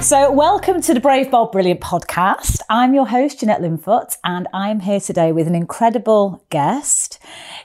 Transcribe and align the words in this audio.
So, 0.00 0.32
welcome 0.32 0.80
to 0.80 0.94
the 0.94 0.98
Brave, 0.98 1.30
Bold, 1.30 1.52
Brilliant 1.52 1.82
podcast. 1.82 2.60
I'm 2.70 2.94
your 2.94 3.06
host, 3.06 3.40
Jeanette 3.40 3.60
Linfoot, 3.60 4.16
and 4.24 4.48
I'm 4.54 4.80
here 4.80 4.98
today 4.98 5.30
with 5.30 5.46
an 5.46 5.54
incredible 5.54 6.42
guest. 6.48 7.18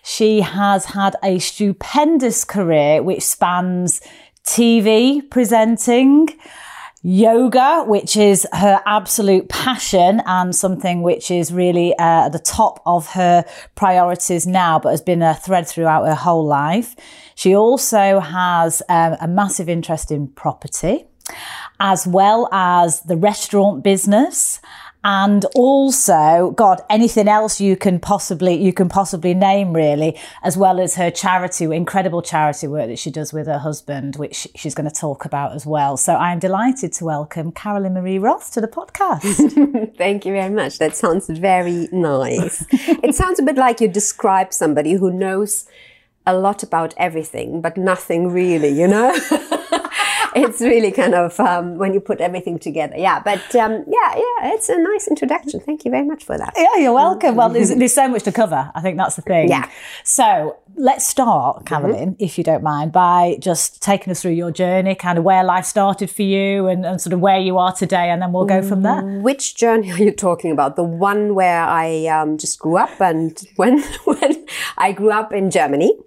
She 0.03 0.41
has 0.41 0.83
had 0.83 1.15
a 1.23 1.39
stupendous 1.39 2.43
career 2.43 3.01
which 3.01 3.23
spans 3.23 4.01
TV 4.43 5.27
presenting, 5.29 6.27
yoga, 7.01 7.85
which 7.85 8.17
is 8.17 8.45
her 8.51 8.81
absolute 8.85 9.47
passion 9.47 10.21
and 10.25 10.53
something 10.53 11.03
which 11.03 11.31
is 11.31 11.53
really 11.53 11.97
uh, 11.97 12.25
at 12.25 12.33
the 12.33 12.39
top 12.39 12.81
of 12.85 13.07
her 13.11 13.45
priorities 13.75 14.45
now, 14.45 14.77
but 14.77 14.89
has 14.89 15.01
been 15.01 15.21
a 15.21 15.35
thread 15.35 15.69
throughout 15.69 16.05
her 16.05 16.15
whole 16.15 16.45
life. 16.45 16.97
She 17.35 17.55
also 17.55 18.19
has 18.19 18.83
um, 18.89 19.15
a 19.21 19.27
massive 19.27 19.69
interest 19.69 20.11
in 20.11 20.27
property 20.27 21.05
as 21.79 22.07
well 22.07 22.47
as 22.51 23.01
the 23.01 23.17
restaurant 23.17 23.83
business. 23.83 24.59
And 25.07 25.45
also 25.53 26.51
god 26.57 26.81
anything 26.89 27.27
else 27.27 27.61
you 27.61 27.75
can 27.75 27.99
possibly 27.99 28.55
you 28.55 28.73
can 28.73 28.89
possibly 28.89 29.35
name 29.35 29.71
really 29.71 30.19
as 30.41 30.57
well 30.57 30.79
as 30.79 30.95
her 30.95 31.11
charity 31.11 31.65
incredible 31.65 32.23
charity 32.23 32.65
work 32.65 32.87
that 32.87 32.97
she 32.97 33.11
does 33.11 33.31
with 33.31 33.45
her 33.45 33.59
husband 33.59 34.15
which 34.15 34.47
she's 34.55 34.73
going 34.73 34.89
to 34.89 34.95
talk 34.95 35.23
about 35.23 35.53
as 35.53 35.63
well. 35.63 35.95
So 35.95 36.15
i'm 36.15 36.39
delighted 36.39 36.91
to 36.93 37.05
welcome 37.05 37.51
carolyn 37.51 37.93
marie 37.93 38.17
roth 38.17 38.51
to 38.53 38.61
the 38.61 38.67
podcast. 38.67 39.95
Thank 39.95 40.25
you 40.25 40.31
very 40.31 40.51
much. 40.51 40.79
That 40.79 40.95
sounds 40.95 41.29
very 41.29 41.87
nice. 41.91 42.65
It 42.71 43.13
sounds 43.13 43.37
a 43.39 43.43
bit 43.43 43.57
like 43.57 43.79
you 43.81 43.87
describe 43.87 44.53
somebody 44.53 44.93
who 44.93 45.11
knows 45.13 45.67
a 46.25 46.33
lot 46.35 46.63
about 46.63 46.95
everything 46.97 47.61
but 47.61 47.77
nothing 47.77 48.29
really 48.31 48.69
you 48.69 48.87
know 48.87 49.15
it's 50.35 50.61
really 50.61 50.91
kind 50.91 51.15
of 51.15 51.39
um, 51.39 51.77
when 51.77 51.93
you 51.93 51.99
put 51.99 52.21
everything 52.21 52.59
together. 52.59 52.95
Yeah, 52.97 53.21
but 53.23 53.55
um, 53.55 53.85
yeah, 53.87 54.15
yeah, 54.15 54.53
it's 54.53 54.69
a 54.69 54.77
nice 54.77 55.07
introduction. 55.07 55.59
Thank 55.59 55.85
you 55.85 55.91
very 55.91 56.05
much 56.05 56.23
for 56.23 56.37
that. 56.37 56.53
Yeah, 56.55 56.77
you're 56.77 56.93
welcome. 56.93 57.35
Well, 57.35 57.49
there's, 57.49 57.69
there's 57.73 57.93
so 57.93 58.07
much 58.07 58.23
to 58.23 58.31
cover. 58.31 58.71
I 58.75 58.81
think 58.81 58.97
that's 58.97 59.15
the 59.15 59.21
thing. 59.21 59.49
Yeah. 59.49 59.69
So 60.03 60.57
let's 60.75 61.07
start, 61.07 61.65
Carolyn, 61.65 62.11
mm-hmm. 62.11 62.23
if 62.23 62.37
you 62.37 62.43
don't 62.43 62.63
mind, 62.63 62.91
by 62.91 63.37
just 63.39 63.81
taking 63.81 64.11
us 64.11 64.21
through 64.21 64.31
your 64.31 64.51
journey, 64.51 64.95
kind 64.95 65.17
of 65.17 65.23
where 65.23 65.43
life 65.43 65.65
started 65.65 66.09
for 66.09 66.23
you 66.23 66.67
and, 66.67 66.85
and 66.85 66.99
sort 66.99 67.13
of 67.13 67.19
where 67.19 67.39
you 67.39 67.57
are 67.57 67.73
today, 67.73 68.09
and 68.09 68.21
then 68.21 68.31
we'll 68.31 68.45
go 68.45 68.61
from 68.61 68.83
there. 68.83 69.01
Which 69.01 69.55
journey 69.55 69.91
are 69.91 69.97
you 69.97 70.11
talking 70.11 70.51
about? 70.51 70.75
The 70.75 70.83
one 70.83 71.35
where 71.35 71.63
I 71.63 72.07
um, 72.07 72.37
just 72.37 72.59
grew 72.59 72.77
up 72.77 72.99
and 72.99 73.41
when 73.55 73.81
when 74.03 74.45
I 74.77 74.91
grew 74.91 75.11
up 75.11 75.33
in 75.33 75.49
Germany. 75.49 75.97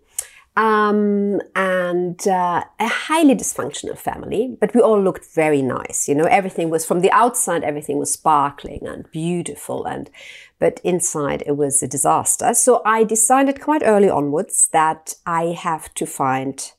Um, 0.58 1.40
and 1.54 2.26
uh, 2.26 2.64
a 2.80 2.88
highly 2.88 3.36
dysfunctional 3.36 3.96
family, 3.96 4.56
but 4.60 4.74
we 4.74 4.80
all 4.80 5.00
looked 5.00 5.32
very 5.32 5.62
nice. 5.62 6.08
You 6.08 6.16
know, 6.16 6.24
everything 6.24 6.68
was 6.68 6.84
from 6.84 6.98
the 6.98 7.12
outside, 7.12 7.62
everything 7.62 7.96
was 7.96 8.12
sparkling 8.12 8.84
and 8.84 9.08
beautiful, 9.12 9.84
and 9.84 10.10
but 10.58 10.80
inside 10.82 11.44
it 11.46 11.56
was 11.56 11.80
a 11.80 11.86
disaster. 11.86 12.54
So 12.54 12.82
I 12.84 13.04
decided 13.04 13.60
quite 13.60 13.84
early 13.84 14.10
onwards 14.10 14.68
that 14.72 15.14
I 15.24 15.56
have 15.56 15.94
to 15.94 16.06
find 16.06 16.72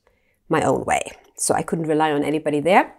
my 0.50 0.60
own 0.60 0.84
way. 0.84 1.12
So 1.36 1.54
I 1.54 1.62
couldn't 1.62 1.88
rely 1.88 2.12
on 2.12 2.22
anybody 2.22 2.60
there, 2.60 2.94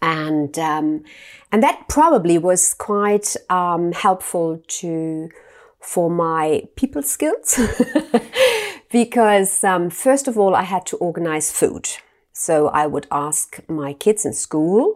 and 0.00 0.56
um, 0.60 1.02
and 1.50 1.60
that 1.64 1.88
probably 1.88 2.38
was 2.38 2.72
quite 2.72 3.34
um, 3.50 3.90
helpful 3.90 4.62
to 4.78 5.28
for 5.80 6.08
my 6.08 6.62
people 6.76 7.02
skills. 7.02 7.58
because 8.94 9.64
um, 9.64 9.90
first 9.90 10.28
of 10.28 10.38
all, 10.38 10.54
I 10.54 10.62
had 10.62 10.86
to 10.86 10.96
organize 10.98 11.50
food. 11.50 11.88
So 12.32 12.68
I 12.68 12.86
would 12.86 13.08
ask 13.10 13.58
my 13.68 13.92
kids 13.92 14.24
in 14.24 14.34
school 14.34 14.94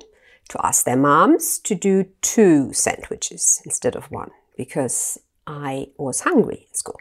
to 0.50 0.64
ask 0.64 0.84
their 0.84 0.96
moms 0.96 1.58
to 1.58 1.74
do 1.74 2.06
two 2.22 2.72
sandwiches 2.72 3.60
instead 3.64 3.96
of 3.96 4.08
one 4.12 4.30
because 4.56 5.18
I 5.48 5.88
was 5.96 6.20
hungry 6.20 6.68
in 6.68 6.74
school. 6.74 7.00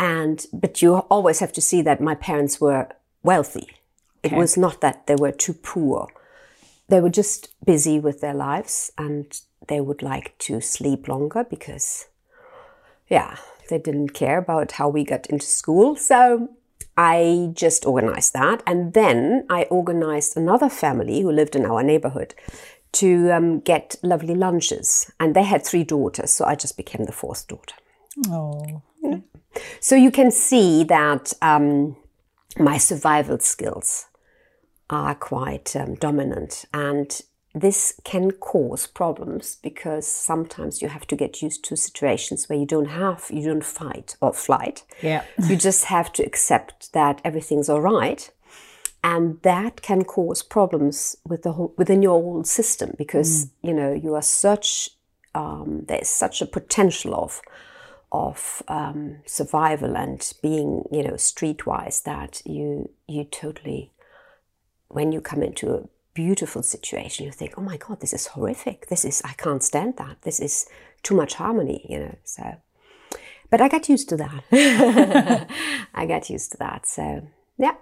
And 0.00 0.44
but 0.52 0.82
you 0.82 0.96
always 0.96 1.38
have 1.38 1.52
to 1.52 1.60
see 1.60 1.80
that 1.82 2.00
my 2.00 2.16
parents 2.16 2.60
were 2.60 2.88
wealthy. 3.22 3.68
It 4.24 4.32
was 4.32 4.56
not 4.56 4.80
that 4.80 5.06
they 5.06 5.14
were 5.14 5.30
too 5.30 5.54
poor. 5.54 6.08
They 6.88 7.00
were 7.00 7.16
just 7.20 7.54
busy 7.64 8.00
with 8.00 8.20
their 8.20 8.34
lives 8.34 8.90
and 8.98 9.26
they 9.68 9.80
would 9.80 10.02
like 10.02 10.36
to 10.38 10.60
sleep 10.60 11.06
longer 11.06 11.44
because 11.44 12.06
yeah, 13.08 13.36
they 13.68 13.78
didn't 13.78 14.10
care 14.10 14.38
about 14.38 14.72
how 14.72 14.88
we 14.88 15.04
got 15.04 15.26
into 15.26 15.46
school. 15.46 15.96
So 15.96 16.48
I 16.96 17.50
just 17.52 17.84
organized 17.86 18.32
that. 18.32 18.62
And 18.66 18.94
then 18.94 19.46
I 19.50 19.64
organized 19.64 20.36
another 20.36 20.68
family 20.68 21.20
who 21.20 21.30
lived 21.30 21.54
in 21.56 21.66
our 21.66 21.82
neighborhood 21.82 22.34
to 22.92 23.30
um, 23.30 23.60
get 23.60 23.96
lovely 24.02 24.34
lunches. 24.34 25.10
And 25.20 25.34
they 25.34 25.42
had 25.42 25.64
three 25.64 25.84
daughters. 25.84 26.32
So 26.32 26.44
I 26.44 26.54
just 26.54 26.76
became 26.76 27.04
the 27.04 27.12
fourth 27.12 27.46
daughter. 27.46 27.74
Oh. 28.28 28.82
So 29.80 29.94
you 29.94 30.10
can 30.10 30.30
see 30.30 30.84
that 30.84 31.32
um, 31.42 31.96
my 32.58 32.78
survival 32.78 33.38
skills 33.38 34.06
are 34.88 35.14
quite 35.14 35.74
um, 35.76 35.94
dominant. 35.94 36.64
And 36.72 37.20
this 37.56 37.98
can 38.04 38.30
cause 38.32 38.86
problems 38.86 39.56
because 39.62 40.06
sometimes 40.06 40.82
you 40.82 40.88
have 40.88 41.06
to 41.06 41.16
get 41.16 41.40
used 41.40 41.64
to 41.64 41.74
situations 41.74 42.48
where 42.48 42.58
you 42.58 42.66
don't 42.66 42.90
have 42.90 43.26
you 43.30 43.42
don't 43.42 43.64
fight 43.64 44.14
or 44.20 44.32
flight 44.32 44.84
yeah 45.02 45.24
you 45.48 45.56
just 45.56 45.86
have 45.86 46.12
to 46.12 46.22
accept 46.22 46.92
that 46.92 47.20
everything's 47.24 47.70
all 47.70 47.80
right 47.80 48.30
and 49.02 49.40
that 49.40 49.80
can 49.80 50.04
cause 50.04 50.42
problems 50.42 51.16
with 51.24 51.42
the 51.44 51.52
whole 51.52 51.72
within 51.78 52.02
your 52.02 52.20
whole 52.20 52.44
system 52.44 52.94
because 52.98 53.46
mm. 53.46 53.50
you 53.62 53.72
know 53.72 53.92
you 53.92 54.14
are 54.14 54.22
such 54.22 54.90
um, 55.34 55.84
there's 55.88 56.08
such 56.08 56.42
a 56.42 56.46
potential 56.46 57.14
of 57.14 57.40
of 58.12 58.62
um, 58.68 59.16
survival 59.24 59.96
and 59.96 60.32
being 60.42 60.84
you 60.92 61.02
know 61.02 61.14
streetwise 61.14 62.02
that 62.02 62.42
you 62.44 62.90
you 63.08 63.24
totally 63.24 63.92
when 64.88 65.10
you 65.10 65.20
come 65.20 65.42
into 65.42 65.72
a 65.72 65.82
beautiful 66.16 66.62
situation, 66.62 67.26
you 67.26 67.32
think, 67.32 67.54
oh 67.58 67.62
my 67.62 67.76
God, 67.76 68.00
this 68.00 68.14
is 68.14 68.28
horrific. 68.28 68.86
This 68.88 69.04
is, 69.04 69.22
I 69.24 69.34
can't 69.34 69.62
stand 69.62 69.98
that. 69.98 70.16
This 70.22 70.40
is 70.40 70.66
too 71.02 71.14
much 71.14 71.34
harmony, 71.34 71.84
you 71.88 71.98
know. 71.98 72.16
So, 72.24 72.44
but 73.50 73.60
I 73.60 73.68
got 73.68 73.88
used 73.88 74.08
to 74.08 74.16
that. 74.16 74.42
I 75.94 76.06
got 76.06 76.30
used 76.30 76.52
to 76.52 76.58
that. 76.58 76.86
So, 76.86 77.28
yeah. 77.58 77.74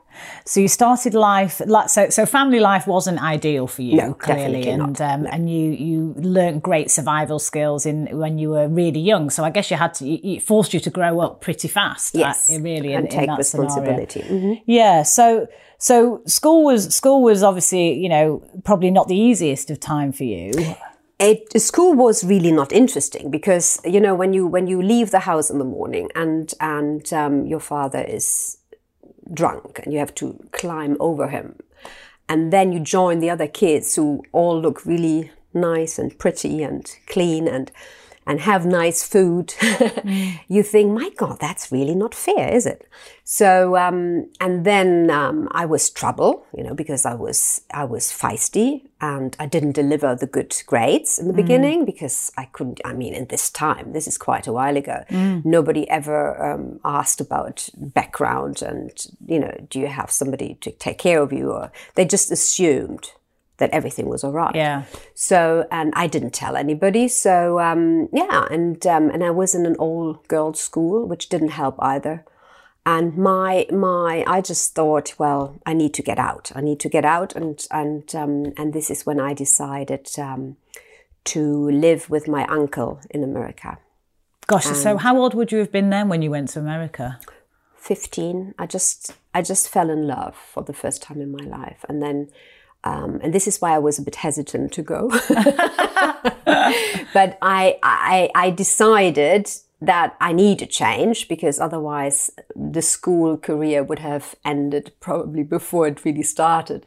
So 0.45 0.61
you 0.61 0.69
started 0.69 1.15
life 1.15 1.61
so. 1.89 2.09
So 2.09 2.27
family 2.27 2.61
life 2.61 2.87
wasn't 2.87 3.21
ideal 3.21 3.67
for 3.67 3.83
you, 3.83 3.97
no, 3.97 4.15
clearly, 4.15 4.69
and 4.69 5.01
um, 5.01 5.23
no. 5.23 5.31
and 5.31 5.51
you 5.51 5.73
you 5.73 6.15
learned 6.17 6.63
great 6.63 6.93
survival 6.93 7.41
skills 7.41 7.85
in 7.85 8.07
when 8.17 8.39
you 8.39 8.51
were 8.51 8.69
really 8.69 9.01
young. 9.01 9.31
So 9.31 9.43
I 9.43 9.51
guess 9.51 9.73
you 9.73 9.77
had 9.77 9.93
to. 9.95 10.09
It 10.09 10.43
forced 10.43 10.75
you 10.75 10.81
to 10.81 10.91
grow 10.91 11.19
up 11.19 11.41
pretty 11.41 11.67
fast. 11.67 12.15
Yes, 12.15 12.51
uh, 12.51 12.61
really, 12.61 12.95
and 12.95 13.07
in, 13.07 13.11
take 13.11 13.29
in 13.29 13.35
responsibility. 13.35 14.21
Mm-hmm. 14.21 14.53
Yeah. 14.67 15.03
So 15.03 15.49
so 15.85 16.23
school 16.25 16.65
was 16.65 16.95
school 16.95 17.23
was 17.23 17.43
obviously 17.43 17.93
you 17.93 18.09
know 18.09 18.43
probably 18.65 18.91
not 18.91 19.07
the 19.07 19.19
easiest 19.19 19.71
of 19.71 19.81
time 19.81 20.13
for 20.13 20.25
you. 20.25 20.51
It, 21.19 21.61
school 21.61 21.93
was 21.95 22.25
really 22.25 22.53
not 22.53 22.73
interesting 22.73 23.31
because 23.31 23.81
you 23.85 24.01
know 24.01 24.15
when 24.15 24.33
you 24.33 24.47
when 24.47 24.67
you 24.67 24.81
leave 24.81 25.11
the 25.11 25.21
house 25.21 25.51
in 25.51 25.59
the 25.59 25.65
morning 25.65 26.09
and 26.15 26.55
and 26.59 27.13
um, 27.13 27.45
your 27.45 27.61
father 27.61 28.01
is 28.01 28.57
drunk 29.35 29.81
and 29.85 29.93
you 29.93 29.99
have 29.99 30.15
to 30.15 30.27
climb 30.53 30.97
over 31.01 31.29
him 31.29 31.57
and 32.31 32.51
then 32.51 32.73
you 32.73 32.81
join 32.81 33.21
the 33.21 33.29
other 33.29 33.47
kids 33.47 33.95
who 33.95 34.23
all 34.33 34.59
look 34.59 34.87
really 34.87 35.31
nice 35.53 35.99
and 35.99 36.19
pretty 36.19 36.63
and 36.63 36.97
clean 37.07 37.47
and 37.47 37.71
and 38.27 38.41
have 38.41 38.65
nice 38.65 39.07
food, 39.07 39.49
mm. 39.59 40.41
you 40.49 40.63
think, 40.63 40.93
my 40.93 41.11
God, 41.17 41.39
that's 41.41 41.71
really 41.71 41.95
not 41.95 42.15
fair, 42.15 42.53
is 42.53 42.67
it? 42.67 42.89
So, 43.25 43.77
um, 43.77 44.31
and 44.41 44.65
then 44.65 45.11
um, 45.11 45.49
I 45.53 45.65
was 45.65 45.91
trouble, 45.91 46.47
you 46.55 46.63
know, 46.63 46.75
because 46.75 47.07
I 47.07 47.15
was 47.15 47.63
I 47.73 47.85
was 47.85 48.13
feisty 48.13 48.83
and 49.01 49.35
I 49.39 49.47
didn't 49.47 49.73
deliver 49.73 50.15
the 50.15 50.27
good 50.27 50.55
grades 50.67 51.19
in 51.19 51.27
the 51.27 51.33
mm. 51.33 51.37
beginning 51.37 51.85
because 51.87 52.31
I 52.37 52.45
couldn't. 52.47 52.81
I 52.85 52.93
mean, 52.93 53.15
in 53.15 53.27
this 53.27 53.49
time, 53.51 53.93
this 53.93 54.07
is 54.07 54.19
quite 54.19 54.47
a 54.47 54.53
while 54.53 54.77
ago, 54.77 55.05
mm. 55.09 55.45
nobody 55.45 55.89
ever 55.89 56.53
um, 56.53 56.81
asked 56.85 57.21
about 57.21 57.69
background 57.77 58.61
and 58.61 58.91
you 59.27 59.41
know, 59.41 59.55
do 59.71 59.81
you 59.81 59.87
have 59.87 60.11
somebody 60.11 60.59
to 60.61 60.71
take 60.71 60.99
care 60.99 61.23
of 61.23 61.33
you, 61.33 61.51
or 61.51 61.73
they 61.95 62.05
just 62.05 62.31
assumed 62.31 63.11
that 63.59 63.71
everything 63.71 64.09
was 64.09 64.25
all 64.25 64.33
right. 64.33 64.55
Yeah. 64.55 64.85
So, 65.15 65.67
and 65.71 65.93
I 65.97 66.07
didn't 66.07 66.33
tell 66.33 66.57
anybody. 66.57 67.09
So, 67.09 67.61
um, 67.61 68.09
yeah, 68.13 68.47
and 68.51 68.85
um, 68.87 69.11
and 69.11 69.23
I 69.23 69.31
was 69.31 69.55
in 69.55 69.67
an 69.67 69.77
all 69.77 70.15
girls 70.29 70.61
school, 70.61 71.07
which 71.07 71.29
didn't 71.29 71.51
help 71.51 71.77
either. 71.79 72.25
And 72.87 73.17
my 73.17 73.67
my, 73.71 74.25
I 74.27 74.41
just 74.41 74.75
thought, 74.75 75.15
well, 75.19 75.57
I 75.65 75.73
need 75.73 75.95
to 75.95 76.03
get 76.03 76.19
out. 76.19 76.53
I 76.55 76.61
need 76.61 76.81
to 76.81 76.89
get 76.89 77.05
out, 77.05 77.35
and 77.35 77.65
and 77.71 78.15
um, 78.15 78.53
and 78.57 78.73
this 78.73 78.91
is 78.91 79.07
when 79.07 79.21
I 79.21 79.35
decided 79.35 80.11
um, 80.19 80.57
to 81.25 81.71
live 81.71 82.11
with 82.11 82.29
my 82.29 82.45
uncle 82.47 83.01
in 83.11 83.23
America. 83.23 83.79
Gosh, 84.47 84.67
so 84.67 84.99
how 84.99 85.17
old 85.17 85.33
would 85.33 85.53
you 85.53 85.59
have 85.59 85.73
been 85.73 85.89
then 85.89 86.11
when 86.11 86.21
you 86.21 86.31
went 86.31 86.51
to 86.51 86.59
America? 86.59 87.19
15 87.85 88.55
i 88.59 88.65
just 88.65 89.13
i 89.35 89.43
just 89.43 89.69
fell 89.69 89.91
in 89.91 90.07
love 90.07 90.35
for 90.35 90.63
the 90.63 90.73
first 90.73 91.03
time 91.03 91.21
in 91.21 91.31
my 91.31 91.45
life 91.45 91.85
and 91.87 92.03
then 92.03 92.31
um, 92.85 93.21
and 93.23 93.33
this 93.33 93.47
is 93.47 93.61
why 93.61 93.75
i 93.75 93.79
was 93.79 93.99
a 93.99 94.03
bit 94.03 94.17
hesitant 94.17 94.73
to 94.73 94.83
go 94.83 95.09
but 97.13 97.39
I, 97.43 97.79
I 97.83 98.31
i 98.35 98.51
decided 98.51 99.51
that 99.81 100.17
i 100.21 100.33
need 100.33 100.63
a 100.63 100.67
change 100.67 101.29
because 101.29 101.59
otherwise 101.61 102.31
the 102.55 102.83
school 102.83 103.37
career 103.37 103.83
would 103.83 103.99
have 103.99 104.35
ended 104.45 104.93
probably 105.01 105.43
before 105.43 105.87
it 105.89 106.05
really 106.05 106.23
started 106.23 106.85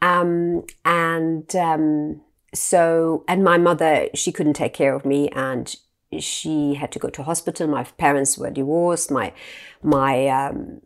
um, 0.00 0.64
and 0.84 1.54
um, 1.56 2.20
so 2.54 3.24
and 3.28 3.42
my 3.42 3.58
mother 3.58 4.08
she 4.14 4.32
couldn't 4.32 4.54
take 4.54 4.74
care 4.74 4.94
of 4.94 5.04
me 5.04 5.28
and 5.30 5.76
she 6.18 6.74
had 6.74 6.90
to 6.92 6.98
go 6.98 7.08
to 7.10 7.22
hospital. 7.22 7.66
My 7.68 7.84
parents 7.84 8.38
were 8.38 8.50
divorced. 8.50 9.10
My, 9.10 9.32
my, 9.82 10.28
um, 10.28 10.80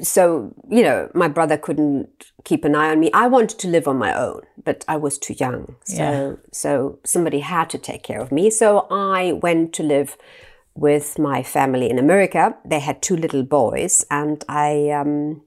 so, 0.00 0.52
you 0.68 0.82
know, 0.82 1.08
my 1.14 1.28
brother 1.28 1.56
couldn't 1.56 2.08
keep 2.44 2.64
an 2.64 2.74
eye 2.74 2.90
on 2.90 3.00
me. 3.00 3.10
I 3.12 3.26
wanted 3.26 3.58
to 3.60 3.68
live 3.68 3.86
on 3.88 3.96
my 3.98 4.12
own, 4.14 4.42
but 4.64 4.84
I 4.88 4.96
was 4.96 5.18
too 5.18 5.34
young. 5.34 5.76
So, 5.84 5.96
Yeah. 6.02 6.32
so 6.52 6.98
somebody 7.04 7.40
had 7.40 7.70
to 7.70 7.78
take 7.78 8.02
care 8.02 8.20
of 8.20 8.30
me. 8.32 8.50
So 8.50 8.86
I 8.90 9.32
went 9.32 9.72
to 9.74 9.82
live 9.82 10.16
with 10.74 11.18
my 11.18 11.42
family 11.42 11.88
in 11.88 11.98
America. 11.98 12.56
They 12.64 12.80
had 12.80 13.00
two 13.00 13.16
little 13.16 13.42
boys 13.42 14.04
and 14.10 14.44
I, 14.48 14.90
um, 14.90 15.42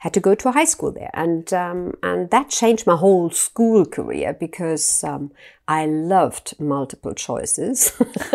had 0.00 0.14
to 0.14 0.20
go 0.20 0.34
to 0.34 0.48
a 0.48 0.52
high 0.52 0.64
school 0.64 0.90
there, 0.90 1.10
and 1.12 1.52
um, 1.52 1.92
and 2.02 2.30
that 2.30 2.48
changed 2.48 2.86
my 2.86 2.96
whole 2.96 3.30
school 3.30 3.84
career 3.84 4.32
because 4.32 5.04
um, 5.04 5.30
I 5.68 5.84
loved 5.84 6.54
multiple 6.58 7.12
choices, 7.12 7.92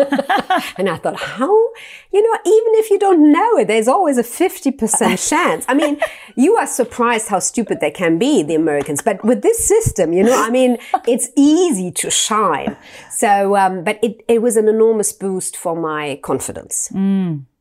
and 0.78 0.88
I 0.88 0.96
thought, 0.96 1.16
how 1.16 1.52
you 2.12 2.22
know, 2.22 2.38
even 2.44 2.72
if 2.76 2.88
you 2.88 3.00
don't 3.00 3.32
know 3.32 3.58
it, 3.58 3.66
there's 3.66 3.88
always 3.88 4.16
a 4.16 4.22
fifty 4.22 4.70
percent 4.70 5.18
chance. 5.30 5.64
I 5.66 5.74
mean, 5.74 6.00
you 6.36 6.54
are 6.54 6.68
surprised 6.68 7.28
how 7.28 7.40
stupid 7.40 7.80
they 7.80 7.90
can 7.90 8.16
be, 8.16 8.44
the 8.44 8.54
Americans, 8.54 9.02
but 9.02 9.24
with 9.24 9.42
this 9.42 9.66
system, 9.66 10.12
you 10.12 10.22
know, 10.22 10.40
I 10.40 10.50
mean, 10.50 10.78
it's 11.08 11.30
easy 11.36 11.90
to 11.90 12.10
shine. 12.12 12.76
So, 13.10 13.56
um, 13.56 13.82
but 13.82 13.98
it 14.04 14.22
it 14.28 14.40
was 14.40 14.56
an 14.56 14.68
enormous 14.68 15.12
boost 15.12 15.56
for 15.56 15.74
my 15.74 16.20
confidence. 16.22 16.90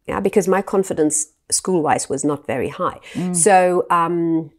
Yeah, 0.08 0.20
because 0.20 0.48
my 0.48 0.62
confidence 0.62 1.26
school 1.52 1.82
wise 1.82 2.10
was 2.10 2.24
not 2.24 2.48
very 2.48 2.70
high. 2.70 3.00
So 3.34 3.86
um, 3.90 4.52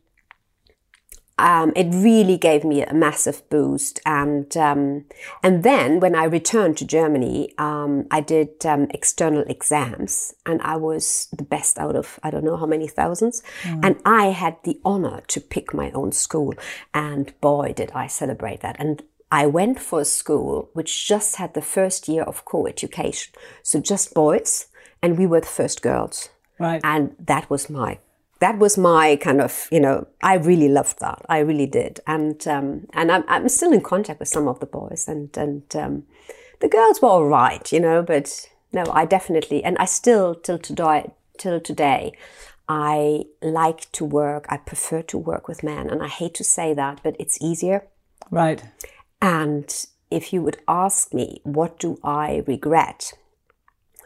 um, 1.38 1.72
it 1.76 1.88
really 1.92 2.38
gave 2.38 2.64
me 2.64 2.82
a 2.82 2.94
massive 2.94 3.48
boost. 3.50 4.00
And 4.06 4.56
um, 4.56 5.04
and 5.42 5.62
then 5.62 6.00
when 6.00 6.14
I 6.14 6.24
returned 6.24 6.76
to 6.78 6.86
Germany, 6.86 7.52
um, 7.58 8.06
I 8.10 8.20
did 8.20 8.64
um, 8.64 8.86
external 8.90 9.42
exams, 9.42 10.34
and 10.46 10.62
I 10.62 10.76
was 10.76 11.28
the 11.36 11.44
best 11.44 11.78
out 11.78 11.96
of 11.96 12.18
I 12.22 12.30
don't 12.30 12.44
know 12.44 12.56
how 12.56 12.66
many 12.66 12.88
thousands. 12.88 13.42
And 13.82 13.96
I 14.04 14.26
had 14.26 14.56
the 14.64 14.80
honor 14.84 15.22
to 15.28 15.40
pick 15.40 15.74
my 15.74 15.90
own 15.90 16.12
school, 16.12 16.54
and 16.94 17.38
boy, 17.40 17.74
did 17.76 17.92
I 17.92 18.06
celebrate 18.06 18.60
that! 18.60 18.76
And 18.78 19.02
I 19.30 19.46
went 19.46 19.80
for 19.80 20.00
a 20.00 20.04
school 20.04 20.70
which 20.72 21.06
just 21.06 21.36
had 21.36 21.52
the 21.52 21.62
first 21.62 22.08
year 22.08 22.22
of 22.22 22.44
co-education, 22.44 23.34
so 23.62 23.80
just 23.80 24.14
boys, 24.14 24.68
and 25.02 25.18
we 25.18 25.26
were 25.26 25.40
the 25.40 25.46
first 25.46 25.82
girls 25.82 26.30
Right. 26.58 26.80
and 26.84 27.14
that 27.18 27.50
was 27.50 27.68
my 27.68 27.98
that 28.40 28.58
was 28.58 28.76
my 28.76 29.16
kind 29.16 29.40
of 29.40 29.68
you 29.70 29.80
know 29.80 30.06
I 30.22 30.34
really 30.34 30.68
loved 30.68 31.00
that. 31.00 31.24
I 31.28 31.38
really 31.38 31.66
did. 31.66 32.00
And 32.06 32.46
um, 32.46 32.86
and 32.92 33.10
I'm, 33.10 33.24
I'm 33.28 33.48
still 33.48 33.72
in 33.72 33.80
contact 33.80 34.20
with 34.20 34.28
some 34.28 34.48
of 34.48 34.60
the 34.60 34.66
boys 34.66 35.08
and 35.08 35.36
and 35.36 35.62
um, 35.76 36.04
the 36.60 36.68
girls 36.68 37.00
were 37.00 37.08
all 37.08 37.26
right 37.26 37.70
you 37.72 37.80
know 37.80 38.02
but 38.02 38.48
no 38.72 38.84
I 38.92 39.06
definitely 39.06 39.64
and 39.64 39.76
I 39.78 39.86
still 39.86 40.34
till 40.34 40.58
today 40.58 41.10
till 41.38 41.60
today 41.60 42.12
I 42.68 43.24
like 43.42 43.90
to 43.92 44.04
work. 44.04 44.46
I 44.48 44.56
prefer 44.56 45.02
to 45.02 45.18
work 45.18 45.46
with 45.46 45.62
men. 45.62 45.88
And 45.88 46.02
I 46.02 46.08
hate 46.08 46.34
to 46.34 46.44
say 46.44 46.74
that 46.74 47.00
but 47.02 47.16
it's 47.18 47.40
easier. 47.40 47.86
Right. 48.30 48.62
and 49.22 49.86
if 50.10 50.32
you 50.32 50.40
would 50.42 50.58
ask 50.68 51.12
me, 51.12 51.40
what 51.42 51.78
do 51.78 51.98
I 52.04 52.42
regret 52.46 53.12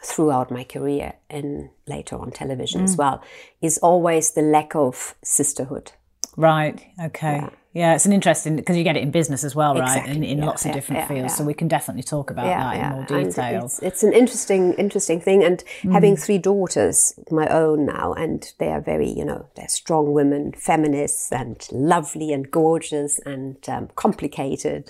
throughout 0.03 0.51
my 0.51 0.65
career 0.65 1.15
and 1.29 1.71
later 1.87 2.17
on 2.17 2.31
television 2.31 2.83
as 2.85 2.97
well, 2.97 3.23
is 3.61 3.79
always 3.79 4.33
the 4.33 4.43
lack 4.43 4.75
of 4.75 5.15
sisterhood. 5.23 5.93
Right. 6.37 6.81
Okay. 7.05 7.43
Yeah, 7.73 7.95
it's 7.95 8.05
an 8.07 8.13
interesting 8.13 8.57
because 8.57 8.77
you 8.77 8.83
get 8.83 8.97
it 8.97 9.03
in 9.03 9.13
business 9.13 9.45
as 9.45 9.55
well, 9.55 9.75
right? 9.77 9.97
In, 9.99 10.03
Exactly, 10.03 10.31
in 10.31 10.39
yeah, 10.39 10.45
lots 10.47 10.65
of 10.65 10.73
different 10.73 11.03
yeah, 11.03 11.07
fields. 11.09 11.33
yeah. 11.33 11.37
So 11.37 11.45
we 11.45 11.55
can 11.55 11.69
definitely 11.69 12.03
talk 12.03 12.31
about 12.31 12.47
that 12.47 12.75
in 12.77 12.97
more 12.97 13.05
detail. 13.25 13.65
It's, 13.67 13.79
it's 13.81 14.03
an 14.03 14.13
interesting, 14.13 14.73
interesting 14.75 15.21
thing. 15.21 15.45
And 15.45 15.63
Mm. 15.83 15.93
having 15.93 16.17
three 16.17 16.39
daughters, 16.39 17.15
my 17.31 17.47
own 17.47 17.87
now, 17.87 18.13
and 18.15 18.45
they 18.59 18.69
are 18.73 18.81
very, 18.81 19.09
you 19.09 19.25
know, 19.25 19.47
they're 19.55 19.69
strong 19.69 20.13
women, 20.13 20.53
feminists, 20.53 21.31
and 21.31 21.65
lovely 21.71 22.33
and 22.33 22.51
gorgeous 22.51 23.21
and 23.21 23.57
um, 23.69 23.89
complicated 23.95 24.89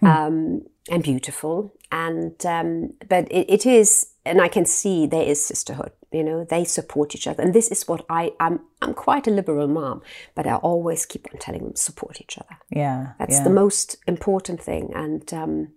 Hmm. 0.00 0.06
um, 0.06 0.62
and 0.90 1.02
beautiful. 1.02 1.74
And 1.92 2.34
um, 2.46 2.94
but 3.08 3.30
it, 3.30 3.46
it 3.50 3.66
is, 3.66 4.06
and 4.24 4.40
I 4.40 4.48
can 4.48 4.64
see 4.64 5.06
there 5.06 5.22
is 5.22 5.44
sisterhood. 5.44 5.92
You 6.12 6.24
know, 6.24 6.44
they 6.44 6.64
support 6.64 7.14
each 7.14 7.26
other, 7.26 7.42
and 7.42 7.54
this 7.54 7.70
is 7.70 7.86
what 7.88 8.04
I. 8.08 8.32
I'm. 8.40 8.60
I'm 8.80 8.94
quite 8.94 9.26
a 9.26 9.30
liberal 9.30 9.66
mom, 9.66 10.02
but 10.34 10.46
I 10.46 10.56
always 10.56 11.06
keep 11.06 11.26
on 11.32 11.38
telling 11.40 11.64
them 11.64 11.76
support 11.76 12.20
each 12.20 12.36
other. 12.38 12.58
yeah. 12.70 13.12
That's 13.18 13.38
yeah. 13.38 13.44
the 13.44 13.50
most 13.50 13.96
important 14.06 14.62
thing. 14.62 14.92
And 14.94 15.32
um, 15.32 15.68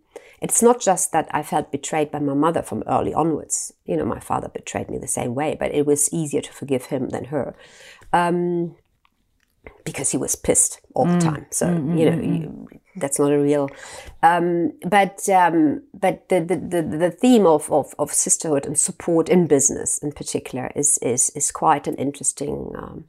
it's 0.42 0.62
not 0.62 0.82
just 0.82 1.12
that 1.14 1.28
I 1.32 1.42
felt 1.42 1.72
betrayed 1.72 2.12
by 2.12 2.20
my 2.20 2.34
mother 2.34 2.62
from 2.62 2.84
early 2.86 3.14
onwards. 3.14 3.74
You 3.86 3.98
know, 3.98 4.06
my 4.06 4.20
father 4.20 4.50
betrayed 4.50 4.90
me 4.90 4.98
the 4.98 5.08
same 5.08 5.36
way, 5.36 5.56
but 5.60 5.74
it 5.74 5.86
was 5.86 6.14
easier 6.14 6.42
to 6.42 6.54
forgive 6.54 6.88
him 6.88 7.10
than 7.10 7.26
her. 7.26 7.56
Um, 8.14 8.76
because 9.84 10.12
he 10.12 10.18
was 10.18 10.36
pissed 10.36 10.80
all 10.94 11.06
the 11.06 11.20
time. 11.20 11.46
So, 11.52 11.68
you 11.70 12.10
know, 12.10 12.22
you, 12.22 12.68
that's 12.96 13.20
not 13.20 13.32
a 13.32 13.40
real. 13.40 13.70
Um, 14.24 14.74
but 14.86 15.28
um, 15.30 15.84
but 15.94 16.30
the, 16.30 16.42
the, 16.42 16.56
the, 16.56 16.98
the 16.98 17.12
theme 17.12 17.46
of, 17.46 17.72
of, 17.72 17.94
of 18.00 18.14
sisterhood 18.14 18.66
and 18.66 18.78
support 18.78 19.30
in 19.30 19.48
business 19.48 19.98
in 20.00 20.12
particular 20.12 20.72
is, 20.76 20.98
is, 21.00 21.30
is 21.32 21.52
quite 21.52 21.88
an 21.88 21.96
interesting 21.96 22.74
um, 22.78 23.06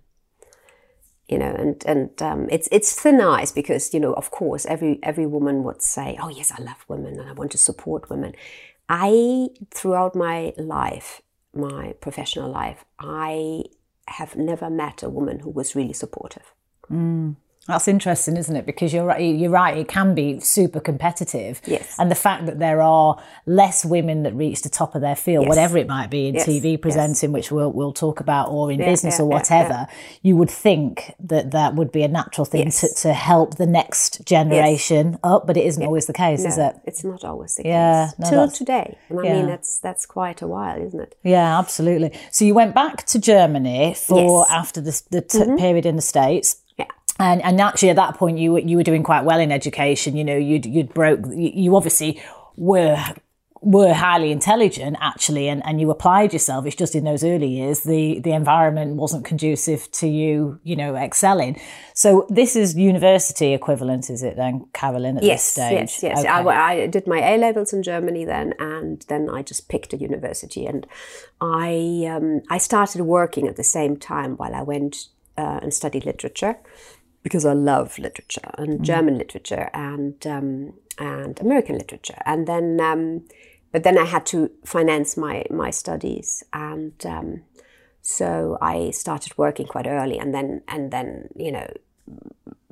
you 1.28 1.38
know, 1.38 1.54
and 1.54 1.84
and 1.84 2.22
um, 2.22 2.48
it's 2.50 2.68
it's 2.72 2.98
thin 2.98 3.20
ice 3.20 3.52
because 3.52 3.92
you 3.92 4.00
know, 4.00 4.14
of 4.14 4.30
course, 4.30 4.64
every 4.64 4.98
every 5.02 5.26
woman 5.26 5.62
would 5.62 5.82
say, 5.82 6.16
"Oh 6.20 6.30
yes, 6.30 6.50
I 6.50 6.62
love 6.62 6.84
women 6.88 7.20
and 7.20 7.28
I 7.28 7.32
want 7.34 7.52
to 7.52 7.58
support 7.58 8.08
women." 8.08 8.34
I 8.88 9.48
throughout 9.70 10.14
my 10.14 10.54
life, 10.56 11.20
my 11.54 11.92
professional 12.00 12.50
life, 12.50 12.86
I 12.98 13.64
have 14.10 14.36
never 14.36 14.70
met 14.70 15.02
a 15.02 15.08
woman 15.08 15.40
who 15.40 15.50
was 15.50 15.74
really 15.74 15.92
supportive. 15.92 16.52
Mm. 16.90 17.36
That's 17.68 17.86
interesting, 17.86 18.36
isn't 18.38 18.56
it? 18.56 18.64
Because 18.64 18.94
you're 18.94 19.04
right. 19.04 19.20
You're 19.20 19.50
right. 19.50 19.76
It 19.76 19.88
can 19.88 20.14
be 20.14 20.40
super 20.40 20.80
competitive. 20.80 21.60
Yes. 21.66 21.94
And 21.98 22.10
the 22.10 22.14
fact 22.14 22.46
that 22.46 22.58
there 22.58 22.80
are 22.80 23.22
less 23.44 23.84
women 23.84 24.22
that 24.22 24.34
reach 24.34 24.62
the 24.62 24.70
top 24.70 24.94
of 24.94 25.02
their 25.02 25.14
field, 25.14 25.44
Yes. 25.44 25.48
whatever 25.50 25.76
it 25.76 25.86
might 25.86 26.08
be 26.10 26.28
in 26.28 26.34
Yes, 26.36 26.46
TV 26.46 26.72
yes. 26.72 26.80
presenting, 26.80 27.30
which 27.30 27.52
we'll 27.52 27.70
we'll 27.70 27.92
talk 27.92 28.20
about, 28.20 28.48
or 28.48 28.72
in 28.72 28.80
Yeah, 28.80 28.86
business 28.86 29.18
yeah, 29.18 29.24
or 29.24 29.28
yeah, 29.28 29.34
whatever, 29.34 29.86
you 30.22 30.36
would 30.38 30.50
think 30.50 31.14
that 31.20 31.50
that 31.50 31.74
would 31.74 31.92
be 31.92 32.02
a 32.02 32.08
natural 32.08 32.46
thing 32.46 32.64
Yes. 32.64 32.80
to, 32.80 33.08
to 33.08 33.12
help 33.12 33.56
the 33.56 33.66
next 33.66 34.24
generation 34.24 35.18
up, 35.22 35.46
but 35.46 35.56
it 35.58 35.66
isn't 35.66 35.82
always 35.84 36.06
the 36.06 36.12
case, 36.14 36.44
is 36.46 36.56
it? 36.58 36.74
It's 36.86 37.04
not 37.04 37.22
always 37.22 37.54
the 37.56 37.64
Yeah, 37.66 38.06
case 38.06 38.18
no, 38.18 38.30
till 38.30 38.50
today, 38.50 38.96
and 39.10 39.20
I 39.20 39.22
mean 39.24 39.46
that's 39.46 39.78
that's 39.78 40.06
quite 40.06 40.40
a 40.40 40.46
while, 40.46 40.80
isn't 40.80 41.00
it? 41.00 41.14
Yeah, 41.22 41.58
absolutely. 41.58 42.12
So 42.30 42.46
you 42.46 42.54
went 42.54 42.74
back 42.74 43.04
to 43.06 43.18
Germany 43.18 43.94
for 43.94 44.18
Yes. 44.18 44.48
Mm-hmm. 44.48 44.52
after 44.52 44.80
the, 44.80 45.02
the 45.10 45.20
t- 45.20 45.56
period 45.58 45.84
in 45.84 45.96
the 45.96 46.02
States. 46.02 46.56
And 47.18 47.42
and 47.42 47.60
actually 47.60 47.90
at 47.90 47.96
that 47.96 48.16
point 48.16 48.38
you 48.38 48.52
were 48.52 48.60
you 48.60 48.76
were 48.76 48.84
doing 48.84 49.02
quite 49.02 49.24
well 49.24 49.40
in 49.40 49.50
education. 49.52 50.16
You 50.16 50.24
know, 50.24 50.36
you'd 50.36 50.66
you'd 50.66 50.94
broke 50.94 51.20
you 51.26 51.50
you 51.54 51.76
obviously 51.76 52.22
were 52.56 52.96
were 53.60 53.92
highly 53.92 54.30
intelligent 54.30 54.96
actually 55.00 55.48
and, 55.48 55.60
and 55.66 55.80
you 55.80 55.90
applied 55.90 56.32
yourself. 56.32 56.64
It's 56.64 56.76
just 56.76 56.94
in 56.94 57.02
those 57.02 57.24
early 57.24 57.48
years 57.48 57.80
the 57.80 58.20
the 58.20 58.30
environment 58.30 58.94
wasn't 58.94 59.24
conducive 59.24 59.90
to 59.92 60.06
you, 60.06 60.60
you 60.62 60.76
know, 60.76 60.94
excelling. 60.94 61.60
So 61.92 62.24
this 62.28 62.54
is 62.54 62.76
university 62.76 63.54
equivalent, 63.54 64.10
is 64.10 64.22
it 64.22 64.36
then, 64.36 64.66
Carolyn, 64.72 65.16
at 65.16 65.24
Yes, 65.24 65.42
this 65.42 65.52
stage? 65.52 65.72
yes, 65.72 66.02
yes. 66.04 66.18
Okay. 66.20 66.28
I, 66.28 66.82
I 66.82 66.86
did 66.86 67.08
my 67.08 67.18
A 67.18 67.36
levels 67.36 67.72
in 67.72 67.82
Germany 67.82 68.24
then, 68.24 68.54
and 68.60 69.04
then 69.08 69.28
I 69.28 69.42
just 69.42 69.68
picked 69.68 69.92
a 69.92 69.96
university, 69.96 70.64
and 70.64 70.86
I 71.40 72.06
um, 72.08 72.42
I 72.48 72.58
started 72.58 73.02
working 73.02 73.48
at 73.48 73.56
the 73.56 73.64
same 73.64 73.96
time 73.96 74.36
while 74.36 74.54
I 74.54 74.62
went 74.62 75.08
uh, 75.36 75.58
and 75.62 75.74
studied 75.74 76.04
literature, 76.06 76.56
because 77.22 77.44
I 77.44 77.52
love 77.52 77.98
literature 77.98 78.50
and 78.56 78.84
German 78.84 79.18
literature 79.18 79.70
and 79.74 80.24
um, 80.26 80.74
and 80.98 81.38
American 81.40 81.76
literature. 81.76 82.20
And 82.24 82.46
then, 82.46 82.80
um, 82.80 83.24
but 83.72 83.82
then 83.82 83.98
I 83.98 84.04
had 84.04 84.26
to 84.26 84.50
finance 84.64 85.16
my 85.16 85.44
my 85.50 85.70
studies, 85.70 86.42
and 86.52 86.94
um, 87.04 87.42
so 88.02 88.58
I 88.60 88.90
started 88.90 89.36
working 89.36 89.66
quite 89.66 89.86
early. 89.86 90.18
And 90.18 90.34
then 90.34 90.62
and 90.68 90.90
then 90.90 91.28
you 91.36 91.52
know, 91.52 91.70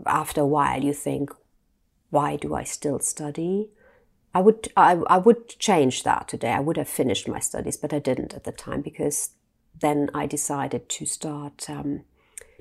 after 0.07 0.41
a 0.41 0.47
while, 0.47 0.83
you 0.83 0.93
think, 0.93 1.31
why 2.11 2.37
do 2.37 2.55
I 2.55 2.65
still 2.65 3.01
study? 3.01 3.69
I 4.35 4.41
would 4.41 4.69
I, 4.77 5.01
I 5.09 5.19
would 5.19 5.59
change 5.59 6.03
that 6.03 6.29
today. 6.29 6.53
I 6.53 6.61
would 6.61 6.77
have 6.77 6.89
finished 6.89 7.27
my 7.27 7.41
studies, 7.41 7.77
but 7.77 7.93
I 7.93 7.99
didn't 7.99 8.35
at 8.35 8.45
the 8.45 8.53
time 8.53 8.83
because 8.83 9.31
then 9.81 10.11
I 10.15 10.27
decided 10.27 10.89
to 10.89 11.07
start 11.07 11.69
um, 11.69 12.05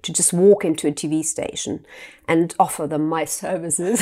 to 0.03 0.13
just 0.13 0.33
walk 0.33 0.63
into 0.65 0.87
a 0.87 0.91
TV 0.91 1.23
station 1.23 1.85
and 2.27 2.53
offer 2.59 2.87
them 2.87 3.07
my 3.07 3.25
services. 3.43 4.01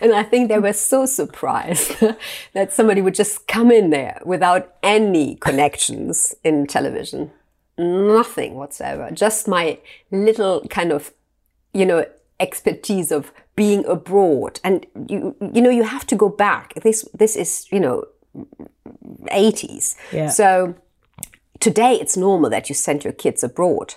and 0.00 0.12
I 0.14 0.22
think 0.22 0.48
they 0.48 0.58
were 0.58 0.72
so 0.72 1.06
surprised 1.06 1.94
that 2.52 2.72
somebody 2.72 3.00
would 3.02 3.14
just 3.14 3.46
come 3.46 3.70
in 3.70 3.90
there 3.90 4.20
without 4.24 4.74
any 4.82 5.36
connections 5.36 6.34
in 6.44 6.66
television, 6.66 7.30
nothing 7.78 8.54
whatsoever, 8.54 9.10
just 9.12 9.46
my 9.48 9.78
little 10.10 10.66
kind 10.68 10.92
of, 10.92 11.12
you 11.72 11.86
know, 11.86 12.04
expertise 12.40 13.12
of 13.12 13.32
being 13.54 13.84
abroad. 13.86 14.58
And 14.64 14.86
you 15.08 15.36
you 15.54 15.60
know 15.62 15.70
you 15.70 15.84
have 15.84 16.06
to 16.08 16.16
go 16.16 16.28
back. 16.28 16.74
This 16.82 17.06
this 17.14 17.36
is 17.36 17.66
you 17.70 17.78
know 17.78 18.04
80s 19.30 19.94
Yeah. 20.12 20.28
so 20.28 20.74
today 21.60 21.94
it's 22.00 22.16
normal 22.16 22.50
that 22.50 22.68
you 22.68 22.74
send 22.74 23.04
your 23.04 23.12
kids 23.12 23.44
abroad 23.44 23.94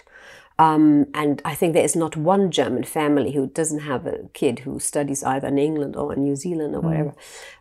um, 0.57 1.07
and 1.13 1.41
I 1.43 1.53
think 1.53 1.74
there 1.74 1.83
is 1.83 1.97
not 1.97 2.15
one 2.15 2.50
German 2.50 2.83
family 2.85 3.31
who 3.33 3.47
doesn't 3.47 3.79
have 3.79 4.05
a 4.05 4.29
kid 4.33 4.59
who 4.59 4.79
studies 4.79 5.21
either 5.24 5.50
in 5.50 5.57
England 5.57 5.97
or 5.97 6.13
in 6.13 6.24
New 6.24 6.38
Zealand 6.38 6.75
or 6.75 6.81
whatever. 6.81 7.13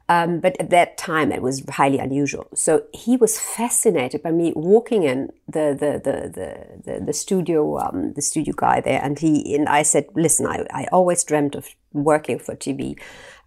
Um, 0.08 0.38
but 0.38 0.60
at 0.60 0.70
that 0.70 0.96
time, 0.96 1.32
it 1.32 1.42
was 1.42 1.64
highly 1.70 1.98
unusual. 1.98 2.46
So 2.54 2.84
he 2.92 3.16
was 3.16 3.40
fascinated 3.40 4.22
by 4.22 4.30
me 4.30 4.52
walking 4.54 5.02
in 5.02 5.32
the 5.48 5.74
the 5.78 5.98
the 5.98 6.28
the, 6.28 6.82
the, 6.84 7.04
the 7.06 7.12
studio 7.12 7.78
um, 7.78 8.12
the 8.12 8.22
studio 8.22 8.54
guy 8.56 8.80
there, 8.80 9.00
and 9.02 9.18
he 9.18 9.54
and 9.56 9.68
I 9.68 9.82
said, 9.82 10.06
"Listen, 10.14 10.46
I, 10.46 10.66
I 10.70 10.86
always 10.92 11.24
dreamt 11.24 11.54
of 11.54 11.68
working 11.92 12.38
for 12.38 12.54
TV, 12.54 12.96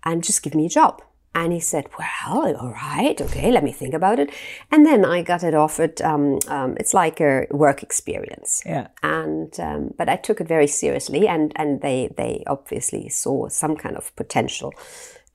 and 0.03 0.23
just 0.23 0.41
give 0.43 0.55
me 0.55 0.65
a 0.65 0.69
job." 0.69 1.01
And 1.39 1.53
he 1.53 1.59
said, 1.59 1.85
"Well, 1.99 2.55
all 2.61 2.73
right, 2.87 3.21
okay, 3.21 3.51
let 3.51 3.63
me 3.63 3.71
think 3.71 3.93
about 3.93 4.19
it." 4.19 4.29
And 4.71 4.85
then 4.85 5.05
I 5.05 5.21
got 5.21 5.43
it 5.43 5.53
offered. 5.53 6.01
Um, 6.01 6.39
um, 6.47 6.75
it's 6.79 6.93
like 6.93 7.21
a 7.21 7.45
work 7.51 7.83
experience, 7.83 8.63
Yeah. 8.65 8.87
and 9.03 9.53
um, 9.59 9.93
but 9.97 10.09
I 10.09 10.15
took 10.15 10.41
it 10.41 10.47
very 10.47 10.67
seriously, 10.67 11.27
and 11.27 11.51
and 11.55 11.81
they 11.81 12.09
they 12.17 12.43
obviously 12.47 13.09
saw 13.09 13.49
some 13.49 13.75
kind 13.75 13.95
of 13.97 14.11
potential, 14.15 14.71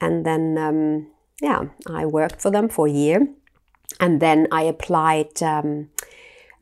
and 0.01 0.25
then 0.27 0.59
um, 0.59 1.07
yeah, 1.41 1.63
I 1.87 2.07
worked 2.07 2.43
for 2.43 2.51
them 2.51 2.69
for 2.69 2.87
a 2.89 2.91
year, 3.05 3.29
and 4.01 4.21
then 4.21 4.47
I 4.51 4.63
applied. 4.63 5.41
Um, 5.43 5.89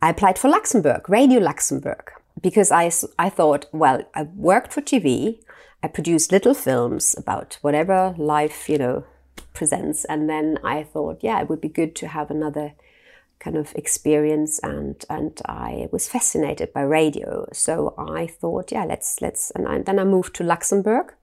I 0.03 0.11
applied 0.11 0.39
for 0.39 0.51
Luxembourg, 0.51 1.09
Radio 1.09 1.41
Luxembourg, 1.41 2.11
because 2.43 2.71
I 2.73 2.91
I 3.27 3.31
thought, 3.31 3.67
well, 3.73 4.01
I 4.15 4.23
worked 4.37 4.73
for 4.75 4.83
TV, 4.83 5.41
I 5.83 5.89
produced 5.89 6.33
little 6.33 6.55
films 6.55 7.15
about 7.19 7.59
whatever 7.63 8.15
life 8.19 8.69
you 8.69 8.79
know 8.79 9.05
presents, 9.55 10.05
and 10.05 10.29
then 10.29 10.59
I 10.65 10.83
thought, 10.83 11.21
yeah, 11.23 11.41
it 11.41 11.49
would 11.49 11.61
be 11.61 11.69
good 11.69 11.95
to 11.97 12.09
have 12.09 12.31
another 12.31 12.73
kind 13.39 13.57
of 13.57 13.75
experience. 13.75 14.59
And 14.61 15.05
and 15.09 15.41
I 15.47 15.89
was 15.93 16.09
fascinated 16.09 16.73
by 16.73 16.83
radio. 16.83 17.49
So 17.53 17.95
I 17.97 18.27
thought 18.27 18.73
yeah 18.73 18.85
let's 18.85 19.21
let's 19.21 19.51
and 19.53 19.67
I, 19.67 19.79
then 19.79 19.99
I 19.99 20.05
moved 20.05 20.35
to 20.37 20.45
Luxembourg 20.45 21.15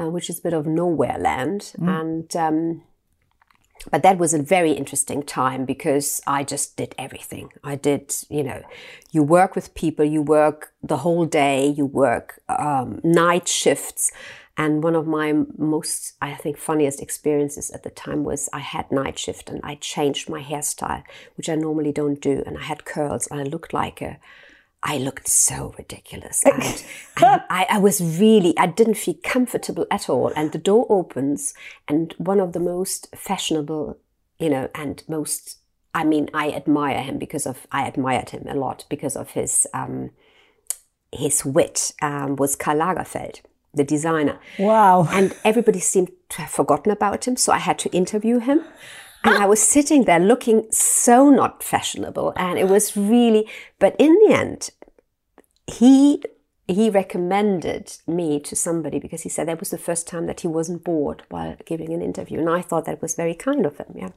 uh, 0.00 0.08
which 0.08 0.30
is 0.30 0.38
a 0.38 0.42
bit 0.42 0.52
of 0.52 0.66
nowhere 0.66 1.18
land. 1.18 1.72
And 1.78 2.36
um, 2.36 2.82
but 3.90 4.02
that 4.02 4.18
was 4.18 4.34
a 4.34 4.42
very 4.42 4.72
interesting 4.72 5.22
time 5.22 5.64
because 5.64 6.20
I 6.26 6.44
just 6.44 6.76
did 6.76 6.94
everything. 6.98 7.50
I 7.64 7.76
did, 7.76 8.14
you 8.28 8.42
know, 8.42 8.62
you 9.10 9.22
work 9.22 9.54
with 9.54 9.74
people, 9.74 10.04
you 10.04 10.22
work 10.22 10.72
the 10.82 10.98
whole 10.98 11.24
day, 11.24 11.66
you 11.66 11.86
work 11.86 12.40
um, 12.48 13.00
night 13.02 13.48
shifts. 13.48 14.12
And 14.60 14.84
one 14.84 14.94
of 14.94 15.06
my 15.06 15.32
most, 15.56 16.12
I 16.20 16.34
think, 16.34 16.58
funniest 16.58 17.00
experiences 17.00 17.70
at 17.70 17.82
the 17.82 17.88
time 17.88 18.24
was 18.24 18.50
I 18.52 18.58
had 18.58 18.92
night 18.92 19.18
shift 19.18 19.48
and 19.48 19.58
I 19.64 19.76
changed 19.76 20.28
my 20.28 20.42
hairstyle, 20.42 21.02
which 21.38 21.48
I 21.48 21.54
normally 21.54 21.92
don't 21.92 22.20
do. 22.20 22.42
And 22.44 22.58
I 22.58 22.64
had 22.64 22.84
curls 22.84 23.26
and 23.28 23.40
I 23.40 23.44
looked 23.44 23.72
like 23.72 24.02
a, 24.02 24.18
I 24.82 24.98
looked 24.98 25.28
so 25.28 25.74
ridiculous. 25.78 26.44
And, 26.44 26.62
and 27.22 27.42
I, 27.48 27.68
I 27.70 27.78
was 27.78 28.02
really, 28.20 28.52
I 28.58 28.66
didn't 28.66 28.98
feel 28.98 29.16
comfortable 29.24 29.86
at 29.90 30.10
all. 30.10 30.30
And 30.36 30.52
the 30.52 30.58
door 30.58 30.84
opens, 30.90 31.54
and 31.88 32.14
one 32.18 32.38
of 32.38 32.52
the 32.52 32.60
most 32.60 33.08
fashionable, 33.16 33.96
you 34.38 34.50
know, 34.50 34.68
and 34.74 35.02
most, 35.08 35.56
I 35.94 36.04
mean, 36.04 36.28
I 36.34 36.50
admire 36.50 37.00
him 37.00 37.16
because 37.16 37.46
of, 37.46 37.66
I 37.72 37.88
admired 37.88 38.28
him 38.28 38.46
a 38.46 38.54
lot 38.54 38.84
because 38.90 39.16
of 39.16 39.30
his, 39.30 39.66
um, 39.72 40.10
his 41.12 41.46
wit, 41.46 41.94
um, 42.02 42.36
was 42.36 42.56
Karl 42.56 42.76
Lagerfeld, 42.76 43.40
the 43.72 43.84
designer. 43.84 44.38
Wow. 44.58 45.08
And 45.10 45.34
everybody 45.44 45.80
seemed 45.80 46.10
to 46.30 46.42
have 46.42 46.50
forgotten 46.50 46.92
about 46.92 47.26
him. 47.26 47.36
So 47.36 47.52
I 47.52 47.58
had 47.58 47.78
to 47.80 47.90
interview 47.90 48.38
him. 48.38 48.64
And 49.22 49.36
I 49.36 49.46
was 49.46 49.60
sitting 49.60 50.04
there 50.04 50.18
looking 50.18 50.66
so 50.70 51.28
not 51.28 51.62
fashionable. 51.62 52.32
And 52.36 52.58
it 52.58 52.68
was 52.68 52.96
really, 52.96 53.46
but 53.78 53.94
in 53.98 54.14
the 54.26 54.34
end, 54.34 54.70
he 55.66 56.22
he 56.66 56.88
recommended 56.88 57.98
me 58.06 58.38
to 58.38 58.54
somebody 58.54 59.00
because 59.00 59.22
he 59.22 59.28
said 59.28 59.48
that 59.48 59.58
was 59.58 59.70
the 59.70 59.78
first 59.78 60.06
time 60.06 60.26
that 60.26 60.40
he 60.40 60.46
wasn't 60.48 60.84
bored 60.84 61.24
while 61.28 61.56
giving 61.66 61.92
an 61.92 62.00
interview. 62.00 62.38
And 62.38 62.48
I 62.48 62.62
thought 62.62 62.84
that 62.84 63.02
was 63.02 63.16
very 63.16 63.34
kind 63.34 63.66
of 63.66 63.76
him. 63.76 63.92
Yeah. 63.96 64.10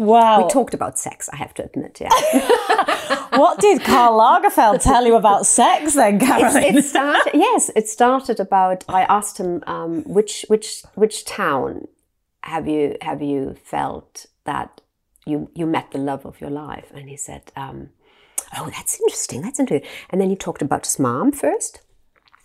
Wow. 0.00 0.44
We 0.44 0.48
talked 0.48 0.72
about 0.72 0.98
sex, 0.98 1.28
I 1.30 1.36
have 1.36 1.52
to 1.54 1.64
admit. 1.64 2.00
Yeah. 2.00 2.08
what 3.36 3.60
did 3.60 3.82
Karl 3.82 4.18
Lagerfeld 4.18 4.82
tell 4.82 5.04
you 5.04 5.14
about 5.14 5.46
sex 5.46 5.94
then, 5.94 6.18
Caroline? 6.18 6.76
it 6.76 6.84
started 6.84 7.30
yes 7.34 7.70
it 7.76 7.86
started 7.88 8.40
about 8.40 8.84
i 8.88 9.02
asked 9.02 9.38
him 9.38 9.62
um, 9.66 10.02
which 10.04 10.44
which 10.48 10.82
which 10.94 11.24
town 11.24 11.86
have 12.42 12.66
you 12.66 12.96
have 13.02 13.20
you 13.20 13.54
felt 13.62 14.26
that 14.44 14.80
you 15.26 15.50
you 15.54 15.66
met 15.66 15.90
the 15.90 15.98
love 15.98 16.24
of 16.24 16.40
your 16.40 16.50
life 16.50 16.90
and 16.94 17.08
he 17.10 17.16
said 17.16 17.52
um, 17.56 17.90
oh 18.56 18.70
that's 18.70 19.00
interesting 19.00 19.42
that's 19.42 19.60
interesting 19.60 19.90
and 20.08 20.20
then 20.20 20.30
he 20.30 20.36
talked 20.36 20.62
about 20.62 20.86
his 20.86 20.98
mom 20.98 21.30
first 21.30 21.82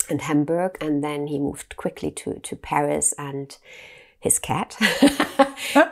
and 0.10 0.22
hamburg 0.22 0.78
and 0.82 1.04
then 1.04 1.28
he 1.28 1.40
moved 1.40 1.78
quickly 1.78 2.12
to 2.12 2.40
to 2.40 2.56
paris 2.56 3.14
and 3.18 3.58
his 4.25 4.39
cat. 4.39 4.75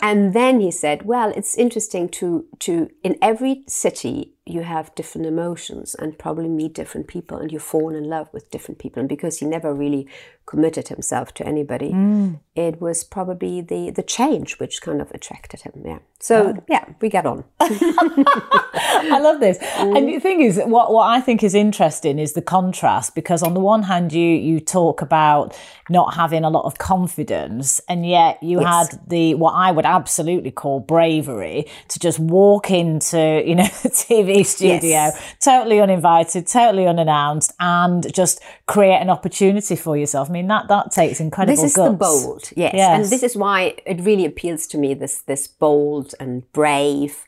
And 0.01 0.33
then 0.33 0.59
he 0.59 0.71
said 0.71 1.03
well 1.03 1.31
it's 1.35 1.57
interesting 1.57 2.09
to 2.09 2.45
to 2.59 2.89
in 3.03 3.17
every 3.21 3.63
city 3.67 4.33
you 4.45 4.61
have 4.61 4.93
different 4.95 5.25
emotions 5.25 5.95
and 5.95 6.17
probably 6.17 6.49
meet 6.49 6.73
different 6.73 7.07
people 7.07 7.37
and 7.37 7.51
you 7.51 7.59
fall 7.59 7.95
in 7.95 8.03
love 8.03 8.29
with 8.33 8.51
different 8.51 8.77
people. 8.77 8.99
And 8.99 9.07
because 9.07 9.39
he 9.39 9.45
never 9.45 9.73
really 9.73 10.07
committed 10.45 10.89
himself 10.89 11.33
to 11.33 11.45
anybody 11.47 11.91
mm. 11.91 12.37
it 12.53 12.81
was 12.81 13.03
probably 13.03 13.61
the 13.61 13.89
the 13.91 14.03
change 14.03 14.59
which 14.59 14.81
kind 14.81 15.01
of 15.01 15.09
attracted 15.11 15.61
him. 15.61 15.71
Yeah. 15.85 15.99
So 16.19 16.55
yeah. 16.69 16.85
we 17.01 17.09
get 17.09 17.25
on. 17.25 17.43
I 17.59 19.19
love 19.21 19.39
this. 19.39 19.57
And 19.75 20.07
the 20.07 20.19
thing 20.19 20.41
is, 20.41 20.57
what, 20.57 20.93
what 20.93 21.09
I 21.09 21.19
think 21.19 21.43
is 21.43 21.53
interesting 21.53 22.17
is 22.17 22.31
the 22.31 22.41
contrast 22.41 23.13
because 23.13 23.43
on 23.43 23.53
the 23.53 23.59
one 23.59 23.83
hand, 23.83 24.13
you 24.13 24.29
you 24.29 24.59
talk 24.59 25.01
about 25.01 25.57
not 25.89 26.13
having 26.13 26.43
a 26.43 26.49
lot 26.49 26.65
of 26.65 26.77
confidence, 26.77 27.81
and 27.89 28.05
yet 28.07 28.41
you 28.41 28.61
Yes. 28.61 28.91
had 28.91 29.09
the 29.09 29.35
what 29.35 29.51
I 29.51 29.71
would 29.71 29.85
absolutely 29.85 30.51
call 30.51 30.79
bravery 30.79 31.65
to 31.89 31.99
just 31.99 32.19
walk 32.19 32.71
into 32.71 33.43
you 33.45 33.55
know 33.55 33.63
the 33.83 33.89
TV 33.89 34.32
studio, 34.41 34.79
Yes. 34.81 35.21
totally 35.39 35.79
uninvited, 35.79 36.47
totally 36.47 36.87
unannounced, 36.87 37.53
and 37.59 38.11
just 38.11 38.41
create 38.65 38.97
an 38.97 39.11
opportunity 39.11 39.75
for 39.75 39.95
yourself. 39.95 40.29
I 40.29 40.33
mean 40.33 40.47
that 40.47 40.67
that 40.69 40.91
takes 40.91 41.19
incredible. 41.19 41.55
this 41.61 41.71
is 41.71 41.75
guts. 41.75 41.91
the 41.91 41.97
bold 41.97 42.49
yes. 42.55 42.73
Yes. 42.73 42.95
and 43.03 43.09
this 43.11 43.21
is 43.21 43.35
why 43.37 43.75
it 43.85 44.01
really 44.01 44.25
appeals 44.25 44.65
to 44.67 44.77
me 44.79 44.95
this 44.95 45.21
this 45.21 45.47
bold 45.47 46.15
and 46.19 46.51
brave 46.53 47.25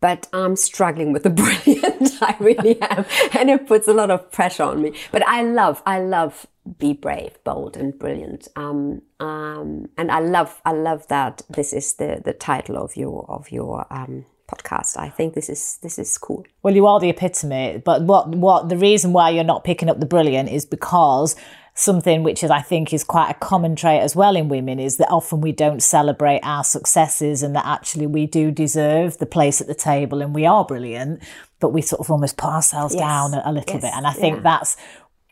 but 0.00 0.26
i'm 0.32 0.56
struggling 0.56 1.12
with 1.12 1.22
the 1.22 1.30
brilliant 1.42 2.10
i 2.22 2.34
really 2.40 2.80
am 2.82 3.04
and 3.38 3.50
it 3.50 3.66
puts 3.66 3.86
a 3.86 3.92
lot 3.92 4.10
of 4.10 4.30
pressure 4.32 4.64
on 4.64 4.82
me 4.82 4.92
but 5.12 5.22
i 5.28 5.42
love 5.42 5.82
i 5.86 5.98
love 6.00 6.46
be 6.78 6.92
brave 6.92 7.32
bold 7.44 7.76
and 7.76 7.98
brilliant 7.98 8.48
um, 8.56 9.02
um, 9.20 9.88
and 9.96 10.10
i 10.10 10.18
love 10.20 10.60
i 10.64 10.72
love 10.72 11.06
that 11.08 11.42
this 11.48 11.72
is 11.72 11.94
the 11.94 12.20
the 12.24 12.32
title 12.32 12.76
of 12.76 12.96
your 12.96 13.24
of 13.28 13.50
your 13.50 13.86
um, 13.90 14.24
podcast 14.52 14.96
i 14.96 15.08
think 15.08 15.34
this 15.34 15.48
is 15.48 15.78
this 15.82 15.98
is 15.98 16.18
cool 16.18 16.44
Well, 16.62 16.74
you 16.78 16.86
are 16.86 17.00
the 17.00 17.08
epitome, 17.10 17.82
but 17.84 18.02
what 18.02 18.28
what 18.46 18.68
the 18.68 18.76
reason 18.76 19.12
why 19.12 19.30
you're 19.30 19.52
not 19.54 19.64
picking 19.64 19.88
up 19.90 19.98
the 20.00 20.06
brilliant 20.14 20.48
is 20.58 20.64
because 20.66 21.34
something 21.74 22.22
which 22.22 22.44
is 22.44 22.50
I 22.50 22.60
think 22.60 22.92
is 22.92 23.02
quite 23.14 23.30
a 23.30 23.34
common 23.50 23.74
trait 23.76 24.02
as 24.02 24.14
well 24.14 24.36
in 24.36 24.48
women 24.50 24.78
is 24.78 24.98
that 24.98 25.08
often 25.10 25.40
we 25.40 25.52
don't 25.52 25.82
celebrate 25.82 26.40
our 26.42 26.64
successes 26.64 27.42
and 27.42 27.56
that 27.56 27.64
actually 27.64 28.06
we 28.06 28.26
do 28.26 28.50
deserve 28.50 29.16
the 29.18 29.26
place 29.36 29.60
at 29.62 29.66
the 29.68 29.74
table 29.74 30.20
and 30.22 30.34
we 30.34 30.44
are 30.44 30.64
brilliant, 30.66 31.22
but 31.60 31.70
we 31.72 31.80
sort 31.80 32.00
of 32.00 32.10
almost 32.10 32.36
put 32.36 32.50
ourselves 32.50 32.94
down 32.94 33.32
a, 33.32 33.42
a 33.46 33.52
little 33.52 33.74
Yes. 33.76 33.82
bit. 33.84 33.94
And 33.96 34.06
I 34.06 34.12
think 34.12 34.36
Yeah. 34.36 34.42
that's 34.50 34.76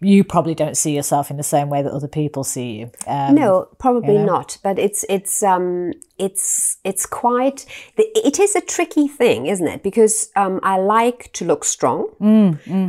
you 0.01 0.25
probably 0.25 0.55
don't 0.55 0.77
see 0.77 0.95
yourself 0.97 1.31
in 1.31 1.37
the 1.37 1.43
same 1.43 1.69
way 1.69 1.83
that 1.83 1.93
other 1.93 2.09
people 2.09 2.43
see 2.43 2.79
you. 2.79 2.91
Um, 3.07 3.35
no, 3.35 3.69
probably 3.79 4.15
you 4.15 4.21
know? 4.21 4.27
not. 4.37 4.59
But 4.63 4.79
it's 4.79 5.05
it's 5.09 5.43
um 5.43 5.93
it's 6.19 6.79
it's 6.85 7.05
quite 7.07 7.67
it 7.97 8.39
is 8.39 8.57
a 8.57 8.61
tricky 8.63 9.09
thing, 9.09 9.47
isn't 9.47 9.67
it? 9.67 9.83
Because 9.83 10.31
um, 10.37 10.59
I 10.63 10.79
like 10.79 11.31
to 11.35 11.45
look 11.45 11.65
strong, 11.65 12.09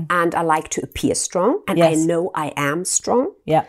and 0.09 0.35
I 0.35 0.41
like 0.41 0.69
to 0.69 0.81
appear 0.81 1.15
strong, 1.15 1.61
and 1.67 1.83
I 1.83 1.93
Mm, 1.93 2.07
know 2.07 2.31
I 2.33 2.53
am 2.55 2.85
strong. 2.85 3.33
yeah. 3.45 3.65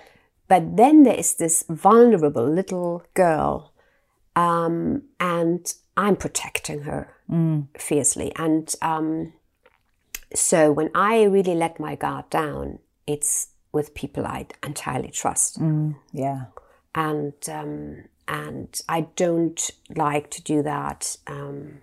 But 0.49 0.77
then 0.77 1.03
there 1.03 1.19
is 1.19 1.35
this 1.37 1.65
vulnerable 1.69 2.47
little 2.47 3.03
girl, 3.15 3.73
um, 4.37 5.03
and 5.19 5.73
I'm 5.97 6.17
protecting 6.17 6.83
her 6.83 7.09
fiercely. 7.79 8.33
And 8.37 8.73
um, 8.83 9.33
so 10.35 10.71
when 10.73 10.91
I 10.95 11.23
really 11.25 11.55
let 11.55 11.81
my 11.81 11.95
guard 11.97 12.29
down, 12.31 12.79
it's 13.07 13.49
with 13.73 13.95
people 13.95 14.27
I 14.27 14.47
entirely 14.63 15.11
trust, 15.11 15.59
Yeah. 16.13 16.45
and 16.95 17.33
um, 17.49 18.05
and 18.29 18.81
I 18.89 19.03
don't 19.17 19.71
like 19.97 20.31
to 20.31 20.43
do 20.43 20.63
that. 20.63 21.17
Um, 21.27 21.81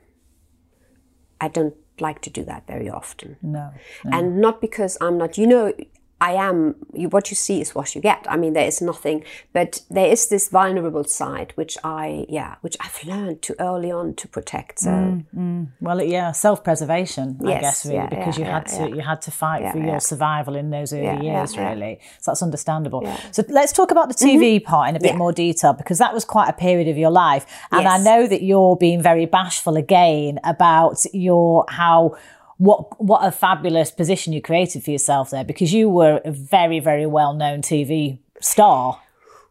I 1.41 1.47
don't 1.47 1.75
like 1.99 2.21
to 2.21 2.29
do 2.29 2.43
that 2.45 2.65
very 2.67 2.89
often 2.89 3.37
No. 3.41 3.71
and 4.05 4.39
not 4.39 4.61
because 4.61 4.97
I'm 5.01 5.17
not, 5.17 5.37
you 5.37 5.47
know, 5.47 5.73
I 6.21 6.33
am, 6.33 6.75
you, 6.93 7.07
what 7.09 7.29
you 7.31 7.35
see 7.35 7.61
is 7.61 7.73
what 7.73 7.95
you 7.95 8.01
get. 8.01 8.25
I 8.29 8.35
mean, 8.35 8.53
there 8.53 8.67
is 8.67 8.81
nothing, 8.81 9.23
but 9.53 9.81
there 9.89 10.07
is 10.07 10.27
this 10.27 10.49
vulnerable 10.49 11.05
side, 11.05 11.53
which 11.55 11.77
I, 11.83 12.25
yeah, 12.27 12.55
which 12.61 12.75
I've 12.81 13.03
learned 13.05 13.41
too 13.41 13.55
early 13.59 13.89
on 13.91 14.15
to 14.15 14.27
protect. 14.27 14.79
So, 14.79 14.89
mm, 14.89 15.25
mm. 15.35 15.67
Well, 15.79 16.03
yeah, 16.03 16.33
self-preservation, 16.33 17.39
I 17.45 17.59
guess, 17.59 17.85
really, 17.85 17.97
yeah, 17.97 18.07
because 18.07 18.37
yeah, 18.37 18.45
you 18.45 18.51
had 18.51 18.67
yeah, 18.71 18.87
to 18.87 18.95
you 18.95 19.01
had 19.01 19.21
to 19.23 19.31
fight 19.31 19.71
for 19.71 19.77
your 19.77 19.99
survival 20.01 20.55
in 20.55 20.69
those 20.71 20.91
early 20.91 21.25
years, 21.25 21.57
really. 21.57 21.99
So 22.19 22.31
that's 22.31 22.43
understandable. 22.43 23.01
So 23.31 23.43
let's 23.47 23.71
talk 23.71 23.91
about 23.91 24.09
the 24.09 24.15
TV 24.15 24.57
mm-hmm. 24.57 24.65
part 24.65 24.89
in 24.89 24.95
a 24.97 24.99
bit 24.99 25.15
more 25.15 25.31
detail 25.31 25.73
because 25.73 25.99
that 25.99 26.13
was 26.13 26.25
quite 26.25 26.49
a 26.49 26.53
period 26.53 26.89
of 26.89 26.97
your 26.97 27.11
life, 27.11 27.45
and 27.71 27.87
I 27.87 27.97
know 27.97 28.27
that 28.27 28.43
you're 28.43 28.75
being 28.75 29.01
very 29.01 29.25
bashful 29.25 29.77
again 29.77 30.39
about 30.43 31.05
your 31.13 31.65
how. 31.69 32.17
What 32.59 32.79
what 33.01 33.21
a 33.25 33.31
fabulous 33.31 33.89
position 33.89 34.33
you 34.33 34.41
created 34.41 34.83
for 34.83 34.91
yourself 34.91 35.29
there 35.31 35.43
because 35.45 35.73
you 35.73 35.89
were 35.89 36.21
a 36.25 36.31
very 36.31 36.79
very 36.79 37.05
well 37.05 37.33
known 37.33 37.61
TV 37.61 38.19
star, 38.41 39.01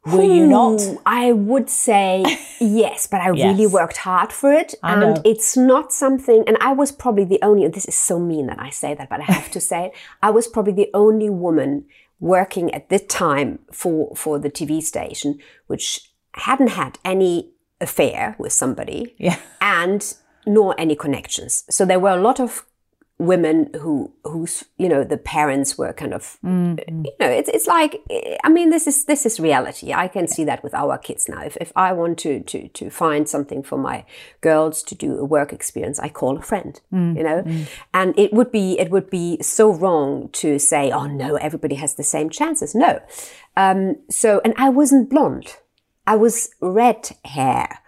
were 0.05 0.23
you 0.23 0.47
not? 0.47 0.81
I 1.07 1.33
would 1.33 1.69
say 1.71 2.25
yes, 2.61 3.07
but 3.07 3.21
I 3.21 3.29
really 3.29 3.67
worked 3.67 3.99
hard 3.99 4.33
for 4.33 4.53
it. 4.53 4.75
and 4.83 5.01
know. 5.01 5.23
it's 5.25 5.57
not 5.57 5.93
something, 5.93 6.45
and 6.47 6.57
I 6.61 6.73
was 6.73 6.93
probably 6.93 7.25
the 7.25 7.39
only, 7.43 7.65
and 7.65 7.75
this 7.75 7.87
is 7.87 7.95
so 7.95 8.19
mean 8.19 8.47
that 8.47 8.61
I 8.61 8.71
say 8.71 8.95
that, 8.95 9.09
but 9.09 9.21
I 9.21 9.25
have 9.25 9.51
to 9.53 9.61
say 9.61 9.87
it. 9.87 9.93
I 10.23 10.31
was 10.31 10.47
probably 10.47 10.73
the 10.75 10.91
only 10.95 11.31
woman 11.31 11.85
working 12.21 12.73
at 12.75 12.89
this 12.89 13.03
time 13.07 13.59
for, 13.73 14.15
for 14.17 14.39
the 14.39 14.51
TV 14.51 14.83
station, 14.83 15.39
which 15.67 16.11
hadn't 16.35 16.69
had 16.69 16.99
any 17.05 17.53
affair 17.81 18.35
with 18.39 18.53
somebody 18.53 19.15
Yeah. 19.19 19.39
and 19.61 20.15
nor 20.47 20.75
any 20.79 20.97
connections. 20.97 21.65
So 21.71 21.85
there 21.85 22.01
were 22.01 22.11
a 22.11 22.21
lot 22.21 22.41
of 22.41 22.65
women 23.19 23.69
who 23.81 24.13
whose 24.23 24.65
you 24.77 24.89
know 24.89 25.03
the 25.03 25.17
parents 25.17 25.77
were 25.77 25.93
kind 25.93 26.15
of 26.15 26.39
you 27.05 27.13
know 27.21 27.29
it's 27.29 27.49
it's 27.49 27.67
like 27.67 28.01
I 28.45 28.49
mean 28.49 28.71
this 28.71 28.87
is 28.87 29.05
this 29.07 29.27
is 29.27 29.41
reality. 29.41 29.93
I 29.93 30.07
can 30.09 30.29
see 30.29 30.45
that 30.45 30.63
with 30.63 30.73
our 30.73 30.99
kids 30.99 31.29
now. 31.29 31.43
If 31.43 31.57
if 31.61 31.73
I 31.75 31.93
want 31.93 32.19
to 32.19 32.41
to 32.41 32.69
to 32.69 32.91
find 32.91 33.29
something 33.29 33.65
for 33.65 33.77
my 33.77 34.05
girls 34.41 34.83
to 34.85 34.95
do 34.95 35.19
a 35.19 35.25
work 35.25 35.53
experience, 35.53 35.99
I 35.99 36.09
call 36.09 36.39
a 36.39 36.43
friend, 36.43 36.81
you 37.17 37.25
know, 37.25 37.45
and 37.93 38.17
it 38.17 38.33
would 38.33 38.53
be 38.53 38.79
it 38.79 38.91
would 38.91 39.11
be 39.11 39.43
so 39.43 39.73
wrong 39.73 40.29
to 40.35 40.59
say 40.59 40.93
oh 40.93 41.07
no 41.07 41.37
everybody 41.37 41.75
has 41.75 41.95
the 41.95 42.05
same 42.05 42.31
chances. 42.31 42.75
No, 42.75 43.01
um, 43.57 43.97
so 44.09 44.41
and 44.45 44.55
I 44.57 44.69
wasn't 44.69 45.11
blonde. 45.11 45.57
I 46.07 46.17
was 46.17 46.51
red 46.61 47.11
hair, 47.25 47.81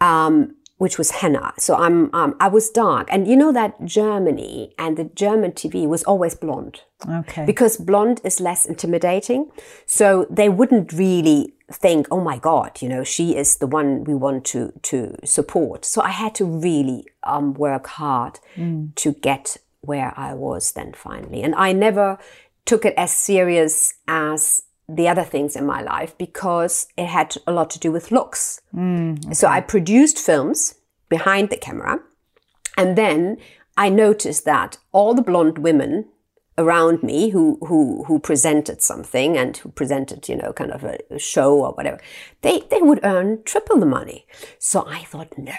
um, 0.00 0.56
which 0.78 0.96
was 0.96 1.10
henna. 1.10 1.52
So 1.58 1.74
I'm, 1.76 2.12
um, 2.14 2.34
I 2.40 2.48
was 2.48 2.70
dark. 2.70 3.08
And 3.10 3.26
you 3.28 3.36
know 3.36 3.52
that 3.52 3.84
Germany 3.84 4.74
and 4.78 4.96
the 4.96 5.04
German 5.04 5.52
TV 5.52 5.86
was 5.86 6.02
always 6.04 6.34
blonde 6.34 6.82
Okay. 7.08 7.44
because 7.44 7.76
blonde 7.76 8.20
is 8.24 8.40
less 8.40 8.64
intimidating. 8.64 9.50
So 9.86 10.26
they 10.30 10.48
wouldn't 10.48 10.92
really 10.92 11.54
think, 11.70 12.06
oh 12.10 12.20
my 12.20 12.38
God, 12.38 12.80
you 12.80 12.88
know, 12.88 13.04
she 13.04 13.36
is 13.36 13.56
the 13.56 13.66
one 13.66 14.04
we 14.04 14.14
want 14.14 14.44
to, 14.46 14.72
to 14.82 15.14
support. 15.24 15.84
So 15.84 16.00
I 16.00 16.10
had 16.10 16.34
to 16.36 16.44
really 16.46 17.04
um, 17.24 17.54
work 17.54 17.86
hard 17.88 18.38
to 18.96 19.12
get 19.12 19.56
where 19.80 20.14
I 20.16 20.34
was 20.34 20.72
then 20.72 20.92
finally. 20.92 21.42
And 21.42 21.54
I 21.56 21.72
never 21.72 22.18
took 22.64 22.84
it 22.84 22.94
as 22.96 23.10
serious 23.12 23.94
as 24.06 24.62
the 24.88 25.08
other 25.08 25.24
things 25.24 25.54
in 25.54 25.66
my 25.66 25.82
life 25.82 26.16
because 26.16 26.88
it 26.96 27.06
had 27.06 27.36
a 27.46 27.52
lot 27.52 27.70
to 27.70 27.78
do 27.78 27.92
with 27.92 28.10
looks. 28.10 28.60
Mm, 28.74 29.34
so 29.36 29.46
I 29.46 29.60
produced 29.60 30.18
films 30.18 30.76
behind 31.08 31.50
the 31.50 31.56
camera. 31.56 32.00
And 32.76 32.96
then 32.96 33.36
I 33.76 33.88
noticed 33.90 34.44
that 34.46 34.78
all 34.92 35.14
the 35.14 35.22
blonde 35.22 35.58
women 35.58 36.06
around 36.56 37.02
me 37.02 37.30
who, 37.30 37.58
who, 37.66 38.04
who 38.04 38.18
presented 38.18 38.82
something 38.82 39.36
and 39.36 39.56
who 39.58 39.68
presented, 39.70 40.28
you 40.28 40.36
know, 40.36 40.52
kind 40.52 40.72
of 40.72 40.82
a, 40.84 40.98
a 41.10 41.18
show 41.18 41.64
or 41.64 41.72
whatever, 41.72 42.00
they, 42.42 42.62
they 42.70 42.82
would 42.82 43.00
earn 43.04 43.42
triple 43.44 43.78
the 43.78 43.86
money. 43.86 44.26
So 44.58 44.84
I 44.88 45.04
thought, 45.04 45.36
no. 45.38 45.54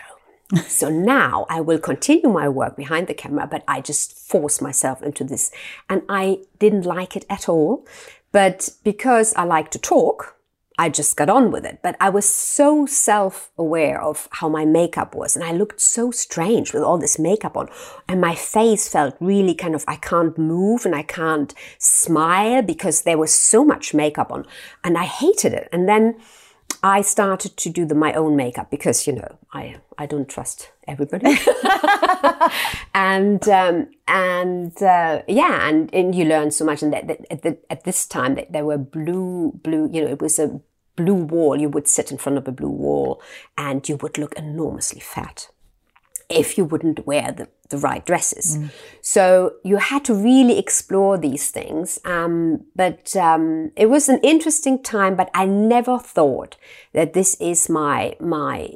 so 0.68 0.90
now 0.90 1.46
I 1.50 1.62
will 1.62 1.80
continue 1.80 2.30
my 2.30 2.50
work 2.50 2.76
behind 2.76 3.08
the 3.08 3.14
camera, 3.14 3.48
but 3.50 3.64
I 3.68 3.82
just 3.82 4.18
forced 4.18 4.62
myself 4.62 5.02
into 5.02 5.24
this. 5.24 5.52
And 5.88 6.02
I 6.10 6.40
didn't 6.58 6.86
like 6.86 7.16
it 7.16 7.26
at 7.30 7.48
all. 7.48 7.86
But 8.32 8.70
because 8.84 9.34
I 9.36 9.44
like 9.44 9.72
to 9.72 9.80
talk, 9.80 10.36
I 10.80 10.88
just 10.88 11.18
got 11.18 11.30
on 11.30 11.52
with 11.52 11.66
it. 11.66 11.80
But 11.84 11.98
I 12.00 12.10
was 12.10 12.28
so 12.28 12.86
self 12.86 13.52
aware 13.58 14.02
of 14.02 14.30
how 14.32 14.48
my 14.48 14.64
makeup 14.64 15.14
was. 15.14 15.36
And 15.36 15.44
I 15.44 15.52
looked 15.52 15.82
so 15.82 16.10
strange 16.10 16.74
with 16.74 16.84
all 16.84 16.98
this 16.98 17.20
makeup 17.20 17.58
on. 17.58 17.68
And 18.08 18.22
my 18.22 18.34
face 18.34 18.88
felt 18.88 19.18
really 19.20 19.54
kind 19.54 19.76
of, 19.76 19.84
I 19.90 19.98
can't 19.98 20.38
move 20.38 20.86
and 20.86 20.96
I 20.96 21.04
can't 21.04 21.54
smile 21.80 22.62
because 22.62 23.02
there 23.02 23.18
was 23.18 23.36
so 23.36 23.66
much 23.66 23.94
makeup 23.94 24.32
on. 24.32 24.46
And 24.82 24.98
I 24.98 25.04
hated 25.04 25.54
it. 25.54 25.68
And 25.74 25.90
then 25.90 26.16
I 26.82 27.02
started 27.02 27.58
to 27.58 27.70
do 27.70 27.86
the, 27.86 27.96
my 27.96 28.14
own 28.14 28.36
makeup 28.36 28.72
because, 28.72 29.06
you 29.06 29.14
know, 29.14 29.38
I, 29.52 29.78
I 29.98 30.06
don't 30.06 30.30
trust 30.30 30.72
everybody. 30.88 31.38
and 32.94 33.48
um, 33.50 33.90
and 34.08 34.82
uh, 34.82 35.22
yeah, 35.28 35.68
and, 35.68 35.94
and 35.94 36.16
you 36.16 36.26
learn 36.26 36.52
so 36.52 36.64
much. 36.64 36.82
And 36.82 36.94
that, 36.94 37.08
that 37.08 37.26
at, 37.30 37.42
the, 37.42 37.58
at 37.70 37.84
this 37.84 38.06
time, 38.06 38.36
that 38.36 38.54
there 38.54 38.66
were 38.66 38.78
blue, 38.78 39.60
blue. 39.62 39.90
You 39.92 40.04
know, 40.04 40.08
it 40.08 40.22
was 40.22 40.40
a 40.40 40.62
blue 40.96 41.16
wall. 41.16 41.60
You 41.60 41.70
would 41.70 41.88
sit 41.88 42.12
in 42.12 42.18
front 42.18 42.38
of 42.38 42.48
a 42.48 42.52
blue 42.52 42.70
wall, 42.70 43.22
and 43.58 43.88
you 43.88 43.98
would 43.98 44.18
look 44.18 44.34
enormously 44.36 45.02
fat 45.02 45.50
if 46.30 46.58
you 46.58 46.66
wouldn't 46.66 47.06
wear 47.08 47.32
the, 47.32 47.48
the 47.70 47.78
right 47.78 48.06
dresses. 48.06 48.58
So 49.02 49.54
you 49.64 49.78
had 49.78 50.06
to 50.06 50.14
really 50.14 50.60
explore 50.60 51.18
these 51.18 51.50
things. 51.50 52.00
Um, 52.06 52.66
but 52.76 53.16
um, 53.16 53.72
it 53.76 53.88
was 53.88 54.10
an 54.10 54.20
interesting 54.24 54.82
time, 54.84 55.16
but 55.16 55.30
I 55.34 55.46
never 55.46 55.98
thought 55.98 56.56
that 56.94 57.14
this 57.14 57.36
is 57.40 57.70
my, 57.70 58.16
my 58.20 58.76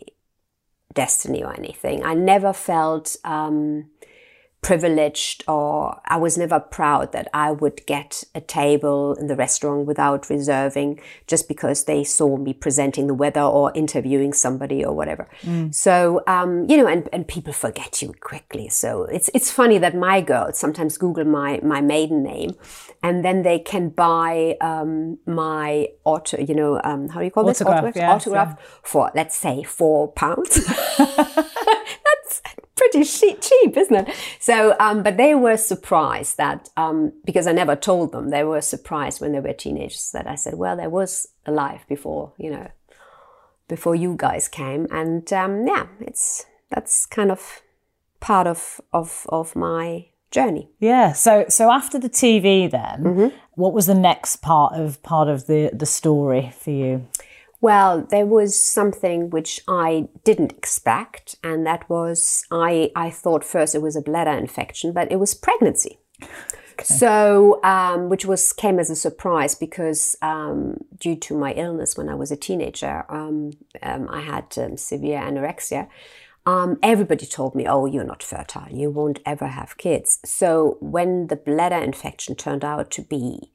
destiny 0.94 1.44
or 1.44 1.54
anything. 1.54 2.04
I 2.04 2.14
never 2.14 2.54
felt 2.54 3.16
um, 3.24 3.90
privileged 4.64 5.44
or 5.48 6.00
I 6.06 6.18
was 6.18 6.38
never 6.38 6.60
proud 6.60 7.12
that 7.12 7.28
I 7.34 7.52
would 7.52 7.86
get 7.86 8.24
a 8.34 8.42
table 8.42 9.14
in 9.16 9.28
the 9.28 9.36
restaurant 9.36 9.86
without 9.86 10.30
reserving 10.30 11.02
just 11.28 11.48
because 11.48 11.84
they 11.84 12.04
saw 12.04 12.38
me 12.38 12.54
presenting 12.54 13.08
the 13.08 13.14
weather 13.14 13.42
or 13.42 13.72
interviewing 13.76 14.34
somebody 14.34 14.84
or 14.84 14.94
whatever. 14.96 15.28
So, 15.72 16.24
um, 16.28 16.66
you 16.70 16.78
know, 16.78 16.88
and, 16.88 17.10
and 17.12 17.28
people 17.28 17.54
forget 17.54 18.02
you 18.02 18.14
quickly. 18.22 18.70
So 18.70 19.04
it's, 19.04 19.30
it's 19.34 19.52
funny 19.52 19.78
that 19.80 19.96
my 19.96 20.22
girls 20.22 20.58
sometimes 20.58 20.98
Google 20.98 21.26
my, 21.26 21.60
my 21.62 21.82
maiden 21.82 22.24
name 22.24 22.56
and 23.04 23.24
then 23.24 23.44
they 23.44 23.60
can 23.60 23.90
buy, 23.90 24.56
um, 24.62 25.20
my 25.28 25.90
auto, 26.06 26.40
you 26.40 26.56
know, 26.56 26.80
um, 26.86 27.10
how 27.10 27.20
do 27.20 27.26
you 27.26 27.32
call 27.32 27.44
this? 27.44 27.62
Autograph, 27.62 27.96
yes, 27.96 28.10
autograph 28.10 28.60
for, 28.82 29.12
let's 29.14 29.36
say, 29.36 29.62
four 29.64 30.12
pounds. 30.14 30.58
Pretty 32.76 33.04
cheap, 33.04 33.40
cheap, 33.42 33.78
isn't 33.78 33.96
it? 33.96 34.16
So, 34.40 34.76
um, 34.80 35.04
but 35.04 35.18
they 35.18 35.36
were 35.36 35.58
surprised 35.58 36.38
that, 36.38 36.70
um, 36.76 37.14
because 37.24 37.46
I 37.48 37.52
never 37.52 37.76
told 37.76 38.12
them, 38.12 38.30
they 38.30 38.44
were 38.44 38.62
surprised 38.62 39.22
when 39.22 39.32
they 39.32 39.40
were 39.40 39.54
teenagers 39.54 40.12
that 40.12 40.26
I 40.28 40.36
said, 40.36 40.56
well, 40.56 40.76
there 40.76 40.90
was 40.90 41.28
a 41.46 41.52
life 41.52 41.86
before, 41.88 42.34
you 42.38 42.50
know, 42.50 42.68
before 43.68 43.96
you 43.96 44.16
guys 44.18 44.48
came. 44.48 44.88
And, 44.92 45.32
um, 45.34 45.68
yeah, 45.68 45.86
it's, 46.02 46.46
that's 46.70 47.06
kind 47.06 47.32
of 47.32 47.62
part 48.20 48.48
of, 48.48 48.82
of, 48.92 49.26
of 49.30 49.56
my 49.56 50.08
journey. 50.32 50.68
Yeah. 50.80 51.14
So 51.14 51.46
so 51.48 51.72
after 51.72 52.00
the 52.00 52.10
TV, 52.10 52.70
then 52.72 53.04
Mm-hmm. 53.04 53.38
what 53.54 53.72
was 53.72 53.86
the 53.86 53.94
next 53.94 54.38
part 54.38 54.74
of 54.74 55.02
part 55.04 55.28
of 55.28 55.46
the 55.46 55.70
the 55.72 55.86
story 55.86 56.52
for 56.58 56.72
you? 56.72 57.08
Well, 57.64 58.06
there 58.10 58.26
was 58.26 58.62
something 58.62 59.30
which 59.30 59.62
I 59.70 60.10
didn't 60.26 60.52
expect, 60.52 61.38
and 61.42 61.66
that 61.66 61.90
was 61.90 62.44
I, 62.52 62.92
I 62.94 63.10
thought 63.10 63.46
first 63.46 63.74
it 63.74 63.82
was 63.82 63.96
a 63.96 64.02
bladder 64.02 64.38
infection, 64.38 64.92
but 64.92 65.10
it 65.10 65.16
was 65.16 65.34
pregnancy. 65.34 65.98
So, 66.84 67.64
um, 67.64 68.10
which 68.10 68.26
was 68.26 68.52
came 68.52 68.80
as 68.80 68.90
a 68.90 68.98
surprise 68.98 69.56
because 69.56 70.18
um, 70.22 70.76
due 71.00 71.16
to 71.16 71.38
my 71.38 71.54
illness 71.54 71.96
when 71.96 72.10
I 72.10 72.16
was 72.16 72.32
a 72.32 72.36
teenager, 72.36 73.06
um, 73.08 73.52
um 73.82 74.10
I 74.12 74.20
had 74.20 74.54
um, 74.58 74.76
severe 74.76 75.22
anorexia. 75.22 75.88
Um, 76.46 76.78
everybody 76.84 77.26
told 77.26 77.56
me, 77.56 77.66
"Oh, 77.66 77.86
you're 77.86 78.04
not 78.04 78.24
fertile. 78.24 78.68
You 78.70 78.90
won't 78.90 79.22
ever 79.26 79.48
have 79.48 79.78
kids." 79.78 80.20
So 80.26 80.76
when 80.82 81.28
the 81.28 81.38
bladder 81.38 81.78
infection 81.78 82.36
turned 82.36 82.66
out 82.66 82.92
to 82.92 83.02
be 83.02 83.54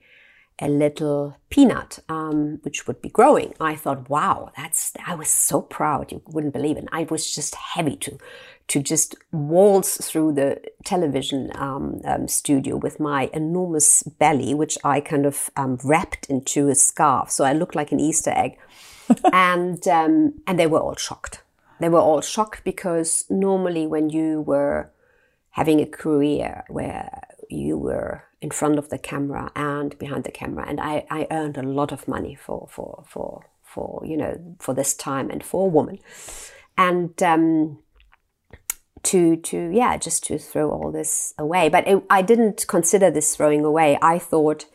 a 0.61 0.69
little 0.69 1.37
peanut, 1.51 2.01
um, 2.09 2.59
which 2.63 2.87
would 2.87 3.01
be 3.01 3.09
growing. 3.09 3.55
I 3.61 3.77
thought, 3.77 4.11
wow, 4.11 4.51
that's, 4.57 4.93
I 5.07 5.15
was 5.15 5.31
so 5.31 5.61
proud. 5.61 6.11
You 6.11 6.23
wouldn't 6.27 6.53
believe 6.53 6.77
it. 6.77 6.89
I 6.91 7.05
was 7.05 7.33
just 7.33 7.55
heavy 7.55 7.97
to, 7.97 8.19
to 8.69 8.83
just 8.83 9.15
waltz 9.31 10.05
through 10.05 10.33
the 10.35 10.61
television 10.85 11.53
um, 11.55 12.01
um, 12.05 12.27
studio 12.29 12.77
with 12.77 12.99
my 12.99 13.31
enormous 13.33 14.03
belly, 14.03 14.53
which 14.53 14.77
I 14.83 15.01
kind 15.01 15.27
of 15.27 15.49
um, 15.57 15.79
wrapped 15.85 16.27
into 16.27 16.69
a 16.69 16.75
scarf. 16.75 17.31
So 17.31 17.45
I 17.45 17.53
looked 17.53 17.77
like 17.77 17.93
an 17.93 18.01
Easter 18.01 18.33
egg. 18.35 18.59
and, 19.33 19.87
um, 19.89 20.35
and 20.47 20.59
they 20.59 20.67
were 20.67 20.81
all 20.81 20.97
shocked. 20.97 21.43
They 21.81 21.89
were 21.89 22.01
all 22.01 22.21
shocked 22.21 22.65
because 22.65 23.25
normally 23.31 23.87
when 23.87 24.11
you 24.11 24.41
were 24.43 24.91
having 25.51 25.81
a 25.81 25.87
career 25.87 26.65
where 26.69 27.23
you 27.49 27.79
were 27.79 28.25
in 28.41 28.51
front 28.51 28.79
of 28.79 28.89
the 28.89 28.99
camera 28.99 29.51
and 29.57 29.99
behind 29.99 30.25
the 30.25 30.31
camera. 30.31 30.65
And 30.69 30.81
I, 30.81 31.05
I 31.11 31.27
earned 31.31 31.59
a 31.59 31.63
lot 31.63 31.93
of 31.93 32.07
money 32.07 32.35
for, 32.35 32.69
for, 32.71 33.05
for, 33.07 33.47
for, 33.63 34.03
you 34.05 34.17
know, 34.17 34.57
for 34.61 34.75
this 34.75 34.95
time 34.95 35.31
and 35.31 35.43
for 35.43 35.67
a 35.67 35.71
woman. 35.71 35.99
And, 36.77 37.21
um, 37.23 37.79
to, 39.05 39.37
to, 39.37 39.71
yeah, 39.73 39.97
just 39.97 40.25
to 40.25 40.39
throw 40.39 40.71
all 40.71 40.93
this 40.93 41.35
away. 41.39 41.69
But 41.69 41.87
it, 41.87 42.03
I 42.11 42.23
didn't 42.23 42.67
consider 42.69 43.11
this 43.11 43.35
throwing 43.35 43.65
away. 43.65 43.99
I 44.03 44.19
thought 44.19 44.67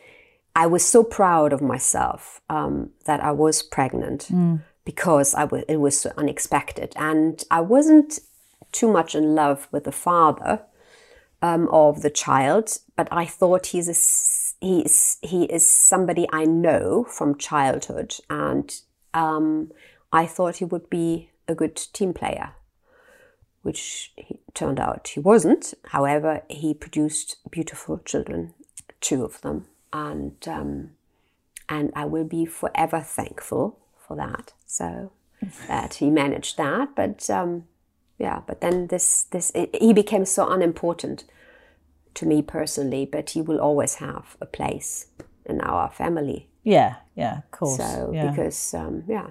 I 0.56 0.66
was 0.66 0.84
so 0.84 1.02
proud 1.02 1.52
of 1.52 1.60
myself, 1.60 2.40
um, 2.48 2.90
that 3.06 3.22
I 3.22 3.32
was 3.32 3.62
pregnant 3.62 4.28
mm. 4.30 4.62
because 4.84 5.34
I 5.34 5.44
was, 5.44 5.64
it 5.68 5.76
was 5.76 5.98
so 5.98 6.12
unexpected. 6.16 6.94
And 6.96 7.42
I 7.50 7.60
wasn't 7.60 8.18
too 8.72 8.90
much 8.90 9.14
in 9.14 9.34
love 9.34 9.68
with 9.70 9.84
the 9.84 9.92
father 9.92 10.62
um, 11.44 11.68
of 11.70 12.00
the 12.00 12.08
child, 12.08 12.78
but 12.96 13.06
I 13.12 13.26
thought 13.26 13.66
he's 13.66 13.88
a, 13.88 14.64
he 14.64 14.80
is 14.80 15.18
he 15.20 15.44
is 15.44 15.66
somebody 15.66 16.26
I 16.32 16.46
know 16.46 17.04
from 17.04 17.36
childhood, 17.36 18.14
and 18.30 18.74
um, 19.12 19.70
I 20.10 20.24
thought 20.24 20.56
he 20.56 20.64
would 20.64 20.88
be 20.88 21.30
a 21.46 21.54
good 21.54 21.76
team 21.76 22.14
player, 22.14 22.54
which 23.60 24.14
he, 24.16 24.40
turned 24.54 24.80
out 24.80 25.08
he 25.08 25.20
wasn't. 25.20 25.74
However, 25.88 26.40
he 26.48 26.72
produced 26.72 27.36
beautiful 27.50 27.98
children, 27.98 28.54
two 29.02 29.22
of 29.22 29.42
them, 29.42 29.66
and 29.92 30.36
um, 30.48 30.92
and 31.68 31.92
I 31.94 32.06
will 32.06 32.24
be 32.24 32.46
forever 32.46 33.00
thankful 33.00 33.80
for 33.98 34.16
that. 34.16 34.54
So 34.64 35.12
that 35.68 35.94
he 35.94 36.08
managed 36.08 36.56
that, 36.56 36.96
but 36.96 37.28
um, 37.28 37.64
yeah, 38.18 38.40
but 38.46 38.60
then 38.60 38.88
this 38.88 39.24
this 39.24 39.50
it, 39.54 39.74
he 39.80 39.92
became 39.92 40.24
so 40.24 40.48
unimportant 40.48 41.24
to 42.14 42.26
me 42.26 42.42
personally, 42.42 43.06
but 43.10 43.30
he 43.30 43.40
will 43.42 43.60
always 43.60 43.96
have 43.96 44.36
a 44.40 44.46
place 44.46 45.06
in 45.44 45.60
our 45.60 45.90
family. 45.90 46.48
Yeah, 46.62 46.96
yeah, 47.16 47.38
of 47.38 47.50
course. 47.50 47.76
So 47.76 48.12
yeah. 48.14 48.30
because 48.30 48.74
um, 48.74 49.04
yeah. 49.08 49.28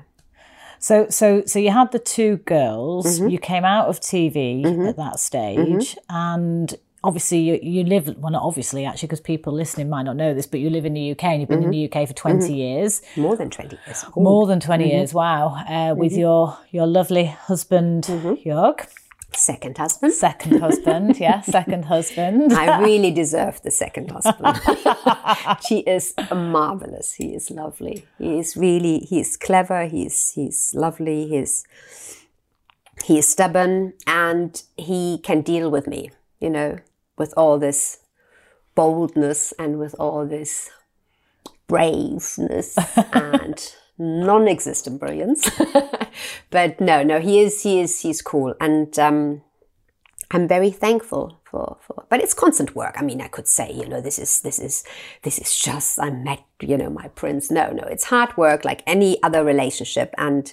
So 0.79 1.07
so 1.09 1.43
so 1.45 1.59
you 1.59 1.71
had 1.71 1.91
the 1.91 1.99
two 1.99 2.37
girls. 2.37 3.19
Mm-hmm. 3.19 3.29
You 3.29 3.39
came 3.39 3.63
out 3.63 3.87
of 3.87 3.99
TV 3.99 4.63
mm-hmm. 4.63 4.87
at 4.87 4.97
that 4.97 5.19
stage, 5.19 5.95
mm-hmm. 5.95 6.15
and 6.15 6.75
obviously 7.03 7.39
you, 7.39 7.59
you 7.61 7.83
live 7.83 8.15
well 8.17 8.31
not 8.31 8.43
obviously 8.43 8.85
actually 8.85 9.07
because 9.07 9.21
people 9.21 9.53
listening 9.53 9.89
might 9.89 10.03
not 10.03 10.15
know 10.15 10.33
this 10.33 10.47
but 10.47 10.59
you 10.59 10.69
live 10.69 10.85
in 10.85 10.93
the 10.93 11.11
uk 11.11 11.23
and 11.23 11.41
you've 11.41 11.49
been 11.49 11.59
mm-hmm. 11.59 11.73
in 11.73 11.89
the 11.89 11.99
uk 11.99 12.07
for 12.07 12.13
20 12.13 12.37
mm-hmm. 12.39 12.53
years 12.53 13.01
more 13.17 13.35
than 13.35 13.49
20 13.49 13.77
years 13.85 14.05
Ooh. 14.15 14.21
more 14.21 14.47
than 14.47 14.59
20 14.59 14.83
mm-hmm. 14.83 14.95
years 14.95 15.13
wow 15.13 15.47
uh, 15.67 15.93
with 15.95 16.11
mm-hmm. 16.11 16.21
your 16.21 16.57
your 16.71 16.87
lovely 16.87 17.25
husband 17.25 18.05
jörg 18.05 18.87
Second 19.35 19.77
husband. 19.77 20.13
Second 20.13 20.59
husband, 20.59 21.19
yeah, 21.19 21.41
second 21.41 21.85
husband. 21.85 22.53
I 22.53 22.79
really 22.81 23.11
deserve 23.11 23.61
the 23.63 23.71
second 23.71 24.11
husband. 24.11 24.59
he 25.67 25.79
is 25.79 26.13
marvelous. 26.33 27.13
He 27.13 27.33
is 27.33 27.49
lovely. 27.49 28.05
He 28.17 28.39
is 28.39 28.55
really, 28.55 28.99
he 28.99 29.19
is 29.19 29.37
clever. 29.37 29.85
He's, 29.85 30.31
he's 30.31 30.73
lovely. 30.75 31.27
He's, 31.27 31.65
he 33.05 33.17
is 33.17 33.27
stubborn 33.27 33.93
and 34.07 34.61
he 34.77 35.19
can 35.23 35.41
deal 35.41 35.69
with 35.71 35.87
me, 35.87 36.11
you 36.39 36.49
know, 36.49 36.77
with 37.17 37.33
all 37.37 37.59
this 37.59 37.99
boldness 38.75 39.53
and 39.59 39.79
with 39.79 39.95
all 39.99 40.25
this 40.25 40.69
braveness 41.67 42.77
and 43.13 43.73
non-existent 43.97 44.99
brilliance. 44.99 45.49
but 46.49 46.79
no, 46.81 47.03
no, 47.03 47.19
he 47.19 47.39
is, 47.39 47.63
he 47.63 47.79
is, 47.79 48.01
he's 48.01 48.21
cool. 48.21 48.55
And, 48.59 48.97
um, 48.99 49.41
I'm 50.33 50.47
very 50.47 50.71
thankful 50.71 51.39
for, 51.43 51.77
for, 51.81 52.05
but 52.09 52.19
it's 52.19 52.33
constant 52.33 52.75
work. 52.75 52.95
I 52.97 53.03
mean, 53.03 53.21
I 53.21 53.27
could 53.27 53.47
say, 53.47 53.71
you 53.71 53.87
know, 53.87 54.01
this 54.01 54.17
is, 54.17 54.41
this 54.41 54.57
is, 54.57 54.83
this 55.21 55.37
is 55.37 55.55
just, 55.55 55.99
I 55.99 56.09
met, 56.09 56.43
you 56.59 56.75
know, 56.75 56.89
my 56.89 57.09
prince. 57.09 57.51
No, 57.51 57.71
no, 57.71 57.83
it's 57.83 58.05
hard 58.05 58.35
work 58.35 58.65
like 58.65 58.81
any 58.87 59.21
other 59.21 59.43
relationship. 59.43 60.11
And 60.17 60.51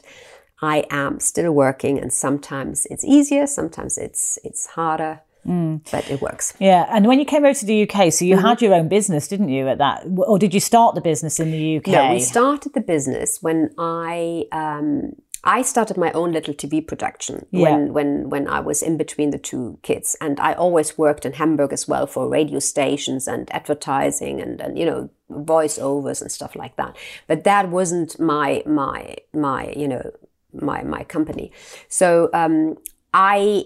I 0.60 0.84
am 0.90 1.18
still 1.18 1.52
working 1.52 1.98
and 1.98 2.12
sometimes 2.12 2.86
it's 2.90 3.04
easier, 3.06 3.46
sometimes 3.46 3.96
it's, 3.96 4.38
it's 4.44 4.66
harder. 4.66 5.22
Mm. 5.46 5.90
But 5.90 6.10
it 6.10 6.20
works. 6.20 6.54
Yeah. 6.58 6.86
And 6.90 7.06
when 7.06 7.18
you 7.18 7.24
came 7.24 7.44
over 7.44 7.54
to 7.54 7.66
the 7.66 7.88
UK, 7.88 8.12
so 8.12 8.24
you 8.24 8.36
mm-hmm. 8.36 8.46
had 8.46 8.62
your 8.62 8.74
own 8.74 8.88
business, 8.88 9.28
didn't 9.28 9.48
you, 9.48 9.68
at 9.68 9.78
that? 9.78 10.06
Or 10.26 10.38
did 10.38 10.52
you 10.52 10.60
start 10.60 10.94
the 10.94 11.00
business 11.00 11.40
in 11.40 11.50
the 11.50 11.78
UK? 11.78 11.86
No, 11.88 12.12
we 12.12 12.20
started 12.20 12.74
the 12.74 12.80
business 12.80 13.42
when 13.42 13.70
I. 13.78 14.44
Um, 14.52 15.12
I 15.42 15.62
started 15.62 15.96
my 15.96 16.12
own 16.12 16.32
little 16.32 16.52
TV 16.52 16.86
production 16.86 17.46
yeah. 17.50 17.62
when, 17.62 17.92
when, 17.94 18.28
when 18.28 18.46
I 18.46 18.60
was 18.60 18.82
in 18.82 18.98
between 18.98 19.30
the 19.30 19.38
two 19.38 19.78
kids. 19.82 20.14
And 20.20 20.38
I 20.38 20.52
always 20.52 20.98
worked 20.98 21.24
in 21.24 21.32
Hamburg 21.32 21.72
as 21.72 21.88
well 21.88 22.06
for 22.06 22.28
radio 22.28 22.58
stations 22.58 23.26
and 23.26 23.50
advertising 23.50 24.40
and, 24.40 24.60
and 24.60 24.78
you 24.78 24.84
know, 24.84 25.08
voiceovers 25.30 26.20
and 26.20 26.30
stuff 26.30 26.54
like 26.54 26.76
that. 26.76 26.94
But 27.26 27.44
that 27.44 27.70
wasn't 27.70 28.20
my, 28.20 28.62
my, 28.66 29.16
my, 29.32 29.72
you 29.74 29.88
know, 29.88 30.10
my, 30.52 30.82
my 30.82 31.04
company. 31.04 31.52
So, 31.88 32.28
um, 32.34 32.76
I, 33.14 33.64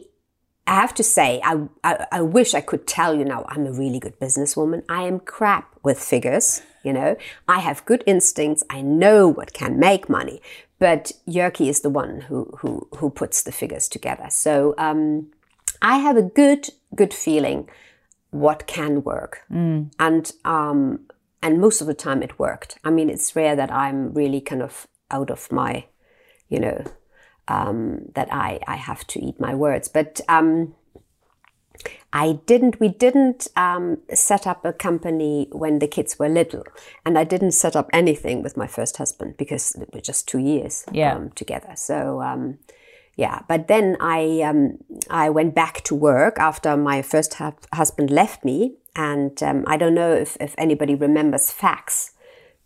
I 0.67 0.75
have 0.77 0.95
to 0.95 1.03
say, 1.03 1.41
I, 1.45 1.69
I, 1.83 2.07
I, 2.11 2.23
wish 2.23 2.55
I 2.55 2.63
could 2.63 2.87
tell 2.87 3.15
you 3.15 3.25
now 3.25 3.45
I'm 3.49 3.67
a 3.67 3.73
really 3.73 4.01
good 4.01 4.19
businesswoman. 4.19 4.83
I 4.89 5.03
am 5.03 5.21
crap 5.21 5.75
with 5.83 5.99
figures, 5.99 6.63
you 6.83 6.93
know. 6.93 7.17
I 7.47 7.59
have 7.59 7.85
good 7.85 8.03
instincts. 8.07 8.65
I 8.71 8.81
know 8.81 9.29
what 9.29 9.53
can 9.53 9.79
make 9.79 10.09
money. 10.09 10.41
But 10.79 11.13
Jörki 11.29 11.69
is 11.69 11.83
the 11.83 11.91
one 11.91 12.23
who, 12.23 12.57
who, 12.61 12.89
who 12.97 13.11
puts 13.11 13.43
the 13.43 13.53
figures 13.53 13.89
together. 13.89 14.27
So 14.31 14.75
um, 14.79 15.31
I 15.83 15.99
have 15.99 16.17
a 16.17 16.23
good, 16.23 16.71
good 16.95 17.13
feeling 17.13 17.69
what 18.31 18.67
can 18.67 19.05
work. 19.05 19.43
Mm. 19.53 19.93
And, 19.99 20.33
um, 20.45 21.01
and 21.43 21.61
most 21.61 21.83
of 21.83 21.87
the 21.87 21.95
time 21.95 22.23
it 22.23 22.39
worked. 22.39 22.79
I 22.85 22.91
mean, 22.91 23.11
it's 23.11 23.37
rare 23.37 23.55
that 23.55 23.71
I'm 23.71 24.15
really 24.15 24.41
kind 24.41 24.63
of 24.63 24.87
out 25.11 25.31
of 25.31 25.53
my, 25.53 25.85
you 26.49 26.59
know, 26.59 26.85
um, 27.49 28.07
that 28.15 28.33
I, 28.33 28.61
I 28.67 28.77
have 28.77 29.07
to 29.09 29.21
eat 29.25 29.39
my 29.41 29.55
words. 29.55 29.89
But 29.89 30.21
um, 30.29 30.75
I 32.13 32.39
didn't, 32.47 32.81
we 32.81 32.89
didn't 32.89 33.49
um, 33.57 33.99
set 34.13 34.47
up 34.47 34.65
a 34.65 34.73
company 34.73 35.49
when 35.51 35.81
the 35.81 35.89
kids 35.89 36.19
were 36.19 36.29
little. 36.29 36.65
And 37.05 37.19
I 37.19 37.25
didn't 37.25 37.53
set 37.53 37.77
up 37.77 37.91
anything 37.93 38.43
with 38.43 38.57
my 38.57 38.67
first 38.67 38.97
husband 38.97 39.37
because 39.37 39.75
it 39.75 39.93
was 39.93 40.03
just 40.03 40.29
two 40.29 40.39
years 40.39 40.85
yeah. 40.93 41.15
Um, 41.15 41.31
together. 41.31 41.73
So, 41.75 42.23
um, 42.23 42.59
yeah, 43.17 43.43
but 43.49 43.69
then 43.69 43.97
I, 44.01 44.43
um, 44.43 44.79
I 45.11 45.31
went 45.31 45.55
back 45.55 45.83
to 45.85 45.95
work 45.95 46.39
after 46.39 46.77
my 46.77 47.03
first 47.03 47.35
hu- 47.35 47.53
husband 47.73 48.11
left 48.11 48.45
me. 48.45 48.77
And 48.97 49.37
I 49.67 49.77
don't 49.77 49.95
know 49.95 50.13
if, 50.13 50.37
if 50.39 50.55
anybody 50.57 50.95
remembers 50.95 51.51
fax, 51.51 52.13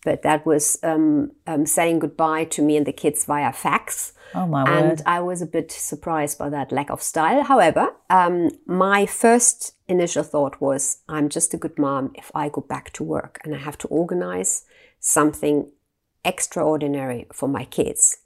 but 0.04 0.22
that 0.22 0.46
was 0.46 0.78
saying 0.80 1.98
goodbye 1.98 2.44
to 2.44 2.62
me 2.62 2.76
and 2.76 2.86
the 2.86 2.92
kids 2.92 3.24
via 3.24 3.52
fax. 3.52 4.12
Oh 4.34 4.46
my 4.46 4.62
and 4.62 4.88
word. 4.88 5.02
I 5.06 5.20
was 5.20 5.40
a 5.40 5.46
bit 5.46 5.72
surprised 5.72 6.38
by 6.38 6.50
that 6.50 6.70
lack 6.70 6.90
of 6.90 7.02
style. 7.02 7.42
However, 7.44 7.94
um, 8.10 8.50
my 8.66 9.06
first 9.06 9.74
initial 9.88 10.22
thought 10.22 10.60
was, 10.60 10.98
I'm 11.08 11.28
just 11.28 11.54
a 11.54 11.56
good 11.56 11.78
mom 11.78 12.12
if 12.14 12.30
I 12.34 12.48
go 12.48 12.60
back 12.60 12.92
to 12.94 13.04
work 13.04 13.40
and 13.42 13.54
I 13.54 13.58
have 13.58 13.78
to 13.78 13.88
organize 13.88 14.64
something 15.00 15.70
extraordinary 16.24 17.26
for 17.32 17.48
my 17.48 17.64
kids 17.64 18.18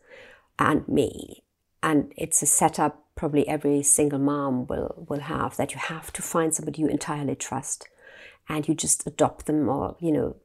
and 0.59 0.87
me. 0.89 1.45
And 1.83 2.13
it's 2.17 2.43
a 2.43 2.47
setup 2.47 3.05
probably 3.15 3.47
every 3.47 3.83
single 3.83 4.19
mom 4.19 4.67
will, 4.67 5.07
will 5.09 5.21
have 5.21 5.57
that 5.57 5.73
you 5.73 5.79
have 5.79 6.13
to 6.15 6.23
find 6.23 6.55
somebody 6.55 6.81
you 6.81 6.89
entirely 6.89 7.37
trust 7.37 7.89
and 8.49 8.67
you 8.67 8.75
just 8.75 9.07
adopt 9.07 9.47
them 9.47 9.69
or, 9.69 9.97
you 10.01 10.11
know, 10.11 10.37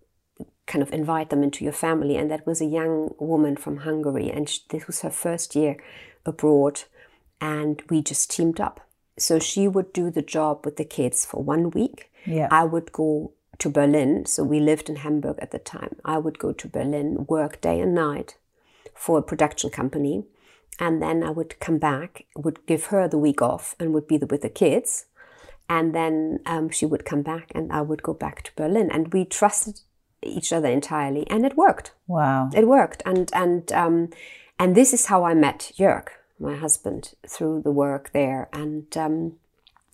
kind 0.68 0.84
of 0.84 0.94
invite 0.94 1.30
them 1.30 1.44
into 1.44 1.64
your 1.64 1.74
family. 1.74 2.16
And 2.16 2.30
that 2.30 2.46
was 2.46 2.62
a 2.62 2.66
young 2.66 3.16
woman 3.20 3.56
from 3.56 3.78
Hungary, 3.78 4.30
and 4.30 4.48
she, 4.48 4.62
this 4.70 4.86
was 4.86 5.02
her 5.02 5.10
first 5.10 5.56
year 5.56 5.78
abroad, 6.26 6.84
and 7.42 7.82
we 7.90 8.02
just 8.02 8.30
teamed 8.30 8.60
up. 8.60 8.82
So 9.18 9.40
she 9.40 9.68
would 9.68 9.94
do 9.94 10.12
the 10.12 10.22
job 10.22 10.66
with 10.66 10.78
the 10.78 10.86
kids 10.86 11.26
for 11.26 11.42
one 11.42 11.72
week. 11.72 12.12
Yeah. 12.26 12.48
I 12.52 12.66
would 12.66 12.92
go 12.92 13.32
to 13.60 13.70
Berlin. 13.70 14.26
So 14.26 14.44
we 14.44 14.60
lived 14.60 14.90
in 14.90 14.98
Hamburg 14.98 15.38
at 15.40 15.52
the 15.52 15.60
time. 15.60 15.96
I 16.06 16.18
would 16.18 16.40
go 16.40 16.52
to 16.54 16.68
Berlin, 16.68 17.26
work 17.28 17.62
day 17.62 17.80
and 17.80 17.96
night 17.96 18.38
for 18.94 19.18
a 19.18 19.24
production 19.24 19.70
company. 19.70 20.26
And 20.80 21.02
then 21.02 21.24
I 21.24 21.32
would 21.32 21.60
come 21.60 21.80
back, 21.80 22.26
would 22.36 22.66
give 22.68 22.86
her 22.88 23.08
the 23.08 23.18
week 23.18 23.42
off, 23.42 23.76
and 23.80 23.94
would 23.94 24.08
be 24.08 24.18
with 24.18 24.42
the 24.42 24.50
kids. 24.50 25.06
And 25.68 25.96
then 25.96 26.40
um, 26.46 26.70
she 26.70 26.86
would 26.86 27.04
come 27.04 27.24
back, 27.24 27.52
and 27.56 27.72
I 27.74 27.82
would 27.82 28.04
go 28.04 28.14
back 28.14 28.44
to 28.44 28.52
Berlin. 28.56 28.92
And 28.92 29.12
we 29.12 29.26
trusted 29.26 29.82
each 30.28 30.54
other 30.54 30.68
entirely, 30.68 31.28
and 31.30 31.46
it 31.46 31.58
worked. 31.58 31.92
Wow. 32.08 32.50
It 32.54 32.68
worked, 32.68 33.02
and 33.06 33.32
and 33.34 33.72
um, 33.72 34.10
and 34.60 34.76
this 34.76 34.94
is 34.94 35.08
how 35.08 35.24
I 35.24 35.34
met 35.34 35.72
Jörg, 35.78 36.08
my 36.40 36.56
husband, 36.56 37.14
through 37.28 37.62
the 37.64 37.72
work 37.72 38.12
there, 38.14 38.50
and 38.54 38.96
um, 38.98 39.34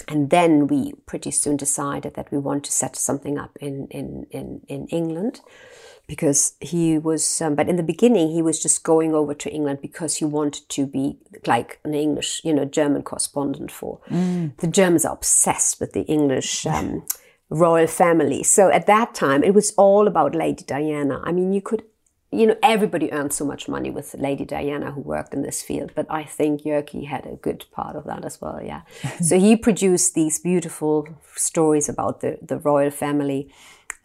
and 0.07 0.29
then 0.29 0.67
we 0.67 0.93
pretty 1.05 1.31
soon 1.31 1.57
decided 1.57 2.15
that 2.15 2.31
we 2.31 2.37
want 2.37 2.63
to 2.65 2.71
set 2.71 2.95
something 2.95 3.37
up 3.37 3.57
in 3.59 3.87
in 3.87 4.27
in, 4.31 4.61
in 4.67 4.87
England 4.87 5.41
because 6.07 6.55
he 6.59 6.97
was 6.97 7.41
um, 7.41 7.55
but 7.55 7.69
in 7.69 7.75
the 7.75 7.83
beginning 7.83 8.31
he 8.31 8.41
was 8.41 8.61
just 8.61 8.83
going 8.83 9.13
over 9.13 9.33
to 9.33 9.49
england 9.51 9.79
because 9.81 10.17
he 10.17 10.25
wanted 10.25 10.67
to 10.69 10.85
be 10.85 11.17
like 11.45 11.79
an 11.83 11.93
english 11.93 12.41
you 12.43 12.53
know 12.53 12.65
german 12.65 13.01
correspondent 13.01 13.71
for 13.71 13.99
mm. 14.09 14.55
the 14.57 14.67
germans 14.67 15.05
are 15.05 15.13
obsessed 15.13 15.79
with 15.79 15.93
the 15.93 16.01
english 16.01 16.65
um, 16.73 17.05
royal 17.53 17.87
family. 17.87 18.43
So 18.43 18.69
at 18.69 18.87
that 18.87 19.13
time 19.13 19.43
it 19.43 19.53
was 19.53 19.71
all 19.77 20.07
about 20.07 20.35
lady 20.35 20.63
diana. 20.65 21.21
I 21.23 21.31
mean 21.31 21.53
you 21.53 21.61
could 21.61 21.83
you 22.31 22.47
know 22.47 22.55
everybody 22.63 23.11
earned 23.11 23.31
so 23.31 23.45
much 23.45 23.67
money 23.67 23.91
with 23.91 24.15
lady 24.15 24.43
diana 24.43 24.91
who 24.91 25.01
worked 25.01 25.35
in 25.35 25.43
this 25.43 25.61
field 25.61 25.91
but 25.93 26.07
i 26.09 26.23
think 26.23 26.63
Jörg 26.63 27.05
had 27.05 27.27
a 27.27 27.35
good 27.35 27.65
part 27.71 27.95
of 27.95 28.05
that 28.05 28.25
as 28.25 28.41
well 28.41 28.59
yeah. 28.59 28.81
So 29.21 29.39
he 29.39 29.55
produced 29.55 30.15
these 30.15 30.39
beautiful 30.39 31.07
stories 31.35 31.89
about 31.89 32.21
the, 32.21 32.39
the 32.41 32.57
royal 32.57 32.91
family. 32.91 33.53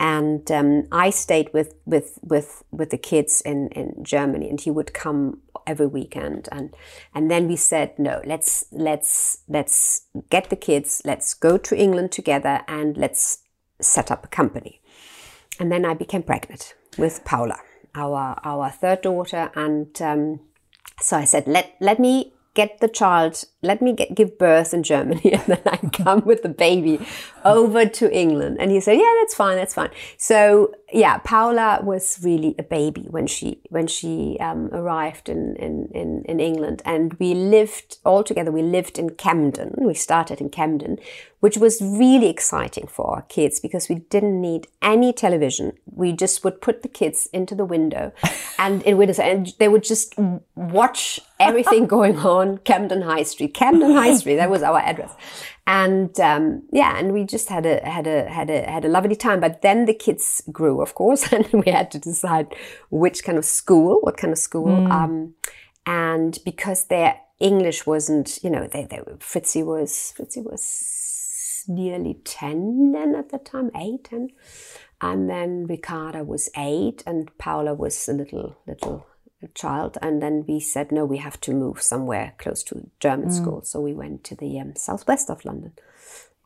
And 0.00 0.48
um, 0.52 0.86
I 0.92 1.10
stayed 1.10 1.50
with 1.52 1.74
with 1.84 2.18
with 2.22 2.62
with 2.70 2.90
the 2.90 2.98
kids 2.98 3.40
in 3.40 3.68
in 3.68 4.04
Germany, 4.04 4.48
and 4.48 4.60
he 4.60 4.70
would 4.70 4.92
come 4.94 5.40
every 5.68 5.86
weekend, 5.86 6.48
and 6.50 6.74
and 7.14 7.30
then 7.30 7.46
we 7.46 7.56
said 7.56 7.98
no, 7.98 8.20
let's 8.24 8.64
let's 8.72 9.38
let's 9.48 10.02
get 10.30 10.50
the 10.50 10.56
kids, 10.56 11.02
let's 11.04 11.34
go 11.34 11.58
to 11.58 11.76
England 11.76 12.10
together, 12.10 12.62
and 12.66 12.96
let's 12.96 13.38
set 13.80 14.10
up 14.10 14.24
a 14.24 14.28
company, 14.28 14.80
and 15.60 15.70
then 15.70 15.84
I 15.84 15.94
became 15.94 16.22
pregnant 16.22 16.74
with 16.96 17.24
Paula, 17.24 17.58
our 17.94 18.40
our 18.42 18.70
third 18.70 19.02
daughter, 19.02 19.50
and 19.54 20.02
um, 20.02 20.40
so 21.00 21.16
I 21.16 21.24
said 21.24 21.46
let 21.46 21.76
let 21.80 22.00
me 22.00 22.32
get 22.58 22.80
the 22.80 22.88
child, 22.88 23.44
let 23.62 23.80
me 23.80 23.92
get, 23.92 24.16
give 24.16 24.36
birth 24.36 24.74
in 24.74 24.82
Germany 24.82 25.32
and 25.32 25.46
then 25.46 25.62
I 25.64 25.76
come 25.92 26.22
with 26.26 26.42
the 26.42 26.48
baby 26.48 26.98
over 27.44 27.86
to 27.86 28.12
England. 28.12 28.56
And 28.58 28.72
he 28.72 28.80
said, 28.80 28.98
yeah, 28.98 29.12
that's 29.20 29.36
fine. 29.36 29.56
That's 29.56 29.74
fine. 29.74 29.90
So 30.16 30.74
yeah, 30.92 31.18
Paula 31.18 31.78
was 31.84 32.18
really 32.20 32.56
a 32.58 32.64
baby 32.64 33.06
when 33.10 33.28
she, 33.28 33.60
when 33.68 33.86
she 33.86 34.38
um, 34.40 34.70
arrived 34.72 35.28
in, 35.28 35.54
in, 35.54 35.88
in, 35.94 36.24
in 36.24 36.40
England 36.40 36.82
and 36.84 37.14
we 37.20 37.32
lived 37.32 37.98
all 38.04 38.24
together. 38.24 38.50
We 38.50 38.62
lived 38.62 38.98
in 38.98 39.10
Camden. 39.10 39.76
We 39.78 39.94
started 39.94 40.40
in 40.40 40.50
Camden, 40.50 40.98
which 41.40 41.56
was 41.56 41.80
really 41.80 42.28
exciting 42.28 42.86
for 42.86 43.06
our 43.14 43.22
kids 43.22 43.60
because 43.60 43.88
we 43.88 43.96
didn't 43.96 44.40
need 44.40 44.66
any 44.82 45.12
television. 45.12 45.72
We 45.86 46.12
just 46.12 46.42
would 46.44 46.60
put 46.60 46.82
the 46.82 46.88
kids 46.88 47.28
into 47.32 47.54
the 47.54 47.64
window 47.64 48.12
and 48.58 48.82
it 48.84 48.94
would, 48.94 49.10
and 49.18 49.52
they 49.58 49.68
would 49.68 49.84
just 49.84 50.14
watch 50.54 51.20
everything 51.38 51.86
going 51.96 52.18
on 52.18 52.58
Camden 52.58 53.02
High 53.02 53.22
Street. 53.22 53.54
Camden 53.54 53.92
High 53.92 54.16
Street, 54.16 54.36
that 54.36 54.50
was 54.50 54.62
our 54.62 54.78
address. 54.78 55.12
And 55.68 56.18
um, 56.18 56.62
yeah, 56.72 56.98
and 56.98 57.12
we 57.12 57.24
just 57.24 57.50
had 57.50 57.66
a 57.66 57.86
had 57.86 58.06
a 58.06 58.26
had 58.26 58.48
a 58.48 58.62
had 58.68 58.86
a 58.86 58.88
lovely 58.88 59.14
time. 59.14 59.38
But 59.38 59.60
then 59.60 59.84
the 59.84 59.92
kids 59.92 60.42
grew, 60.50 60.80
of 60.80 60.94
course, 60.94 61.30
and 61.32 61.46
we 61.52 61.70
had 61.70 61.90
to 61.90 61.98
decide 61.98 62.54
which 62.90 63.22
kind 63.22 63.36
of 63.36 63.44
school, 63.44 64.00
what 64.00 64.16
kind 64.16 64.32
of 64.32 64.38
school. 64.38 64.66
Mm. 64.66 64.90
Um, 64.90 65.34
and 65.84 66.38
because 66.42 66.84
their 66.84 67.20
English 67.38 67.86
wasn't, 67.86 68.42
you 68.42 68.48
know, 68.48 68.66
they, 68.66 68.84
they 68.84 68.96
Fritzi 69.18 69.64
was 69.64 70.14
Fritzi 70.16 70.42
was 70.42 70.62
nearly 71.68 72.14
10 72.24 72.92
then 72.92 73.14
at 73.14 73.30
the 73.30 73.38
time, 73.38 73.70
8, 73.76 74.04
10. 74.04 74.28
And 75.00 75.30
then 75.30 75.66
Ricarda 75.66 76.24
was 76.24 76.50
8 76.56 77.02
and 77.06 77.36
Paula 77.38 77.74
was 77.74 78.08
a 78.08 78.12
little, 78.12 78.56
little 78.66 79.06
child. 79.54 79.98
And 80.02 80.20
then 80.22 80.44
we 80.48 80.60
said, 80.60 80.90
no, 80.90 81.04
we 81.04 81.18
have 81.18 81.40
to 81.42 81.52
move 81.52 81.80
somewhere 81.80 82.34
close 82.38 82.62
to 82.64 82.90
German 82.98 83.28
mm. 83.28 83.32
school. 83.32 83.62
So 83.62 83.80
we 83.80 83.92
went 83.92 84.24
to 84.24 84.34
the 84.34 84.58
um, 84.58 84.74
southwest 84.76 85.30
of 85.30 85.44
London. 85.44 85.72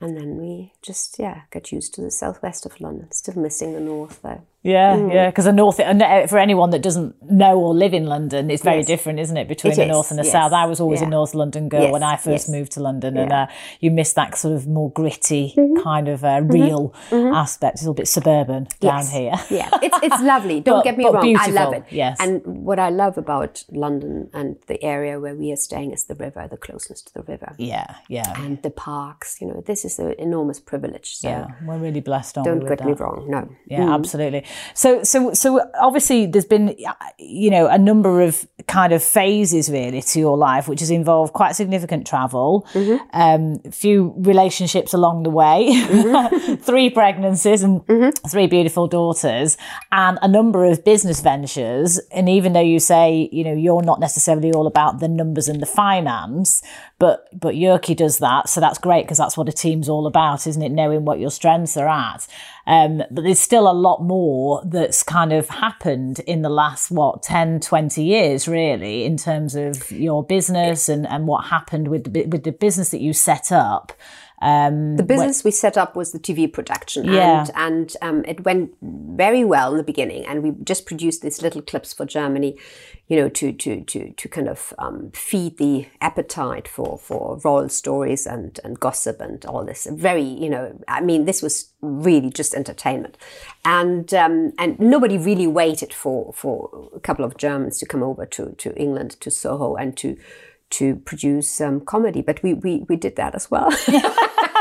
And 0.00 0.16
then 0.16 0.36
we 0.36 0.72
just, 0.82 1.18
yeah, 1.18 1.42
got 1.50 1.70
used 1.70 1.94
to 1.94 2.00
the 2.00 2.10
southwest 2.10 2.66
of 2.66 2.80
London. 2.80 3.10
Still 3.12 3.40
missing 3.40 3.72
the 3.72 3.80
north 3.80 4.20
though. 4.22 4.42
Yeah, 4.62 4.94
mm. 4.94 5.12
yeah, 5.12 5.28
because 5.28 5.46
the 5.46 5.52
north, 5.52 5.76
for 5.76 6.38
anyone 6.38 6.70
that 6.70 6.82
doesn't 6.82 7.16
know 7.28 7.58
or 7.58 7.74
live 7.74 7.92
in 7.92 8.06
London, 8.06 8.48
it's 8.48 8.62
very 8.62 8.78
yes. 8.78 8.86
different, 8.86 9.18
isn't 9.18 9.36
it, 9.36 9.48
between 9.48 9.72
it 9.72 9.76
the 9.76 9.86
north 9.86 10.10
and 10.10 10.20
the 10.20 10.24
yes. 10.24 10.30
south? 10.30 10.52
I 10.52 10.66
was 10.66 10.78
always 10.78 11.00
yeah. 11.00 11.08
a 11.08 11.10
North 11.10 11.34
London 11.34 11.68
girl 11.68 11.82
yes. 11.82 11.92
when 11.92 12.04
I 12.04 12.16
first 12.16 12.48
moved 12.48 12.70
to 12.72 12.80
London, 12.80 13.16
yeah. 13.16 13.22
and 13.22 13.32
uh, 13.32 13.46
you 13.80 13.90
miss 13.90 14.12
that 14.12 14.38
sort 14.38 14.54
of 14.54 14.68
more 14.68 14.92
gritty 14.92 15.52
mm-hmm. 15.56 15.82
kind 15.82 16.06
of 16.06 16.22
uh, 16.22 16.38
mm-hmm. 16.38 16.52
real 16.52 16.94
mm-hmm. 17.10 17.34
aspect. 17.34 17.74
It's 17.74 17.82
a 17.82 17.86
little 17.86 17.94
bit 17.94 18.06
suburban 18.06 18.68
down 18.78 19.04
here. 19.06 19.34
yeah, 19.50 19.68
it's, 19.82 19.98
it's 20.00 20.22
lovely. 20.22 20.60
Don't 20.60 20.78
but, 20.78 20.84
get 20.84 20.96
me 20.96 21.06
wrong, 21.06 21.22
beautiful. 21.22 21.58
I 21.58 21.62
love 21.64 21.72
it. 21.74 21.84
Yes, 21.90 22.18
and 22.20 22.40
what 22.44 22.78
I 22.78 22.90
love 22.90 23.18
about 23.18 23.64
London 23.72 24.30
and 24.32 24.58
the 24.68 24.80
area 24.84 25.18
where 25.18 25.34
we 25.34 25.50
are 25.50 25.56
staying 25.56 25.90
is 25.90 26.04
the 26.04 26.14
river, 26.14 26.46
the 26.48 26.56
closeness 26.56 27.02
to 27.02 27.14
the 27.14 27.22
river. 27.22 27.56
Yeah, 27.58 27.96
yeah, 28.08 28.40
and 28.40 28.62
the 28.62 28.70
parks. 28.70 29.40
You 29.40 29.48
know, 29.48 29.60
this 29.66 29.84
is 29.84 29.98
an 29.98 30.14
enormous 30.20 30.60
privilege. 30.60 31.16
So 31.16 31.28
yeah, 31.28 31.46
we're 31.64 31.78
really 31.78 32.00
blessed. 32.00 32.38
On 32.38 32.44
don't 32.44 32.64
get 32.64 32.84
me 32.84 32.92
wrong. 32.92 33.26
No. 33.28 33.48
Yeah, 33.66 33.80
mm. 33.80 33.94
absolutely. 33.94 34.44
So, 34.74 35.02
so 35.02 35.32
so 35.34 35.60
obviously 35.80 36.26
there's 36.26 36.44
been 36.44 36.76
you 37.18 37.50
know 37.50 37.66
a 37.66 37.78
number 37.78 38.20
of 38.22 38.46
kind 38.68 38.92
of 38.92 39.02
phases 39.02 39.70
really 39.70 40.02
to 40.02 40.18
your 40.18 40.36
life 40.36 40.68
which 40.68 40.80
has 40.80 40.90
involved 40.90 41.32
quite 41.32 41.56
significant 41.56 42.06
travel 42.06 42.66
mm-hmm. 42.72 42.96
um, 43.12 43.60
a 43.64 43.70
few 43.72 44.14
relationships 44.18 44.92
along 44.92 45.22
the 45.24 45.30
way 45.30 45.68
mm-hmm. 45.72 46.54
three 46.62 46.88
pregnancies 46.90 47.62
and 47.62 47.80
mm-hmm. 47.86 48.28
three 48.28 48.46
beautiful 48.46 48.86
daughters 48.86 49.56
and 49.90 50.18
a 50.22 50.28
number 50.28 50.64
of 50.64 50.84
business 50.84 51.20
ventures 51.20 51.98
and 52.12 52.28
even 52.28 52.52
though 52.52 52.60
you 52.60 52.78
say 52.78 53.28
you 53.32 53.44
know 53.44 53.54
you're 53.54 53.82
not 53.82 54.00
necessarily 54.00 54.52
all 54.52 54.66
about 54.66 55.00
the 55.00 55.08
numbers 55.08 55.48
and 55.48 55.60
the 55.60 55.66
finance 55.66 56.62
but 56.98 57.28
but 57.38 57.54
Jyrki 57.54 57.96
does 57.96 58.18
that 58.18 58.48
so 58.48 58.60
that's 58.60 58.78
great 58.78 59.04
because 59.04 59.18
that's 59.18 59.36
what 59.36 59.48
a 59.48 59.52
team's 59.52 59.88
all 59.88 60.06
about 60.06 60.46
isn't 60.46 60.62
it 60.62 60.70
knowing 60.70 61.04
what 61.04 61.18
your 61.18 61.30
strengths 61.30 61.76
are 61.76 61.88
at 61.88 62.26
um, 62.66 63.02
but 63.10 63.24
there's 63.24 63.40
still 63.40 63.68
a 63.68 63.72
lot 63.72 64.02
more 64.02 64.62
that's 64.64 65.02
kind 65.02 65.32
of 65.32 65.48
happened 65.48 66.20
in 66.20 66.42
the 66.42 66.48
last, 66.48 66.90
what, 66.90 67.22
10, 67.22 67.60
20 67.60 68.04
years, 68.04 68.46
really, 68.46 69.04
in 69.04 69.16
terms 69.16 69.54
of 69.54 69.90
your 69.90 70.24
business 70.24 70.88
and, 70.88 71.06
and 71.06 71.26
what 71.26 71.46
happened 71.46 71.88
with 71.88 72.12
the, 72.12 72.26
with 72.26 72.44
the 72.44 72.52
business 72.52 72.90
that 72.90 73.00
you 73.00 73.12
set 73.12 73.50
up. 73.50 73.92
Um, 74.40 74.96
the 74.96 75.04
business 75.04 75.44
we 75.44 75.52
set 75.52 75.78
up 75.78 75.94
was 75.94 76.10
the 76.10 76.18
TV 76.18 76.52
production, 76.52 77.04
yeah. 77.04 77.40
and, 77.40 77.50
and 77.54 77.96
um, 78.02 78.24
it 78.26 78.44
went 78.44 78.74
very 78.82 79.44
well 79.44 79.70
in 79.70 79.76
the 79.76 79.84
beginning. 79.84 80.26
And 80.26 80.42
we 80.42 80.50
just 80.64 80.84
produced 80.84 81.22
these 81.22 81.42
little 81.42 81.62
clips 81.62 81.92
for 81.92 82.04
Germany, 82.04 82.58
you 83.12 83.20
know, 83.20 83.28
to 83.28 83.52
to 83.52 83.82
to 83.82 84.10
to 84.14 84.26
kind 84.26 84.48
of 84.48 84.72
um, 84.78 85.10
feed 85.12 85.58
the 85.58 85.86
appetite 86.00 86.66
for 86.66 86.96
for 86.96 87.38
royal 87.44 87.68
stories 87.68 88.26
and 88.26 88.58
and 88.64 88.80
gossip 88.80 89.20
and 89.20 89.44
all 89.44 89.66
this. 89.66 89.86
Very, 89.92 90.22
you 90.22 90.48
know, 90.48 90.80
I 90.88 91.02
mean, 91.02 91.26
this 91.26 91.42
was 91.42 91.74
really 91.82 92.30
just 92.30 92.54
entertainment, 92.54 93.18
and 93.66 94.14
um, 94.14 94.54
and 94.58 94.80
nobody 94.80 95.18
really 95.18 95.46
waited 95.46 95.92
for 95.92 96.32
for 96.32 96.88
a 96.96 97.00
couple 97.00 97.22
of 97.22 97.36
Germans 97.36 97.78
to 97.80 97.86
come 97.86 98.02
over 98.02 98.24
to 98.24 98.52
to 98.52 98.74
England 98.76 99.20
to 99.20 99.30
Soho 99.30 99.76
and 99.76 99.94
to 99.98 100.16
to 100.70 100.96
produce 100.96 101.60
um, 101.60 101.82
comedy, 101.82 102.22
but 102.22 102.42
we, 102.42 102.54
we, 102.54 102.78
we 102.88 102.96
did 102.96 103.16
that 103.16 103.34
as 103.34 103.50
well. 103.50 103.70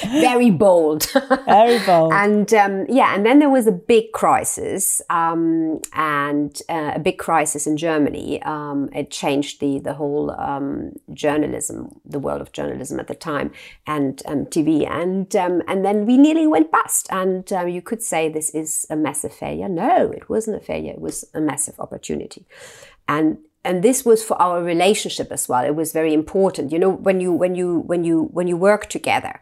Very 0.00 0.50
bold. 0.50 1.10
Very 1.46 1.84
bold. 1.84 2.12
and 2.12 2.52
um, 2.54 2.86
yeah, 2.88 3.14
and 3.14 3.24
then 3.24 3.38
there 3.38 3.50
was 3.50 3.66
a 3.66 3.72
big 3.72 4.12
crisis, 4.12 5.02
um, 5.10 5.80
and 5.92 6.60
uh, 6.68 6.92
a 6.94 6.98
big 6.98 7.18
crisis 7.18 7.66
in 7.66 7.76
Germany. 7.76 8.42
Um, 8.42 8.88
it 8.94 9.10
changed 9.10 9.60
the 9.60 9.78
the 9.78 9.94
whole 9.94 10.30
um, 10.32 10.92
journalism, 11.12 12.00
the 12.04 12.18
world 12.18 12.40
of 12.40 12.52
journalism 12.52 13.00
at 13.00 13.08
the 13.08 13.14
time, 13.14 13.52
and 13.86 14.22
um, 14.26 14.46
TV, 14.46 14.88
and 14.88 15.34
and 15.34 15.84
then 15.84 16.06
we 16.06 16.18
nearly 16.18 16.46
went 16.46 16.70
bust. 16.70 17.06
And 17.10 17.50
uh, 17.52 17.66
you 17.66 17.82
could 17.82 18.02
say 18.02 18.28
this 18.28 18.50
is 18.50 18.86
a 18.90 18.96
massive 18.96 19.32
failure. 19.32 19.68
No, 19.68 20.10
it 20.10 20.28
wasn't 20.28 20.56
a 20.56 20.64
failure. 20.64 20.92
It 20.92 21.00
was 21.00 21.24
a 21.34 21.40
massive 21.40 21.78
opportunity. 21.78 22.46
And 23.08 23.38
and 23.64 23.82
this 23.82 24.04
was 24.04 24.22
for 24.24 24.40
our 24.40 24.62
relationship 24.62 25.30
as 25.30 25.48
well. 25.48 25.64
It 25.64 25.76
was 25.76 25.92
very 25.92 26.12
important. 26.12 26.72
You 26.72 26.78
know 26.78 26.90
when 26.90 27.20
you 27.20 27.32
when 27.32 27.54
you 27.54 27.80
when 27.80 28.04
you 28.04 28.28
when 28.32 28.48
you 28.48 28.56
work 28.56 28.88
together 28.88 29.40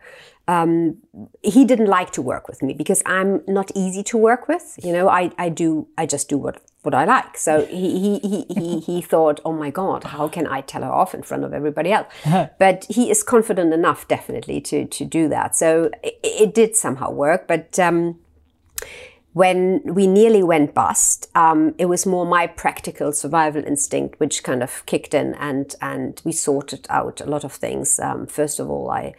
um, 0.50 0.96
he 1.42 1.64
didn't 1.64 1.86
like 1.86 2.10
to 2.12 2.22
work 2.22 2.48
with 2.48 2.60
me 2.60 2.72
because 2.74 3.02
i'm 3.06 3.40
not 3.46 3.70
easy 3.74 4.02
to 4.02 4.16
work 4.16 4.48
with. 4.48 4.78
You 4.82 4.92
know 4.92 5.08
i, 5.08 5.30
I 5.38 5.48
do 5.48 5.86
i 5.96 6.06
just 6.06 6.28
do 6.28 6.36
what 6.38 6.60
what 6.82 6.94
i 6.94 7.04
like. 7.04 7.36
So 7.36 7.66
he 7.66 8.18
he, 8.18 8.18
he, 8.18 8.46
he, 8.54 8.80
he 8.80 9.00
thought 9.12 9.40
oh 9.44 9.52
my 9.52 9.70
god 9.70 10.04
how 10.04 10.26
can 10.28 10.46
i 10.46 10.60
tell 10.60 10.82
her 10.82 10.90
off 10.90 11.14
in 11.14 11.22
front 11.22 11.44
of 11.44 11.52
everybody 11.52 11.92
else? 11.92 12.08
But 12.58 12.86
he 12.88 13.10
is 13.10 13.22
confident 13.22 13.72
enough 13.72 14.08
definitely 14.08 14.60
to 14.62 14.86
to 14.86 15.04
do 15.04 15.28
that. 15.28 15.54
So 15.56 15.90
it, 16.02 16.18
it 16.22 16.54
did 16.54 16.74
somehow 16.74 17.10
work. 17.10 17.46
But 17.46 17.78
um, 17.78 18.18
when 19.32 19.80
we 19.84 20.06
nearly 20.06 20.42
went 20.42 20.74
bust, 20.74 21.28
um, 21.34 21.74
it 21.78 21.86
was 21.86 22.04
more 22.04 22.26
my 22.26 22.46
practical 22.46 23.12
survival 23.12 23.64
instinct 23.64 24.18
which 24.18 24.42
kind 24.42 24.62
of 24.62 24.84
kicked 24.86 25.14
in, 25.14 25.34
and 25.34 25.74
and 25.80 26.20
we 26.24 26.32
sorted 26.32 26.86
out 26.90 27.20
a 27.20 27.26
lot 27.26 27.44
of 27.44 27.52
things. 27.52 28.00
Um, 28.00 28.26
first 28.26 28.58
of 28.58 28.68
all, 28.68 28.90
I 28.90 29.14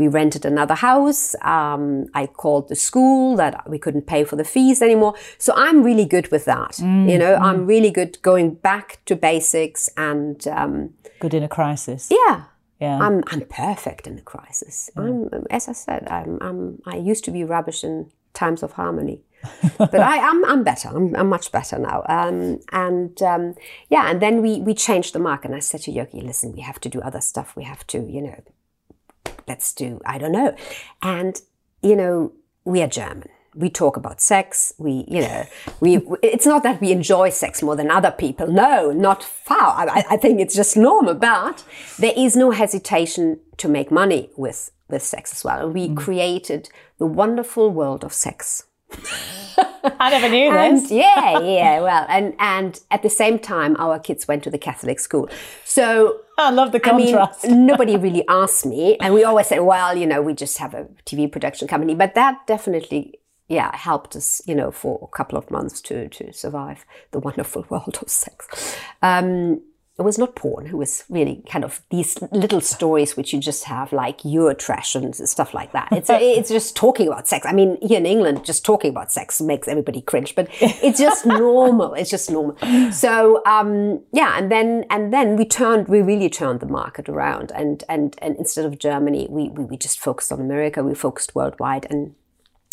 we 0.00 0.08
rented 0.08 0.46
another 0.46 0.74
house. 0.74 1.34
Um, 1.42 2.06
I 2.14 2.26
called 2.26 2.70
the 2.70 2.74
school 2.74 3.36
that 3.36 3.68
we 3.68 3.78
couldn't 3.78 4.06
pay 4.06 4.24
for 4.24 4.34
the 4.34 4.44
fees 4.44 4.80
anymore. 4.80 5.14
So 5.36 5.52
I'm 5.54 5.82
really 5.82 6.06
good 6.06 6.30
with 6.32 6.46
that. 6.46 6.72
Mm, 6.80 7.10
you 7.10 7.18
know, 7.18 7.34
I'm 7.34 7.66
really 7.66 7.90
good 7.90 8.20
going 8.22 8.54
back 8.54 9.00
to 9.04 9.14
basics 9.14 9.90
and 9.98 10.48
um, 10.48 10.94
Good 11.20 11.34
in 11.34 11.42
a 11.42 11.48
crisis. 11.48 12.08
yeah. 12.10 12.44
Yeah. 12.80 12.98
I'm 12.98 13.22
I'm 13.26 13.42
perfect 13.42 14.06
in 14.06 14.16
a 14.16 14.22
crisis. 14.22 14.88
I'm 14.96 15.28
as 15.50 15.68
I 15.68 15.72
said, 15.72 16.08
I'm, 16.08 16.38
I'm 16.40 16.80
I 16.86 16.96
used 16.96 17.24
to 17.24 17.30
be 17.30 17.44
rubbish 17.44 17.84
in 17.84 18.10
times 18.32 18.62
of 18.62 18.72
harmony. 18.72 19.20
but 19.78 19.94
I, 19.94 20.18
I'm, 20.28 20.44
I'm 20.44 20.62
better. 20.62 20.88
I'm, 20.88 21.14
I'm 21.16 21.28
much 21.28 21.52
better 21.52 21.78
now. 21.78 22.04
Um, 22.08 22.60
and 22.72 23.20
um, 23.22 23.54
yeah, 23.88 24.10
and 24.10 24.20
then 24.20 24.42
we, 24.42 24.60
we 24.60 24.74
changed 24.74 25.14
the 25.14 25.18
mark. 25.18 25.44
And 25.44 25.54
I 25.54 25.60
said 25.60 25.82
to 25.82 25.90
Yogi, 25.90 26.20
listen, 26.20 26.52
we 26.52 26.60
have 26.60 26.80
to 26.80 26.88
do 26.88 27.00
other 27.00 27.20
stuff. 27.20 27.56
We 27.56 27.64
have 27.64 27.86
to, 27.88 27.98
you 27.98 28.22
know, 28.22 28.42
let's 29.48 29.72
do, 29.72 30.00
I 30.04 30.18
don't 30.18 30.32
know. 30.32 30.54
And, 31.02 31.40
you 31.82 31.96
know, 31.96 32.32
we 32.64 32.82
are 32.82 32.88
German. 32.88 33.28
We 33.54 33.68
talk 33.68 33.96
about 33.96 34.20
sex. 34.20 34.72
We, 34.78 35.04
you 35.08 35.22
know, 35.22 35.46
we, 35.80 36.00
it's 36.22 36.46
not 36.46 36.62
that 36.62 36.80
we 36.80 36.92
enjoy 36.92 37.30
sex 37.30 37.62
more 37.62 37.74
than 37.74 37.90
other 37.90 38.12
people. 38.12 38.46
No, 38.46 38.92
not 38.92 39.24
far. 39.24 39.88
I, 39.88 40.04
I 40.10 40.16
think 40.16 40.40
it's 40.40 40.54
just 40.54 40.76
normal, 40.76 41.14
but 41.14 41.64
there 41.98 42.12
is 42.16 42.36
no 42.36 42.52
hesitation 42.52 43.40
to 43.56 43.68
make 43.68 43.90
money 43.90 44.30
with, 44.36 44.70
with 44.88 45.02
sex 45.02 45.32
as 45.32 45.44
well. 45.44 45.68
We 45.68 45.94
created 45.94 46.68
the 46.98 47.06
wonderful 47.06 47.70
world 47.70 48.04
of 48.04 48.12
sex. 48.12 48.64
I 50.00 50.10
never 50.10 50.28
knew 50.28 50.50
And 50.50 50.78
this. 50.78 50.90
yeah, 50.90 51.40
yeah, 51.40 51.80
well, 51.80 52.06
and 52.08 52.34
and 52.38 52.80
at 52.90 53.02
the 53.02 53.10
same 53.10 53.38
time, 53.38 53.76
our 53.78 53.98
kids 53.98 54.26
went 54.28 54.42
to 54.44 54.50
the 54.50 54.58
Catholic 54.58 55.00
school, 55.00 55.28
so 55.64 56.20
I 56.38 56.50
love 56.50 56.72
the 56.72 56.80
I 56.86 56.96
mean, 56.96 57.14
contrast. 57.14 57.44
nobody 57.48 57.96
really 57.96 58.24
asked 58.28 58.66
me, 58.66 58.96
and 59.00 59.14
we 59.14 59.24
always 59.24 59.46
said, 59.46 59.60
well, 59.60 59.96
you 59.96 60.06
know, 60.06 60.22
we 60.22 60.34
just 60.34 60.58
have 60.58 60.74
a 60.74 60.86
TV 61.06 61.30
production 61.30 61.68
company, 61.68 61.94
but 61.94 62.14
that 62.14 62.46
definitely, 62.46 63.20
yeah, 63.48 63.74
helped 63.76 64.16
us, 64.16 64.42
you 64.46 64.54
know, 64.54 64.70
for 64.70 64.98
a 65.02 65.16
couple 65.16 65.38
of 65.38 65.50
months 65.50 65.80
to 65.82 66.08
to 66.08 66.32
survive 66.32 66.84
the 67.12 67.18
wonderful 67.20 67.64
world 67.68 67.98
of 68.02 68.08
sex. 68.08 68.76
Um, 69.02 69.62
it 70.00 70.02
was 70.02 70.16
not 70.16 70.34
porn. 70.34 70.66
It 70.66 70.74
was 70.74 71.04
really 71.10 71.42
kind 71.46 71.62
of 71.62 71.82
these 71.90 72.18
little 72.32 72.62
stories 72.62 73.18
which 73.18 73.34
you 73.34 73.38
just 73.38 73.64
have, 73.64 73.92
like 73.92 74.20
your 74.24 74.54
trash 74.54 74.94
and 74.94 75.14
stuff 75.14 75.52
like 75.52 75.72
that. 75.72 75.88
It's 75.92 76.08
it's 76.10 76.48
just 76.48 76.74
talking 76.74 77.06
about 77.06 77.28
sex. 77.28 77.44
I 77.46 77.52
mean, 77.52 77.76
here 77.82 77.98
in 77.98 78.06
England, 78.06 78.42
just 78.46 78.64
talking 78.64 78.90
about 78.90 79.12
sex 79.12 79.42
makes 79.42 79.68
everybody 79.68 80.00
cringe, 80.00 80.34
but 80.34 80.48
it's 80.60 80.98
just 80.98 81.26
normal. 81.46 81.92
It's 81.92 82.08
just 82.08 82.30
normal. 82.30 82.56
So 82.90 83.42
um, 83.44 84.00
yeah, 84.10 84.38
and 84.38 84.50
then 84.50 84.86
and 84.88 85.12
then 85.12 85.36
we 85.36 85.44
turned, 85.44 85.88
we 85.88 86.00
really 86.00 86.30
turned 86.30 86.60
the 86.60 86.66
market 86.66 87.06
around, 87.06 87.52
and 87.54 87.84
and 87.86 88.16
and 88.22 88.36
instead 88.36 88.64
of 88.64 88.78
Germany, 88.78 89.26
we 89.28 89.50
we, 89.50 89.64
we 89.64 89.76
just 89.76 90.00
focused 90.00 90.32
on 90.32 90.40
America. 90.40 90.82
We 90.82 90.94
focused 90.94 91.34
worldwide, 91.34 91.86
and 91.90 92.14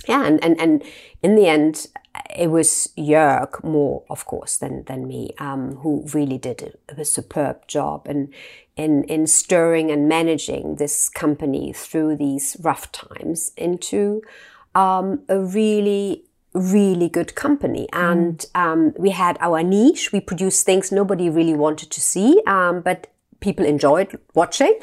yeah, 0.06 0.26
and, 0.26 0.44
and, 0.44 0.60
and 0.60 0.84
in 1.24 1.36
the 1.36 1.48
end, 1.48 1.88
it 2.36 2.50
was 2.50 2.90
Jörg 2.98 3.64
more, 3.64 4.04
of 4.10 4.26
course, 4.26 4.58
than, 4.58 4.84
than 4.84 5.08
me, 5.08 5.32
um, 5.40 5.78
who 5.78 6.06
really 6.14 6.38
did 6.38 6.78
a, 6.90 7.02
a 7.02 7.06
superb 7.06 7.68
job 7.68 8.08
in, 8.08 8.32
in, 8.76 9.04
in 9.06 9.28
stirring 9.28 9.92
and 9.92 10.08
managing 10.08 10.76
this 10.76 11.10
company 11.10 11.74
through 11.74 12.16
these 12.16 12.58
rough 12.62 12.92
times 12.92 13.52
into 13.58 14.22
um, 14.76 15.24
a 15.28 15.40
really, 15.40 16.24
really 16.54 17.10
good 17.10 17.36
company. 17.36 17.88
And 17.92 18.46
um, 18.56 18.94
we 18.98 19.12
had 19.12 19.38
our 19.40 19.64
niche. 19.64 20.12
We 20.12 20.20
produced 20.20 20.66
things 20.66 20.92
nobody 20.92 21.30
really 21.30 21.56
wanted 21.56 21.92
to 21.92 22.02
see, 22.02 22.42
um, 22.48 22.82
but 22.82 23.12
people 23.40 23.66
enjoyed 23.66 24.20
watching. 24.34 24.78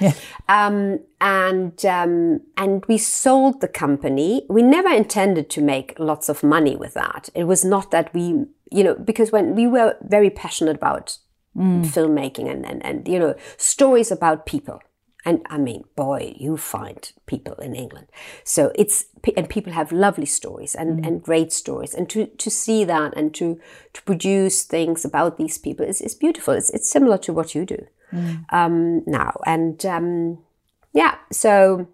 Um, 0.49 1.01
and 1.21 1.85
um, 1.87 2.43
and 2.59 2.85
we 2.87 2.99
sold 2.99 3.63
the 3.63 3.69
company. 3.69 4.45
We 4.51 4.63
never 4.63 4.91
intended 4.91 5.49
to 5.51 5.63
make 5.63 5.99
lots 5.99 6.29
of 6.29 6.43
money 6.43 6.77
with 6.77 6.93
that. 6.95 7.31
It 7.35 7.45
was 7.45 7.65
not 7.65 7.91
that 7.93 8.13
we, 8.13 8.45
you 8.71 8.85
know, 8.85 8.95
because 8.95 9.33
when 9.33 9.55
we 9.55 9.67
were 9.67 9.97
very 10.03 10.29
passionate 10.29 10.77
about 10.77 11.19
filmmaking 11.57 12.51
and, 12.51 12.67
and 12.67 12.85
and 12.85 13.09
you 13.09 13.19
know 13.19 13.35
stories 13.57 14.11
about 14.11 14.47
people. 14.47 14.81
And 15.27 15.41
I 15.47 15.57
mean, 15.57 15.85
boy, 15.97 16.35
you 16.37 16.59
find 16.59 17.11
people 17.25 17.55
in 17.55 17.75
England. 17.75 18.09
So 18.45 18.73
it's 18.75 19.07
and 19.37 19.49
people 19.49 19.73
have 19.73 19.91
lovely 19.91 20.27
stories 20.27 20.75
and, 20.75 21.07
and 21.07 21.23
great 21.23 21.51
stories. 21.51 21.95
And 21.95 22.11
to, 22.11 22.27
to 22.27 22.51
see 22.51 22.85
that 22.85 23.15
and 23.17 23.35
to 23.37 23.59
to 23.95 24.03
produce 24.03 24.65
things 24.65 25.03
about 25.03 25.39
these 25.39 25.57
people 25.57 25.87
is, 25.87 26.03
is 26.03 26.15
beautiful. 26.15 26.53
It's 26.53 26.69
it's 26.71 26.91
similar 26.91 27.17
to 27.19 27.33
what 27.33 27.55
you 27.55 27.65
do 27.65 27.87
um, 28.51 29.03
now. 29.07 29.41
And 29.47 29.85
um, 29.87 30.39
yeah, 30.93 31.17
so 31.33 31.89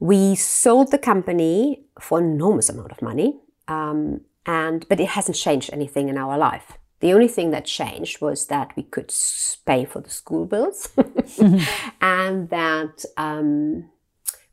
we 0.00 0.34
sold 0.34 0.90
the 0.90 0.98
company 0.98 1.84
for 2.00 2.18
an 2.18 2.26
enormous 2.32 2.68
amount 2.68 2.92
of 2.92 3.00
money, 3.02 3.38
um, 3.68 4.20
and 4.44 4.86
but 4.88 5.00
it 5.00 5.08
hasn't 5.08 5.36
changed 5.36 5.70
anything 5.72 6.08
in 6.08 6.18
our 6.18 6.36
life. 6.36 6.72
The 7.00 7.12
only 7.12 7.28
thing 7.28 7.50
that 7.50 7.66
changed 7.66 8.20
was 8.20 8.46
that 8.46 8.74
we 8.76 8.82
could 8.82 9.12
pay 9.66 9.84
for 9.84 10.00
the 10.00 10.10
school 10.10 10.46
bills, 10.46 10.88
and 12.00 12.48
that 12.50 13.04
um, 13.16 13.90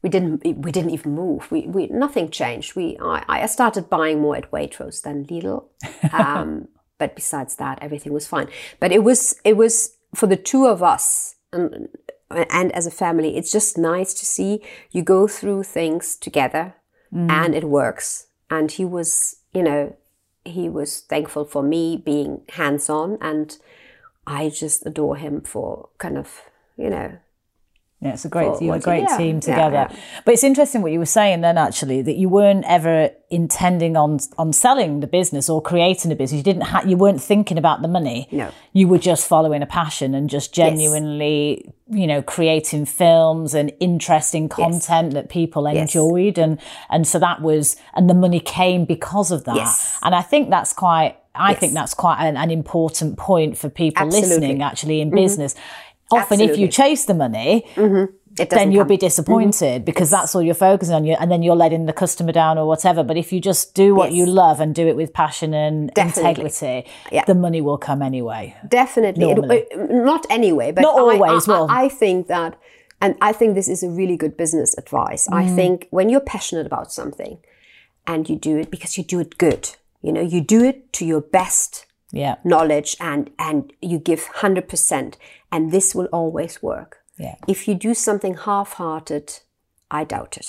we 0.02 0.10
didn't 0.10 0.44
we 0.44 0.72
didn't 0.72 0.92
even 0.92 1.16
move. 1.16 1.50
We, 1.52 1.62
we 1.62 1.88
nothing 1.88 2.30
changed. 2.30 2.76
We 2.76 2.98
I, 3.02 3.24
I 3.28 3.46
started 3.48 3.90
buying 3.90 4.22
more 4.22 4.36
at 4.36 4.52
Waitrose 4.52 5.02
than 5.02 5.26
Lidl, 5.26 5.66
um, 6.14 6.68
but 6.98 7.16
besides 7.16 7.56
that, 7.56 7.80
everything 7.82 8.14
was 8.14 8.28
fine. 8.28 8.50
But 8.80 8.92
it 8.92 9.04
was 9.04 9.36
it 9.44 9.58
was 9.58 9.93
for 10.16 10.28
the 10.28 10.38
two 10.38 10.66
of 10.66 10.82
us 10.84 11.36
and 11.52 11.90
and 12.30 12.72
as 12.72 12.88
a 12.88 12.92
family, 12.92 13.38
it's 13.38 13.52
just 13.52 13.78
nice 13.78 14.14
to 14.16 14.26
see 14.26 14.62
you 14.92 15.04
go 15.04 15.28
through 15.28 15.64
things 15.64 16.16
together 16.16 16.74
mm. 17.14 17.30
and 17.30 17.54
it 17.54 17.64
works. 17.64 18.28
And 18.50 18.72
he 18.72 18.86
was, 18.86 19.38
you 19.54 19.64
know, 19.64 19.96
he 20.44 20.70
was 20.70 21.02
thankful 21.02 21.46
for 21.46 21.64
me 21.64 21.96
being 21.98 22.42
hands 22.50 22.90
on, 22.90 23.18
and 23.22 23.58
I 24.28 24.50
just 24.50 24.86
adore 24.86 25.16
him 25.16 25.42
for 25.42 25.90
kind 25.98 26.18
of, 26.18 26.42
you 26.78 26.90
know, 26.90 27.18
Yeah, 28.04 28.14
it's 28.14 28.26
a 28.26 28.30
great, 28.30 28.62
you're 28.62 28.76
a 28.76 28.80
great 28.80 29.04
yeah, 29.10 29.18
team 29.18 29.40
together. 29.40 29.88
yeah. 29.90 29.96
But 30.26 30.34
it's 30.34 30.44
interesting 30.44 30.82
what 30.82 30.92
you 30.92 31.00
were 31.00 31.06
saying 31.06 31.42
then, 31.42 31.58
actually, 31.58 32.02
that 32.04 32.16
you 32.16 32.30
weren't 32.30 32.66
ever 32.68 33.10
intending 33.30 33.98
on 33.98 34.20
on 34.38 34.54
selling 34.54 35.00
the 35.00 35.08
business 35.08 35.50
or 35.50 35.62
creating 35.62 36.12
a 36.12 36.16
business. 36.16 36.38
You 36.38 36.44
didn't, 36.44 36.64
ha- 36.64 36.84
you 36.86 36.98
weren't 36.98 37.22
thinking 37.22 37.58
about 37.58 37.82
the 37.82 37.88
money. 37.88 38.28
No. 38.32 38.52
you 38.74 38.88
were 38.88 39.00
just 39.00 39.28
following 39.28 39.62
a 39.64 39.66
passion 39.66 40.14
and 40.14 40.30
just 40.30 40.54
genuinely, 40.54 41.72
you 41.90 42.08
know, 42.08 42.22
creating 42.22 42.86
films 42.86 43.54
and 43.54 43.72
interesting 43.80 44.50
content 44.50 45.14
that 45.14 45.30
people 45.30 45.66
enjoyed, 45.66 46.38
and 46.38 46.60
and 46.90 47.08
so 47.08 47.20
that 47.20 47.42
was, 47.42 47.76
and 47.96 48.10
the 48.10 48.14
money 48.14 48.40
came 48.40 48.86
because 48.86 49.32
of 49.32 49.44
that. 49.46 49.56
Yes. 49.56 49.98
And 50.04 50.14
I 50.14 50.22
think 50.22 50.50
that's 50.50 50.74
quite. 50.74 51.18
I 51.36 51.52
Yes. 51.52 51.60
think 51.62 51.74
that's 51.74 51.96
quite 51.96 52.20
an, 52.28 52.38
an 52.38 52.52
important 52.52 53.18
point 53.18 53.58
for 53.58 53.68
people 53.68 54.06
Absolutely. 54.06 54.30
Mm-hmm. 54.30 54.42
listening, 54.42 54.62
actually, 54.62 55.02
in 55.02 55.10
business. 55.10 55.56
Often, 56.14 56.42
if 56.42 56.58
you 56.58 56.68
chase 56.68 57.06
the 57.06 57.14
money, 57.14 57.66
it 57.76 58.50
doesn't 58.50 58.58
then 58.58 58.72
you'll 58.72 58.82
come. 58.82 58.88
be 58.88 58.98
disappointed 58.98 59.86
because 59.86 60.10
that's 60.10 60.34
all 60.34 60.42
you're 60.42 60.56
focusing 60.56 60.96
on, 60.96 61.06
you, 61.06 61.16
and 61.20 61.30
then 61.32 61.44
you're 61.44 61.56
letting 61.56 61.86
the 61.86 61.94
customer 61.94 62.32
down 62.32 62.58
or 62.58 62.66
whatever. 62.68 63.04
But 63.04 63.16
if 63.18 63.32
you 63.32 63.40
just 63.40 63.76
do 63.76 63.94
what 63.94 64.10
Yes. 64.12 64.18
you 64.20 64.26
love 64.26 64.60
and 64.60 64.74
do 64.74 64.88
it 64.88 64.96
with 64.96 65.14
passion 65.14 65.54
and 65.54 65.92
Definitely. 65.94 66.30
integrity, 66.32 66.86
Yeah. 67.12 67.26
the 67.26 67.36
money 67.36 67.62
will 67.62 67.78
come 67.78 68.02
anyway. 68.02 68.56
Definitely. 68.68 69.30
It- 69.32 69.72
uh, 69.74 69.86
not 70.12 70.26
anyway, 70.32 70.72
but 70.72 70.82
Not 70.82 70.98
always, 71.00 71.48
I, 71.48 71.52
well. 71.52 71.68
I, 71.70 71.84
I 71.84 71.90
think 71.90 72.26
that, 72.28 72.56
and 73.02 73.16
I 73.22 73.34
think 73.34 73.54
this 73.54 73.68
is 73.68 73.84
a 73.84 73.90
really 73.90 74.18
good 74.18 74.36
business 74.36 74.76
advice. 74.80 75.28
I 75.32 75.44
Mm. 75.44 75.56
think 75.56 75.88
when 75.92 76.10
you're 76.10 76.28
passionate 76.36 76.66
about 76.66 76.92
something 76.92 77.38
and 78.08 78.28
you 78.30 78.36
do 78.36 78.58
it 78.58 78.72
because 78.72 78.98
you 78.98 79.04
do 79.04 79.20
it 79.20 79.38
good, 79.38 79.70
you 80.02 80.12
know, 80.12 80.22
you 80.22 80.42
do 80.42 80.64
it 80.64 80.92
to 80.94 81.06
your 81.06 81.22
best 81.22 81.86
Yeah, 82.16 82.36
knowledge 82.44 82.96
and, 83.00 83.30
and 83.40 83.74
you 83.82 83.98
give 84.00 84.22
100%, 84.42 85.16
and 85.54 85.72
this 85.72 85.88
will 85.96 86.10
always 86.20 86.54
work. 86.62 86.92
yeah, 87.26 87.36
If 87.48 87.68
you 87.68 87.74
do 87.88 87.94
something 87.94 88.34
half 88.48 88.70
hearted, 88.74 89.26
I 90.00 90.04
doubt 90.14 90.34
it. 90.42 90.48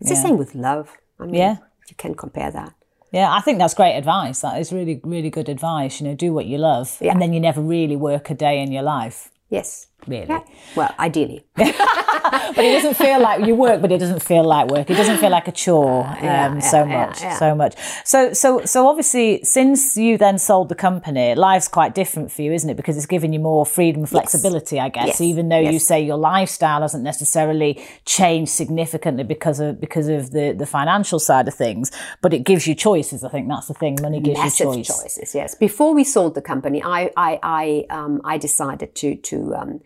it's 0.00 0.10
the 0.10 0.16
same 0.26 0.36
with 0.42 0.54
love. 0.54 0.88
I 1.20 1.24
mean, 1.24 1.34
Mm. 1.34 1.38
Yeah. 1.44 1.56
you 1.90 1.96
can 1.96 2.14
compare 2.14 2.50
that. 2.58 2.72
yeah. 3.12 3.28
I 3.38 3.40
think 3.44 3.58
that's 3.58 3.74
great 3.74 3.96
advice. 4.02 4.38
That 4.40 4.60
is 4.60 4.72
really, 4.72 5.00
really 5.04 5.30
good 5.30 5.48
advice. 5.48 5.92
You 6.00 6.08
know, 6.08 6.16
do 6.26 6.32
what 6.36 6.46
you 6.46 6.58
love, 6.58 6.88
Yeah. 7.00 7.12
and 7.12 7.20
then 7.22 7.32
you 7.34 7.40
never 7.40 7.62
really 7.76 7.96
work 7.96 8.30
a 8.30 8.34
day 8.34 8.56
in 8.62 8.72
your 8.72 8.82
life. 8.96 9.18
Yes. 9.48 9.86
Really. 10.08 10.26
Yeah. 10.28 10.42
Well, 10.76 10.90
ideally. 10.98 11.40
but 12.30 12.64
it 12.64 12.72
doesn't 12.72 12.94
feel 12.94 13.20
like 13.20 13.46
you 13.46 13.54
work, 13.54 13.80
but 13.80 13.92
it 13.92 13.98
doesn't 13.98 14.22
feel 14.22 14.44
like 14.44 14.68
work. 14.68 14.90
It 14.90 14.96
doesn't 14.96 15.18
feel 15.18 15.30
like 15.30 15.48
a 15.48 15.52
chore 15.52 16.04
um, 16.06 16.16
yeah, 16.22 16.58
so 16.60 16.78
yeah, 16.78 17.06
much, 17.06 17.20
yeah. 17.20 17.38
so 17.38 17.54
much. 17.54 17.74
So, 18.04 18.32
so, 18.32 18.64
so 18.64 18.86
obviously, 18.86 19.42
since 19.44 19.96
you 19.96 20.18
then 20.18 20.38
sold 20.38 20.68
the 20.68 20.74
company, 20.74 21.34
life's 21.34 21.68
quite 21.68 21.94
different 21.94 22.32
for 22.32 22.42
you, 22.42 22.52
isn't 22.52 22.68
it? 22.68 22.76
Because 22.76 22.96
it's 22.96 23.06
given 23.06 23.32
you 23.32 23.40
more 23.40 23.64
freedom 23.66 24.02
and 24.02 24.08
flexibility, 24.08 24.80
I 24.80 24.88
guess. 24.88 25.06
Yes. 25.06 25.20
Even 25.20 25.48
though 25.48 25.58
you 25.58 25.78
say 25.78 26.00
your 26.00 26.16
lifestyle 26.16 26.82
hasn't 26.82 27.04
necessarily 27.04 27.82
changed 28.04 28.50
significantly 28.50 29.24
because 29.24 29.60
of 29.60 29.80
because 29.80 30.08
of 30.08 30.30
the 30.30 30.52
the 30.52 30.66
financial 30.66 31.18
side 31.18 31.48
of 31.48 31.54
things, 31.54 31.90
but 32.22 32.32
it 32.32 32.44
gives 32.44 32.66
you 32.66 32.74
choices. 32.74 33.24
I 33.24 33.28
think 33.28 33.48
that's 33.48 33.68
the 33.68 33.74
thing. 33.74 33.98
Money 34.00 34.20
gives 34.20 34.38
massive 34.38 34.68
you 34.68 34.84
choice. 34.84 35.02
choices. 35.02 35.34
Yes. 35.34 35.54
Before 35.54 35.94
we 35.94 36.04
sold 36.04 36.34
the 36.34 36.42
company, 36.42 36.82
I 36.82 37.10
I 37.16 37.38
I 37.42 37.86
um, 37.90 38.20
I 38.24 38.38
decided 38.38 38.94
to 38.96 39.16
to 39.16 39.54
um, 39.54 39.80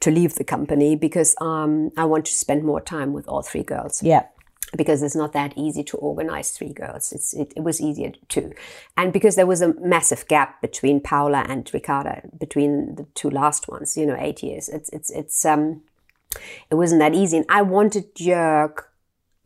to 0.00 0.10
leave 0.10 0.34
the 0.34 0.44
company 0.44 0.96
because 0.96 1.34
um, 1.40 1.90
I 1.96 2.04
want 2.04 2.24
to 2.26 2.32
spend 2.32 2.64
more 2.64 2.80
time 2.80 3.12
with 3.12 3.26
all 3.28 3.42
three 3.42 3.64
girls. 3.64 4.02
Yeah. 4.02 4.26
because 4.76 5.02
it's 5.02 5.16
not 5.16 5.32
that 5.32 5.52
easy 5.56 5.82
to 5.82 5.96
organize 5.96 6.50
three 6.50 6.72
girls. 6.72 7.12
It's, 7.12 7.32
it, 7.34 7.52
it 7.56 7.62
was 7.62 7.80
easier 7.80 8.12
too. 8.28 8.52
And 8.96 9.12
because 9.12 9.34
there 9.34 9.46
was 9.46 9.62
a 9.62 9.74
massive 9.80 10.28
gap 10.28 10.60
between 10.60 11.00
Paula 11.00 11.46
and 11.48 11.68
Ricarda, 11.72 12.22
between 12.38 12.96
the 12.96 13.06
two 13.14 13.30
last 13.30 13.68
ones, 13.68 13.96
you 13.96 14.04
know, 14.06 14.16
eight 14.18 14.42
years. 14.42 14.68
It's, 14.68 14.90
it's, 14.90 15.10
it's, 15.10 15.44
um, 15.44 15.82
it 16.70 16.74
wasn't 16.74 17.00
that 17.00 17.14
easy. 17.14 17.38
And 17.38 17.46
I 17.48 17.62
wanted 17.62 18.14
Jörg 18.14 18.84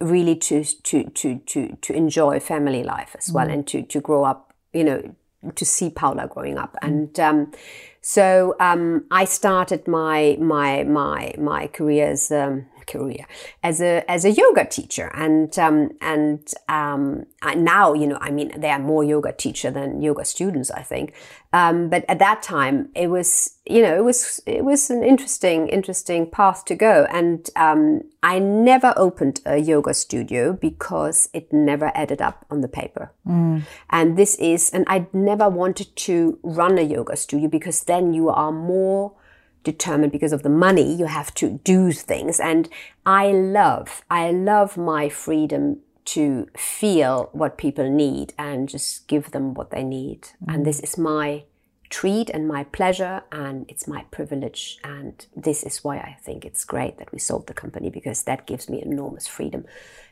really 0.00 0.34
to, 0.34 0.64
to, 0.64 1.04
to, 1.10 1.38
to, 1.38 1.78
to 1.80 1.92
enjoy 1.92 2.40
family 2.40 2.82
life 2.82 3.14
as 3.16 3.30
well 3.32 3.48
and 3.48 3.64
to, 3.68 3.82
to 3.82 4.00
grow 4.00 4.24
up, 4.24 4.52
you 4.72 4.82
know, 4.82 5.14
to 5.54 5.64
see 5.64 5.90
Paula 5.90 6.28
growing 6.28 6.58
up. 6.58 6.76
And, 6.82 7.18
um, 7.20 7.52
so, 8.00 8.56
um, 8.58 9.04
I 9.10 9.24
started 9.24 9.86
my, 9.86 10.36
my, 10.40 10.84
my, 10.84 11.34
my 11.38 11.68
career 11.68 12.10
as, 12.10 12.30
um, 12.32 12.66
career 12.86 13.26
as 13.62 13.80
a 13.80 14.08
as 14.10 14.24
a 14.24 14.30
yoga 14.30 14.64
teacher. 14.64 15.10
And 15.14 15.56
um 15.58 15.90
and 16.00 16.52
um 16.68 17.26
I, 17.42 17.54
now 17.54 17.92
you 17.94 18.06
know 18.06 18.18
i 18.20 18.30
mean 18.30 18.52
there 18.56 18.72
are 18.72 18.78
more 18.78 19.02
yoga 19.04 19.32
teacher 19.32 19.70
than 19.70 20.02
yoga 20.02 20.24
students 20.24 20.70
i 20.70 20.82
think. 20.82 21.12
Um 21.52 21.88
but 21.88 22.04
at 22.08 22.18
that 22.18 22.42
time 22.42 22.88
it 22.94 23.08
was 23.08 23.58
you 23.66 23.82
know 23.82 23.96
it 23.96 24.04
was 24.04 24.40
it 24.46 24.64
was 24.64 24.90
an 24.90 25.02
interesting 25.02 25.68
interesting 25.68 26.30
path 26.30 26.64
to 26.66 26.74
go. 26.74 27.06
And 27.10 27.48
um 27.56 28.02
i 28.22 28.38
never 28.38 28.94
opened 28.96 29.40
a 29.44 29.58
yoga 29.58 29.94
studio 29.94 30.52
because 30.52 31.28
it 31.32 31.52
never 31.52 31.90
added 31.94 32.20
up 32.22 32.46
on 32.50 32.60
the 32.60 32.68
paper. 32.68 33.12
And 33.90 34.16
this 34.16 34.34
is 34.36 34.70
and 34.70 34.84
i 34.88 35.06
never 35.12 35.48
wanted 35.48 35.94
to 35.96 36.38
run 36.42 36.78
a 36.78 36.82
yoga 36.82 37.16
studio 37.16 37.48
because 37.48 37.84
then 37.84 38.12
you 38.12 38.28
are 38.28 38.52
more 38.52 39.12
determined 39.62 40.12
because 40.12 40.32
of 40.32 40.42
the 40.42 40.48
money 40.48 40.94
you 40.94 41.06
have 41.06 41.34
to 41.34 41.60
do 41.64 41.92
things. 41.92 42.40
And 42.40 42.68
i 43.04 43.30
love 43.32 44.02
i 44.10 44.30
love 44.30 44.76
my 44.76 45.08
freedom 45.08 45.78
to 46.04 46.48
feel 46.56 47.30
what 47.32 47.58
people 47.58 47.88
need 47.88 48.32
and 48.36 48.68
just 48.68 49.06
give 49.06 49.30
them 49.30 49.54
what 49.54 49.70
they 49.70 49.84
need. 49.84 50.28
And 50.40 50.48
mm-hmm. 50.48 50.62
this 50.64 50.80
is 50.80 50.98
my 50.98 51.44
treat 51.90 52.30
and 52.30 52.48
my 52.48 52.64
pleasure 52.64 53.22
and 53.30 53.66
it's 53.68 53.86
my 53.86 54.02
privilege. 54.10 54.78
And 54.82 55.24
this 55.36 55.62
is 55.62 55.84
why 55.84 55.98
i 55.98 56.16
think 56.24 56.44
it's 56.44 56.64
great 56.64 56.98
that 56.98 57.12
we 57.12 57.18
sold 57.18 57.46
the 57.46 57.54
company 57.54 57.90
because 57.90 58.22
that 58.24 58.46
gives 58.46 58.68
me 58.68 58.82
enormous 58.82 59.26
freedom 59.26 59.64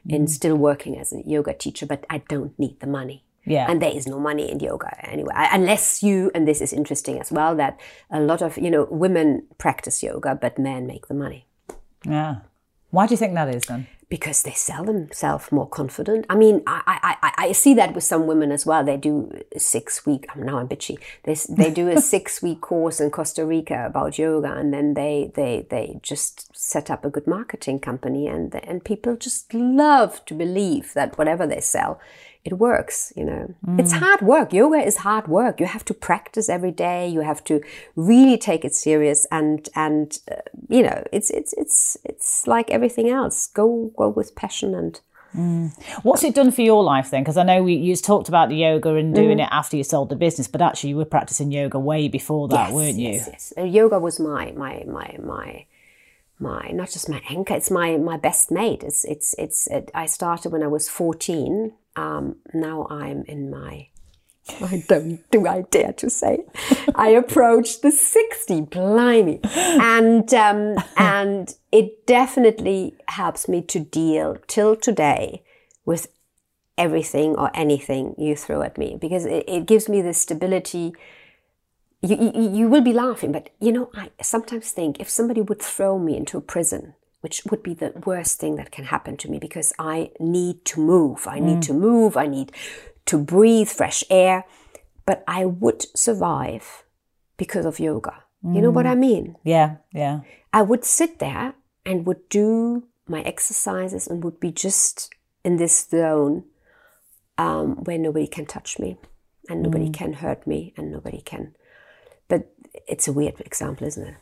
in 0.08 0.22
mm-hmm. 0.22 0.26
still 0.26 0.56
working 0.56 0.98
as 0.98 1.12
a 1.12 1.22
yoga 1.26 1.54
teacher 1.54 1.86
but 1.86 2.04
i 2.08 2.18
don't 2.28 2.58
need 2.58 2.78
the 2.80 2.86
money 2.86 3.24
Yeah. 3.46 3.66
and 3.70 3.80
there 3.80 3.90
is 3.90 4.06
no 4.06 4.18
money 4.20 4.50
in 4.50 4.60
yoga 4.60 4.90
anyway, 5.08 5.32
unless 5.34 6.02
you, 6.02 6.30
and 6.34 6.46
this 6.46 6.60
is 6.60 6.72
interesting 6.72 7.18
as 7.20 7.32
well, 7.32 7.56
that 7.56 7.80
a 8.10 8.20
lot 8.20 8.42
of, 8.42 8.58
you 8.58 8.70
know, 8.70 8.86
women 8.90 9.46
practice 9.58 10.02
yoga, 10.02 10.34
but 10.34 10.58
men 10.58 10.86
make 10.86 11.08
the 11.08 11.14
money 11.14 11.46
Yeah. 12.04 12.36
Why 12.90 13.06
do 13.06 13.14
you 13.14 13.16
think 13.16 13.34
that 13.34 13.48
is 13.54 13.62
then? 13.64 13.86
because 14.10 14.42
they 14.42 14.50
sell 14.50 14.84
themselves 14.84 15.52
more 15.52 15.68
confident. 15.68 16.26
I 16.28 16.34
mean, 16.34 16.62
I, 16.66 16.82
I, 16.86 17.16
I, 17.22 17.46
I 17.46 17.52
see 17.52 17.74
that 17.74 17.94
with 17.94 18.02
some 18.02 18.26
women 18.26 18.50
as 18.50 18.66
well. 18.66 18.84
They 18.84 18.96
do 18.96 19.30
a 19.54 19.60
six 19.60 20.04
week, 20.04 20.26
I'm 20.34 20.42
now 20.42 20.58
I'm 20.58 20.68
bitchy. 20.68 20.98
They, 21.22 21.36
they 21.48 21.70
do 21.70 21.88
a 21.88 22.00
six 22.14 22.42
week 22.42 22.60
course 22.60 23.00
in 23.00 23.12
Costa 23.12 23.46
Rica 23.46 23.86
about 23.86 24.18
yoga 24.18 24.52
and 24.52 24.74
then 24.74 24.94
they, 24.94 25.30
they, 25.36 25.64
they 25.70 26.00
just 26.02 26.54
set 26.54 26.90
up 26.90 27.04
a 27.04 27.08
good 27.08 27.28
marketing 27.28 27.78
company 27.78 28.26
and, 28.26 28.52
and 28.64 28.84
people 28.84 29.14
just 29.16 29.54
love 29.54 30.24
to 30.24 30.34
believe 30.34 30.92
that 30.94 31.16
whatever 31.16 31.46
they 31.46 31.60
sell, 31.60 32.00
it 32.44 32.54
works, 32.54 33.12
you 33.16 33.24
know. 33.24 33.54
It's 33.78 33.92
hard 33.92 34.22
work. 34.22 34.52
Yoga 34.52 34.78
is 34.78 34.96
hard 34.98 35.28
work. 35.28 35.60
You 35.60 35.66
have 35.66 35.84
to 35.84 35.94
practice 35.94 36.48
every 36.48 36.70
day. 36.70 37.06
You 37.06 37.20
have 37.20 37.44
to 37.44 37.60
really 37.96 38.38
take 38.38 38.64
it 38.64 38.74
serious 38.74 39.26
and 39.30 39.68
and 39.74 40.18
uh, 40.30 40.36
you 40.68 40.82
know, 40.82 41.04
it's 41.12 41.30
it's 41.30 41.52
it's 41.54 41.96
it's 42.04 42.46
like 42.46 42.70
everything 42.70 43.08
else. 43.10 43.46
Go 43.48 43.92
go 43.96 44.08
with 44.08 44.34
passion 44.34 44.74
and 44.74 45.00
What's 46.02 46.24
it 46.24 46.34
done 46.34 46.50
for 46.50 46.62
your 46.62 46.82
life 46.82 47.10
then? 47.10 47.22
Because 47.22 47.36
I 47.36 47.44
know 47.44 47.62
we, 47.62 47.74
you 47.74 47.94
talked 47.94 48.28
about 48.28 48.48
the 48.48 48.56
yoga 48.56 48.94
and 48.96 49.14
doing 49.14 49.38
Mm-hmm. 49.38 49.40
it 49.40 49.48
after 49.52 49.76
you 49.76 49.84
sold 49.84 50.08
the 50.08 50.16
business, 50.16 50.48
but 50.48 50.60
actually 50.60 50.90
you 50.90 50.96
were 50.96 51.04
practicing 51.04 51.52
yoga 51.52 51.78
way 51.78 52.08
before 52.08 52.48
that, 52.48 52.72
weren't 52.72 52.98
you? 52.98 53.10
Yes, 53.10 53.28
yes. 53.28 53.52
Uh, 53.56 53.62
yoga 53.62 53.98
was 54.00 54.18
my 54.18 54.50
my 54.52 54.82
my 54.88 55.16
my 55.22 55.66
my 56.40 56.70
not 56.72 56.90
just 56.90 57.08
my 57.08 57.22
anchor. 57.28 57.54
It's 57.54 57.70
my 57.70 57.96
my 57.96 58.16
best 58.16 58.50
mate. 58.50 58.82
It's 58.82 59.04
it's 59.04 59.34
it's. 59.38 59.66
It, 59.66 59.90
I 59.94 60.06
started 60.06 60.52
when 60.52 60.62
I 60.62 60.68
was 60.68 60.88
fourteen. 60.88 61.72
Um, 61.96 62.36
now 62.54 62.86
I'm 62.90 63.24
in 63.24 63.50
my. 63.50 63.88
I 64.60 64.84
don't 64.88 65.28
do 65.30 65.46
I 65.46 65.62
dare 65.70 65.92
to 65.94 66.10
say. 66.10 66.44
I 66.94 67.08
approached 67.22 67.82
the 67.82 67.90
sixty. 67.90 68.60
Blimey, 68.60 69.40
and 69.44 70.32
um, 70.34 70.76
and 70.96 71.54
it 71.72 72.06
definitely 72.06 72.96
helps 73.08 73.48
me 73.48 73.62
to 73.62 73.80
deal 73.80 74.36
till 74.46 74.76
today 74.76 75.42
with 75.84 76.08
everything 76.78 77.36
or 77.36 77.50
anything 77.54 78.14
you 78.16 78.34
throw 78.34 78.62
at 78.62 78.78
me 78.78 78.96
because 78.98 79.26
it, 79.26 79.44
it 79.46 79.66
gives 79.66 79.86
me 79.86 80.00
the 80.00 80.14
stability 80.14 80.94
you, 82.02 82.16
you, 82.34 82.50
you 82.50 82.68
will 82.68 82.80
be 82.80 82.92
laughing, 82.92 83.32
but 83.32 83.50
you 83.60 83.72
know, 83.72 83.90
I 83.94 84.10
sometimes 84.22 84.70
think 84.70 85.00
if 85.00 85.10
somebody 85.10 85.40
would 85.40 85.60
throw 85.60 85.98
me 85.98 86.16
into 86.16 86.38
a 86.38 86.40
prison, 86.40 86.94
which 87.20 87.42
would 87.50 87.62
be 87.62 87.74
the 87.74 87.92
worst 88.06 88.40
thing 88.40 88.56
that 88.56 88.70
can 88.70 88.84
happen 88.84 89.16
to 89.18 89.30
me 89.30 89.38
because 89.38 89.72
I 89.78 90.10
need 90.18 90.64
to 90.66 90.80
move. 90.80 91.26
I 91.26 91.38
need 91.38 91.58
mm. 91.58 91.66
to 91.66 91.74
move. 91.74 92.16
I 92.16 92.26
need 92.26 92.52
to 93.06 93.18
breathe 93.18 93.68
fresh 93.68 94.02
air, 94.08 94.44
but 95.04 95.22
I 95.28 95.44
would 95.44 95.84
survive 95.94 96.84
because 97.36 97.66
of 97.66 97.78
yoga. 97.78 98.24
You 98.42 98.62
know 98.62 98.70
what 98.70 98.86
I 98.86 98.94
mm. 98.94 99.00
mean? 99.00 99.36
Yeah, 99.44 99.76
yeah. 99.92 100.20
I 100.52 100.62
would 100.62 100.84
sit 100.84 101.18
there 101.18 101.54
and 101.84 102.06
would 102.06 102.26
do 102.30 102.84
my 103.06 103.20
exercises 103.22 104.06
and 104.06 104.24
would 104.24 104.40
be 104.40 104.50
just 104.50 105.14
in 105.44 105.56
this 105.56 105.86
zone 105.90 106.44
um, 107.36 107.84
where 107.84 107.98
nobody 107.98 108.26
can 108.26 108.46
touch 108.46 108.78
me 108.78 108.96
and 109.48 109.62
nobody 109.62 109.88
mm. 109.88 109.94
can 109.94 110.14
hurt 110.14 110.46
me 110.46 110.72
and 110.76 110.90
nobody 110.90 111.20
can. 111.20 111.54
It's 112.86 113.08
a 113.08 113.12
weird 113.12 113.40
example, 113.40 113.86
isn't 113.86 114.06
it? 114.06 114.14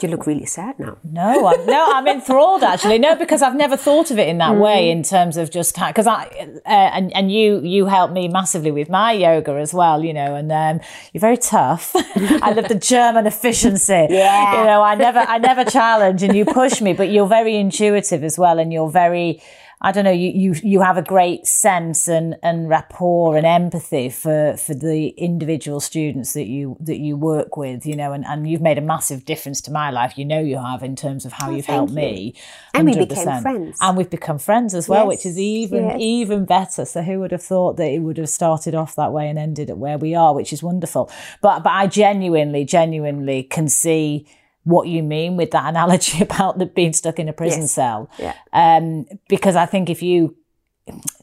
You 0.00 0.08
look 0.08 0.26
really 0.26 0.46
sad 0.46 0.78
now. 0.78 0.96
No, 1.04 1.46
I'm, 1.46 1.66
no, 1.66 1.90
I'm 1.92 2.06
enthralled 2.16 2.62
actually. 2.62 2.98
No, 2.98 3.14
because 3.16 3.42
I've 3.42 3.54
never 3.56 3.76
thought 3.76 4.10
of 4.10 4.18
it 4.18 4.28
in 4.28 4.38
that 4.38 4.56
way 4.56 4.90
in 4.90 5.02
terms 5.02 5.36
of 5.36 5.50
just 5.50 5.74
because 5.74 6.06
I 6.06 6.24
uh, 6.64 6.68
and 6.68 7.14
and 7.14 7.30
you 7.30 7.60
you 7.60 7.86
helped 7.86 8.14
me 8.14 8.28
massively 8.28 8.70
with 8.70 8.88
my 8.88 9.12
yoga 9.12 9.52
as 9.52 9.74
well, 9.74 10.02
you 10.02 10.14
know, 10.14 10.36
and 10.36 10.50
um, 10.50 10.80
you're 11.12 11.20
very 11.20 11.36
tough. 11.36 11.92
I 11.96 12.52
love 12.52 12.68
the 12.68 12.76
German 12.80 13.26
efficiency. 13.26 14.06
Yeah. 14.18 14.60
you 14.60 14.64
know, 14.64 14.82
I 14.82 14.94
never 14.94 15.18
I 15.20 15.38
never 15.38 15.64
challenge, 15.64 16.22
and 16.22 16.34
you 16.34 16.44
push 16.44 16.80
me, 16.80 16.92
but 16.92 17.10
you're 17.10 17.26
very 17.28 17.56
intuitive 17.56 18.24
as 18.24 18.38
well, 18.38 18.58
and 18.58 18.72
you're 18.72 18.90
very. 18.90 19.42
I 19.80 19.92
don't 19.92 20.02
know. 20.02 20.10
You, 20.10 20.30
you 20.34 20.54
you 20.64 20.80
have 20.80 20.96
a 20.96 21.02
great 21.02 21.46
sense 21.46 22.08
and, 22.08 22.36
and 22.42 22.68
rapport 22.68 23.36
and 23.36 23.46
empathy 23.46 24.08
for, 24.08 24.56
for 24.56 24.74
the 24.74 25.10
individual 25.10 25.78
students 25.78 26.32
that 26.32 26.46
you 26.46 26.76
that 26.80 26.98
you 26.98 27.16
work 27.16 27.56
with. 27.56 27.86
You 27.86 27.94
know, 27.94 28.12
and, 28.12 28.24
and 28.26 28.48
you've 28.50 28.60
made 28.60 28.78
a 28.78 28.80
massive 28.80 29.24
difference 29.24 29.60
to 29.62 29.70
my 29.70 29.90
life. 29.90 30.18
You 30.18 30.24
know, 30.24 30.40
you 30.40 30.58
have 30.58 30.82
in 30.82 30.96
terms 30.96 31.24
of 31.24 31.32
how 31.32 31.50
oh, 31.50 31.54
you've 31.54 31.68
Oh, 31.68 31.72
helped 31.72 31.90
you. 31.90 31.96
me. 31.96 32.34
And 32.74 32.86
we 32.86 33.06
became 33.06 33.40
friends. 33.40 33.78
And 33.80 33.96
we've 33.96 34.10
become 34.10 34.38
friends 34.38 34.74
as 34.74 34.88
well, 34.88 35.06
which 35.06 35.24
is 35.24 35.38
even 35.38 35.84
yes. 35.84 35.96
even 36.00 36.44
better. 36.44 36.84
So 36.84 37.02
who 37.02 37.20
would 37.20 37.30
have 37.30 37.42
thought 37.42 37.76
that 37.76 37.88
it 37.88 38.00
would 38.00 38.16
have 38.18 38.28
started 38.28 38.74
off 38.74 38.96
that 38.96 39.12
way 39.12 39.28
and 39.28 39.38
ended 39.38 39.70
at 39.70 39.78
where 39.78 39.96
we 39.98 40.14
are, 40.14 40.34
which 40.34 40.52
is 40.52 40.60
wonderful. 40.62 41.08
But 41.40 41.62
but 41.62 41.70
I 41.72 41.86
genuinely, 41.86 42.64
genuinely 42.64 43.44
can 43.44 43.68
see 43.68 44.26
what 44.68 44.86
you 44.88 45.02
mean 45.02 45.36
with 45.36 45.50
that 45.52 45.66
analogy 45.68 46.22
about 46.28 46.58
the 46.58 46.66
being 46.66 46.92
stuck 46.92 47.18
in 47.18 47.28
a 47.28 47.32
prison 47.32 47.62
Yes. 47.62 47.72
cell. 47.72 48.10
Yeah. 48.18 48.34
Um, 48.52 49.06
because 49.28 49.56
I 49.56 49.66
think 49.66 49.88
if 49.90 50.02
you 50.02 50.36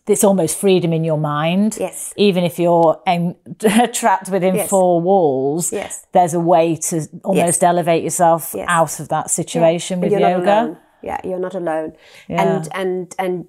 it's 0.08 0.24
almost 0.24 0.58
freedom 0.60 0.94
in 0.94 1.04
your 1.04 1.18
mind. 1.18 1.78
Yes. 1.80 2.14
Even 2.18 2.44
if 2.44 2.60
you're 2.60 3.02
um, 3.08 3.36
trapped 3.94 4.30
within 4.30 4.54
Yes. 4.56 4.70
four 4.70 5.02
walls, 5.02 5.74
Yes. 5.74 6.06
there's 6.12 6.36
a 6.36 6.40
way 6.40 6.76
to 6.90 7.08
almost 7.24 7.64
elevate 7.64 8.04
yourself 8.04 8.54
Yes. 8.54 8.68
out 8.70 9.00
of 9.00 9.08
that 9.10 9.32
situation 9.32 10.02
with 10.02 10.12
you're 10.12 10.22
yoga. 10.22 10.80
Yeah, 11.02 11.20
you're 11.24 11.40
not 11.40 11.56
alone. 11.56 11.94
Yeah. 12.28 12.44
And 12.44 12.68
and 12.74 13.16
and 13.18 13.46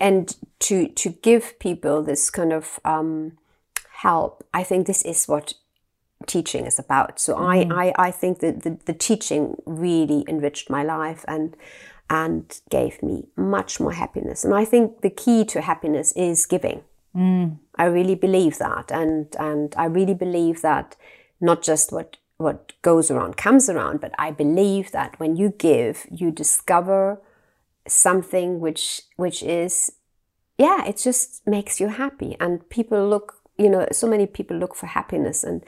and 0.00 0.36
to 0.60 0.88
to 0.88 1.10
give 1.22 1.58
people 1.58 2.02
this 2.02 2.30
kind 2.30 2.52
of 2.52 2.80
um, 2.84 3.32
help, 4.02 4.44
I 4.52 4.64
think 4.64 4.86
this 4.86 5.02
is 5.04 5.28
what 5.28 5.54
teaching 6.26 6.66
is 6.66 6.78
about. 6.78 7.18
So 7.18 7.36
I, 7.36 7.58
mm-hmm. 7.58 7.72
I 7.72 7.92
I 7.96 8.10
think 8.10 8.40
that 8.40 8.62
the, 8.62 8.78
the 8.84 8.94
teaching 8.94 9.56
really 9.66 10.24
enriched 10.28 10.70
my 10.70 10.82
life 10.82 11.24
and 11.26 11.56
and 12.08 12.60
gave 12.70 13.02
me 13.02 13.28
much 13.36 13.78
more 13.78 13.92
happiness. 13.92 14.44
And 14.44 14.52
I 14.52 14.64
think 14.64 15.00
the 15.00 15.10
key 15.10 15.44
to 15.46 15.60
happiness 15.60 16.12
is 16.16 16.44
giving. 16.44 16.82
Mm. 17.14 17.58
I 17.76 17.84
really 17.84 18.14
believe 18.14 18.58
that, 18.58 18.90
and 18.92 19.34
and 19.38 19.74
I 19.76 19.86
really 19.86 20.14
believe 20.14 20.62
that 20.62 20.96
not 21.40 21.62
just 21.62 21.92
what 21.92 22.16
what 22.36 22.72
goes 22.82 23.10
around 23.10 23.36
comes 23.36 23.68
around, 23.68 24.00
but 24.00 24.12
I 24.18 24.30
believe 24.30 24.92
that 24.92 25.18
when 25.20 25.36
you 25.36 25.50
give, 25.50 26.06
you 26.10 26.30
discover 26.30 27.20
something 27.86 28.60
which 28.60 29.02
which 29.16 29.42
is 29.42 29.92
yeah, 30.58 30.84
it 30.86 30.98
just 30.98 31.46
makes 31.46 31.80
you 31.80 31.88
happy, 31.88 32.36
and 32.38 32.68
people 32.68 33.08
look. 33.08 33.36
You 33.58 33.68
know, 33.68 33.86
so 33.92 34.06
many 34.06 34.26
people 34.26 34.56
look 34.56 34.74
for 34.74 34.86
happiness, 34.86 35.44
and 35.44 35.64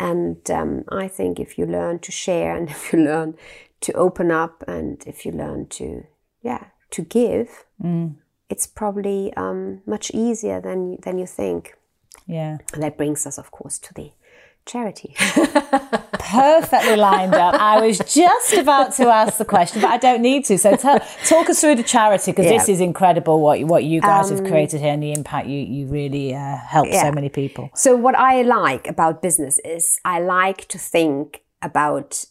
and 0.00 0.50
um, 0.50 0.84
I 0.88 1.08
think 1.08 1.40
if 1.40 1.58
you 1.58 1.66
learn 1.66 1.98
to 2.00 2.12
share, 2.12 2.56
and 2.56 2.68
if 2.76 2.92
you 2.92 3.00
learn 3.00 3.36
to 3.80 3.92
open 3.92 4.30
up, 4.30 4.64
and 4.66 5.02
if 5.06 5.24
you 5.24 5.32
learn 5.32 5.66
to 5.68 6.04
yeah 6.42 6.66
to 6.90 7.02
give, 7.02 7.64
it's 8.48 8.66
probably 8.66 9.32
um, 9.34 9.82
much 9.86 10.10
easier 10.12 10.60
than 10.60 10.98
than 11.02 11.18
you 11.18 11.26
think. 11.26 11.74
Yeah. 12.26 12.58
And 12.72 12.82
that 12.82 12.96
brings 12.96 13.26
us, 13.26 13.38
of 13.38 13.50
course, 13.50 13.78
to 13.78 13.94
the 13.94 14.10
charity. 14.66 15.14
Perfectly 16.18 16.96
lined 16.96 17.34
up. 17.34 17.54
I 17.54 17.80
was 17.80 17.98
just 17.98 18.52
about 18.52 18.92
to 18.94 19.08
ask 19.08 19.38
the 19.38 19.44
question, 19.44 19.80
but 19.80 19.90
I 19.90 19.96
don't 19.96 20.20
need 20.20 20.44
to. 20.46 20.58
So 20.58 20.76
tell, 20.76 21.00
talk 21.24 21.48
us 21.48 21.60
through 21.60 21.76
the 21.76 21.82
charity 21.82 22.32
because 22.32 22.46
this 22.46 22.68
is 22.68 22.80
incredible 22.80 23.40
what 23.40 23.62
what 23.64 23.84
you 23.84 24.00
guys 24.00 24.30
have 24.30 24.44
created 24.44 24.80
here 24.80 24.92
and 24.92 25.02
the 25.02 25.12
impact 25.12 25.48
you 25.48 25.58
you 25.58 25.86
really 25.86 26.34
uh, 26.34 26.56
help 26.56 26.88
so 26.92 27.10
many 27.12 27.28
people. 27.28 27.70
so, 27.74 27.96
what 27.96 28.14
I 28.14 28.42
like 28.42 28.86
about 28.88 29.22
business 29.22 29.58
is 29.64 30.00
I 30.04 30.20
like 30.20 30.68
to 30.68 30.78
think 30.78 31.42
about 31.62 32.24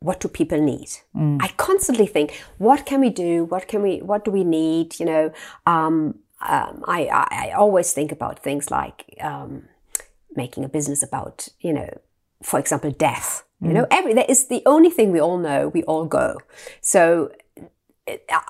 what 0.00 0.20
do 0.20 0.28
people 0.28 0.60
need. 0.60 0.88
I 1.14 1.48
constantly 1.56 2.06
think, 2.06 2.42
what 2.58 2.86
can 2.86 3.00
we 3.00 3.10
do? 3.10 3.44
What 3.44 3.68
can 3.68 3.82
we? 3.82 4.00
What 4.00 4.24
do 4.24 4.30
we 4.30 4.44
need? 4.44 4.98
You 5.00 5.06
know, 5.06 5.32
um, 5.66 6.14
um, 6.40 6.84
I, 6.86 7.06
I 7.06 7.26
I 7.30 7.50
always 7.52 7.92
think 7.92 8.10
about 8.12 8.38
things 8.38 8.70
like 8.70 9.16
um, 9.20 9.64
making 10.36 10.64
a 10.64 10.68
business 10.68 11.02
about 11.02 11.48
you 11.60 11.72
know, 11.72 12.00
for 12.42 12.58
example, 12.58 12.90
death. 12.90 13.44
You 13.60 13.68
mm. 13.68 13.72
know, 13.74 13.86
every 13.90 14.14
that 14.14 14.30
is 14.30 14.46
the 14.46 14.62
only 14.66 14.90
thing 14.90 15.12
we 15.12 15.20
all 15.20 15.38
know. 15.38 15.68
We 15.68 15.82
all 15.84 16.06
go. 16.06 16.38
So 16.80 17.30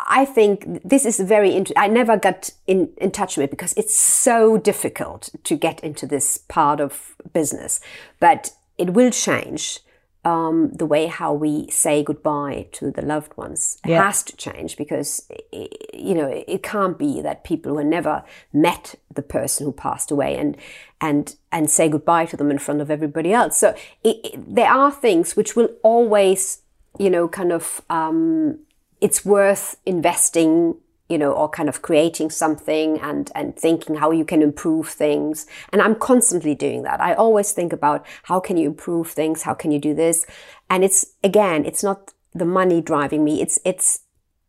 I 0.06 0.24
think 0.24 0.82
this 0.84 1.04
is 1.04 1.20
very 1.20 1.50
interesting. 1.50 1.82
I 1.82 1.88
never 1.88 2.16
got 2.16 2.50
in, 2.66 2.90
in 2.96 3.10
touch 3.10 3.36
with 3.36 3.44
it 3.44 3.50
because 3.50 3.72
it's 3.76 3.96
so 3.96 4.56
difficult 4.56 5.30
to 5.44 5.56
get 5.56 5.80
into 5.80 6.06
this 6.06 6.38
part 6.38 6.80
of 6.80 7.16
business. 7.32 7.80
But 8.20 8.52
it 8.78 8.94
will 8.94 9.10
change 9.10 9.80
um, 10.24 10.70
the 10.72 10.84
way 10.86 11.06
how 11.06 11.32
we 11.32 11.68
say 11.70 12.02
goodbye 12.02 12.66
to 12.72 12.90
the 12.90 13.02
loved 13.02 13.34
ones. 13.36 13.78
Yeah. 13.86 14.04
has 14.04 14.22
to 14.24 14.36
change 14.36 14.76
because, 14.76 15.26
you 15.52 16.14
know, 16.14 16.26
it 16.46 16.62
can't 16.62 16.98
be 16.98 17.22
that 17.22 17.42
people 17.44 17.72
who 17.72 17.78
have 17.78 17.86
never 17.86 18.22
met 18.52 18.96
the 19.14 19.22
person 19.22 19.64
who 19.66 19.72
passed 19.72 20.10
away 20.10 20.36
and 20.36 20.56
and 21.00 21.36
and 21.50 21.70
say 21.70 21.88
goodbye 21.88 22.26
to 22.26 22.36
them 22.36 22.50
in 22.50 22.58
front 22.58 22.80
of 22.82 22.90
everybody 22.90 23.32
else. 23.32 23.56
So 23.56 23.74
it, 24.04 24.16
it- 24.24 24.54
there 24.54 24.70
are 24.70 24.90
things 24.92 25.36
which 25.36 25.56
will 25.56 25.70
always, 25.82 26.60
you 26.98 27.08
know, 27.10 27.26
kind 27.28 27.52
of 27.52 27.80
um, 27.88 28.58
it's 29.00 29.24
worth 29.24 29.76
investing 29.86 30.76
you 31.10 31.18
know 31.18 31.32
or 31.32 31.48
kind 31.48 31.68
of 31.68 31.82
creating 31.82 32.30
something 32.30 32.98
and 33.00 33.30
and 33.34 33.56
thinking 33.56 33.96
how 33.96 34.10
you 34.10 34.24
can 34.24 34.42
improve 34.42 34.88
things. 34.88 35.46
And 35.72 35.82
i'm 35.82 35.94
constantly 35.94 36.54
doing 36.54 36.82
that. 36.84 37.00
I 37.00 37.14
always 37.14 37.52
think 37.52 37.72
about 37.72 38.06
how 38.24 38.40
can 38.40 38.56
you 38.56 38.66
improve 38.68 39.08
things? 39.10 39.42
How 39.42 39.54
can 39.54 39.70
you 39.72 39.78
do 39.78 39.94
this? 39.94 40.24
And 40.68 40.84
it's 40.84 41.04
again 41.24 41.64
it's 41.64 41.82
not 41.82 42.12
the 42.34 42.44
money 42.44 42.80
driving 42.80 43.24
me. 43.24 43.42
It's 43.42 43.58
it's 43.64 44.00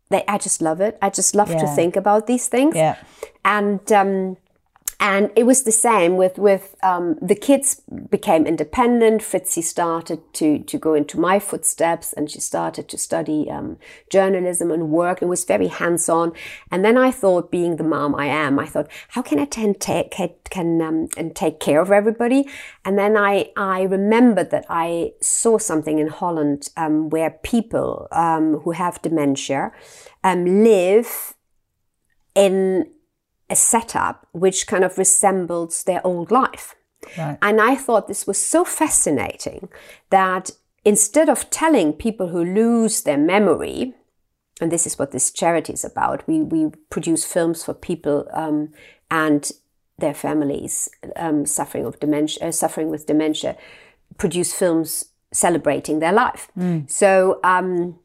they, 0.09 0.23
i 0.27 0.37
just 0.37 0.61
love 0.61 0.81
it. 0.81 0.97
I 1.01 1.09
just 1.09 1.35
love 1.35 1.49
to 1.49 1.67
think 1.75 1.95
about 1.95 2.27
these 2.27 2.47
things. 2.47 2.75
Yeah. 2.75 2.97
and 3.45 3.91
um, 3.91 4.37
and 5.01 5.31
it 5.35 5.47
was 5.47 5.63
the 5.63 5.71
same 5.71 6.15
with 6.15 6.37
with 6.37 6.75
um, 6.83 7.17
the 7.19 7.33
kids 7.33 7.81
became 8.11 8.45
independent. 8.45 9.23
Fritzi 9.23 9.63
started 9.63 10.21
to 10.35 10.59
to 10.59 10.77
go 10.77 10.93
into 10.93 11.19
my 11.19 11.39
footsteps, 11.39 12.13
and 12.13 12.29
she 12.29 12.39
started 12.39 12.87
to 12.89 12.97
study 12.99 13.49
um, 13.49 13.77
journalism 14.11 14.69
and 14.69 14.91
work. 14.91 15.21
and 15.21 15.29
was 15.29 15.43
very 15.43 15.67
hands 15.67 16.07
on. 16.07 16.33
And 16.69 16.85
then 16.85 16.97
I 16.99 17.09
thought, 17.09 17.49
being 17.49 17.77
the 17.77 17.83
mom 17.83 18.13
I 18.13 18.27
am, 18.27 18.59
I 18.59 18.67
thought, 18.67 18.89
how 19.09 19.23
can 19.23 19.39
I 19.39 19.45
ten- 19.45 19.73
take 19.73 20.11
can 20.51 20.81
um, 20.83 21.07
and 21.17 21.35
take 21.35 21.59
care 21.59 21.81
of 21.81 21.91
everybody? 21.91 22.47
And 22.85 22.95
then 22.95 23.17
I 23.17 23.49
I 23.57 23.81
remembered 23.81 24.51
that 24.51 24.65
I 24.69 25.13
saw 25.19 25.57
something 25.57 25.97
in 25.97 26.09
Holland 26.09 26.69
um, 26.77 27.09
where 27.09 27.31
people 27.41 28.07
um, 28.11 28.59
who 28.59 28.71
have 28.71 29.01
dementia 29.01 29.71
um, 30.23 30.63
live 30.63 31.33
in 32.35 32.85
a 33.51 33.55
setup 33.55 34.25
which 34.31 34.65
kind 34.65 34.83
of 34.83 34.97
resembles 34.97 35.83
their 35.83 36.05
old 36.05 36.31
life. 36.31 36.75
Right. 37.17 37.37
And 37.41 37.59
I 37.59 37.75
thought 37.75 38.07
this 38.07 38.25
was 38.25 38.37
so 38.37 38.63
fascinating 38.63 39.69
that 40.09 40.51
instead 40.85 41.29
of 41.29 41.49
telling 41.49 41.93
people 41.93 42.29
who 42.29 42.43
lose 42.43 43.01
their 43.01 43.17
memory, 43.17 43.93
and 44.61 44.71
this 44.71 44.87
is 44.87 44.97
what 44.97 45.11
this 45.11 45.31
charity 45.31 45.73
is 45.73 45.83
about, 45.83 46.27
we, 46.27 46.41
we 46.41 46.71
produce 46.89 47.25
films 47.25 47.63
for 47.63 47.73
people 47.73 48.27
um, 48.33 48.71
and 49.09 49.51
their 49.97 50.13
families 50.13 50.89
um, 51.15 51.45
suffering 51.45 51.85
of 51.85 51.99
dementia, 51.99 52.47
uh, 52.47 52.51
suffering 52.51 52.89
with 52.89 53.05
dementia, 53.05 53.57
produce 54.17 54.53
films 54.53 55.05
celebrating 55.33 55.99
their 55.99 56.13
life. 56.13 56.51
So 56.87 57.39
um, 57.43 57.99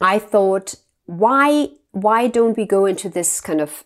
I 0.00 0.18
thought, 0.18 0.74
why 1.06 1.68
why 1.92 2.26
don't 2.26 2.56
we 2.56 2.64
go 2.64 2.86
into 2.86 3.08
this 3.08 3.40
kind 3.40 3.60
of 3.60 3.84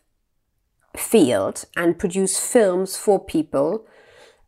field 0.97 1.65
and 1.77 1.99
produce 1.99 2.39
films 2.39 2.97
for 2.97 3.23
people 3.25 3.87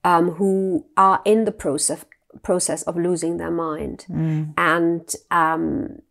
um, 0.05 0.32
who 0.32 0.86
are 0.96 1.20
in 1.24 1.44
the 1.44 1.53
process 1.53 2.05
process 2.42 2.82
of 2.82 2.96
losing 2.96 3.38
their 3.38 3.51
mind. 3.51 4.07
And 4.57 5.14
um, 5.30 6.03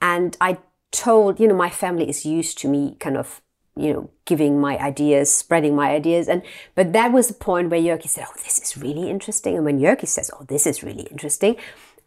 and 0.00 0.36
I 0.40 0.58
told 0.90 1.40
you 1.40 1.48
know 1.48 1.54
my 1.54 1.70
family 1.70 2.08
is 2.08 2.26
used 2.26 2.58
to 2.58 2.68
me 2.68 2.96
kind 3.00 3.16
of 3.16 3.40
you 3.76 3.92
know 3.92 4.10
giving 4.24 4.60
my 4.60 4.78
ideas 4.78 5.34
spreading 5.34 5.74
my 5.74 5.90
ideas. 5.90 6.28
And 6.28 6.42
but 6.74 6.92
that 6.92 7.12
was 7.12 7.28
the 7.28 7.34
point 7.34 7.70
where 7.70 7.80
Jörgi 7.80 8.08
said 8.08 8.26
oh 8.28 8.40
this 8.42 8.58
is 8.58 8.76
really 8.76 9.08
interesting. 9.10 9.56
And 9.56 9.64
when 9.64 9.78
Jörgi 9.78 10.06
says 10.06 10.30
oh 10.34 10.44
this 10.48 10.66
is 10.66 10.82
really 10.82 11.04
interesting 11.10 11.56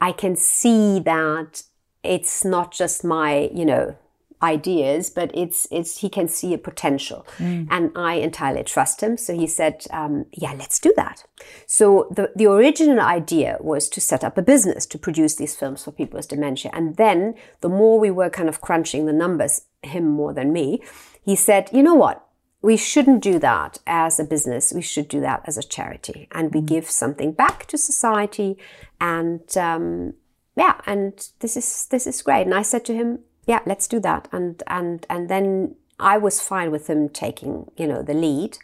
I 0.02 0.12
can 0.12 0.36
see 0.36 1.00
that 1.00 1.64
it's 2.04 2.44
not 2.44 2.72
just 2.72 3.04
my 3.04 3.50
you 3.54 3.66
know 3.66 3.96
ideas, 4.44 5.10
but 5.10 5.32
it's 5.34 5.68
it's 5.72 6.00
he 6.00 6.10
can 6.10 6.28
see 6.28 6.54
a 6.54 6.58
potential, 6.58 7.26
and 7.72 7.92
I 7.96 8.16
entirely 8.16 8.64
trust 8.64 9.02
him. 9.02 9.18
So 9.18 9.34
he 9.34 9.48
said, 9.48 9.86
um, 9.92 10.26
"Yeah, 10.32 10.54
let's 10.54 10.80
do 10.80 10.94
that." 10.98 11.24
So 11.66 12.08
the 12.12 12.32
the 12.36 12.46
original 12.48 13.00
idea 13.00 13.58
was 13.62 13.90
to 13.90 14.02
set 14.02 14.24
up 14.24 14.38
a 14.38 14.42
business 14.42 14.86
to 14.88 14.98
produce 14.98 15.36
these 15.36 15.56
films 15.56 15.84
for 15.84 15.92
people 15.92 16.18
with 16.18 16.28
dementia, 16.28 16.72
and 16.74 16.98
then 16.98 17.36
the 17.62 17.70
more 17.70 18.00
we 18.00 18.12
were 18.12 18.30
kind 18.30 18.50
of 18.50 18.62
crunching 18.62 19.06
the 19.06 19.14
numbers, 19.14 19.62
him 19.82 20.08
more 20.10 20.34
than 20.34 20.52
me, 20.52 20.84
he 21.24 21.36
said, 21.36 21.70
"You 21.72 21.84
know 21.84 21.96
what?" 21.96 22.20
We 22.62 22.78
shouldn't 22.78 23.22
do 23.22 23.40
that 23.40 23.80
as 23.86 24.20
a 24.20 24.24
business. 24.24 24.72
We 24.72 24.82
should 24.82 25.10
do 25.10 25.20
that 25.20 25.42
as 25.46 25.58
a 25.58 25.64
charity, 25.76 26.28
and 26.32 26.54
we 26.54 26.62
give 26.62 26.90
something 26.90 27.34
back 27.34 27.66
to 27.68 27.78
society. 27.78 28.58
And 29.00 29.58
um, 29.58 30.14
yeah, 30.56 30.76
and 30.86 31.14
this 31.40 31.58
is 31.58 31.88
this 31.88 32.08
is 32.08 32.22
great. 32.22 32.44
And 32.44 32.54
I 32.54 32.62
said 32.64 32.86
to 32.86 32.94
him, 32.94 33.20
yeah, 33.46 33.60
let's 33.66 33.88
do 33.88 34.00
that. 34.00 34.28
And 34.32 34.64
and 34.68 35.06
and 35.10 35.30
then 35.30 35.76
I 36.00 36.18
was 36.18 36.42
fine 36.42 36.72
with 36.72 36.90
him 36.90 37.10
taking, 37.10 37.70
you 37.78 37.88
know, 37.88 38.02
the 38.02 38.14
lead. 38.14 38.58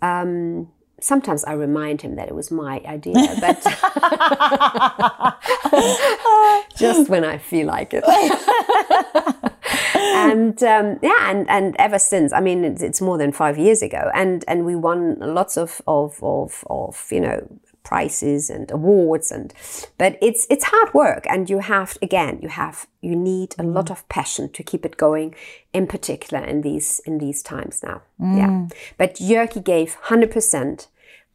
Um, 0.00 0.68
sometimes 1.00 1.44
I 1.44 1.52
remind 1.52 2.02
him 2.02 2.16
that 2.16 2.28
it 2.28 2.34
was 2.34 2.50
my 2.50 2.80
idea, 2.86 3.36
but 3.40 3.62
just 6.76 7.08
when 7.08 7.24
I 7.24 7.38
feel 7.38 7.66
like 7.66 7.92
it. 7.92 8.04
and 9.94 10.62
um, 10.62 10.98
yeah, 11.02 11.30
and, 11.30 11.48
and 11.50 11.76
ever 11.78 11.98
since, 11.98 12.32
I 12.32 12.40
mean, 12.40 12.64
it's, 12.64 12.82
it's 12.82 13.00
more 13.00 13.18
than 13.18 13.32
five 13.32 13.58
years 13.58 13.82
ago, 13.82 14.10
and 14.14 14.44
and 14.48 14.64
we 14.64 14.76
won 14.76 15.18
lots 15.18 15.56
of 15.56 15.80
of 15.86 16.22
of, 16.22 16.64
of 16.68 17.06
you 17.10 17.20
know 17.20 17.48
prizes 17.82 18.48
and 18.48 18.70
awards 18.70 19.30
and 19.30 19.52
but 19.98 20.18
it's 20.22 20.46
it's 20.48 20.64
hard 20.64 20.94
work 20.94 21.24
and 21.28 21.50
you 21.50 21.58
have 21.58 21.98
again 22.00 22.38
you 22.42 22.48
have 22.48 22.86
you 23.00 23.16
need 23.16 23.54
a 23.58 23.62
lot 23.62 23.86
mm. 23.86 23.90
of 23.90 24.08
passion 24.08 24.48
to 24.50 24.62
keep 24.62 24.84
it 24.84 24.96
going 24.96 25.34
in 25.72 25.86
particular 25.86 26.42
in 26.44 26.62
these 26.62 27.00
in 27.06 27.18
these 27.18 27.42
times 27.42 27.82
now. 27.82 28.02
Mm. 28.20 28.36
Yeah. 28.36 28.76
But 28.96 29.14
Jörgi 29.16 29.62
gave 29.62 29.96
100% 30.04 30.86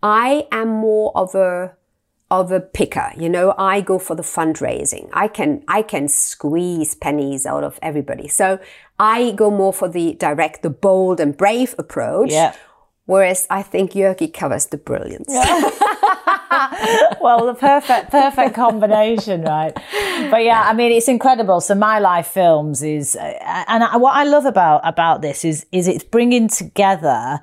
I 0.02 0.48
am 0.52 0.70
more 0.70 1.12
of 1.16 1.36
a 1.36 1.74
of 2.30 2.52
a 2.52 2.60
picker 2.60 3.12
you 3.18 3.30
know 3.30 3.54
I 3.58 3.82
go 3.82 4.00
for 4.00 4.16
the 4.16 4.24
fundraising. 4.24 5.10
I 5.14 5.28
can 5.28 5.64
I 5.68 5.82
can 5.82 6.08
squeeze 6.08 6.96
pennies 6.96 7.46
out 7.46 7.64
of 7.64 7.80
everybody. 7.82 8.28
So 8.28 8.60
I 9.00 9.32
go 9.32 9.52
more 9.52 9.74
for 9.74 9.90
the 9.90 10.14
direct 10.14 10.62
the 10.62 10.70
bold 10.70 11.20
and 11.20 11.36
brave 11.36 11.76
approach 11.78 12.32
Yeah. 12.32 12.54
Whereas 13.08 13.48
I 13.50 13.64
think 13.64 13.94
Jörgi 13.94 14.34
covers 14.34 14.66
the 14.68 14.78
brilliance. 14.78 15.30
well, 17.22 17.46
the 17.46 17.56
perfect 17.58 18.12
perfect 18.12 18.56
combination, 18.56 19.44
right? 19.44 19.74
But 20.32 20.44
yeah, 20.44 20.64
I 20.66 20.74
mean, 20.74 20.92
it's 20.92 21.08
incredible. 21.08 21.62
So 21.62 21.76
my 21.76 22.00
life 22.00 22.28
films 22.28 22.82
is, 22.84 23.16
uh, 23.16 23.64
and 23.68 23.84
I, 23.84 23.98
what 23.98 24.16
I 24.16 24.24
love 24.24 24.46
about 24.46 24.82
about 24.84 25.22
this 25.22 25.44
is 25.46 25.66
is 25.72 25.88
it's 25.88 26.04
bringing 26.04 26.48
together 26.48 27.40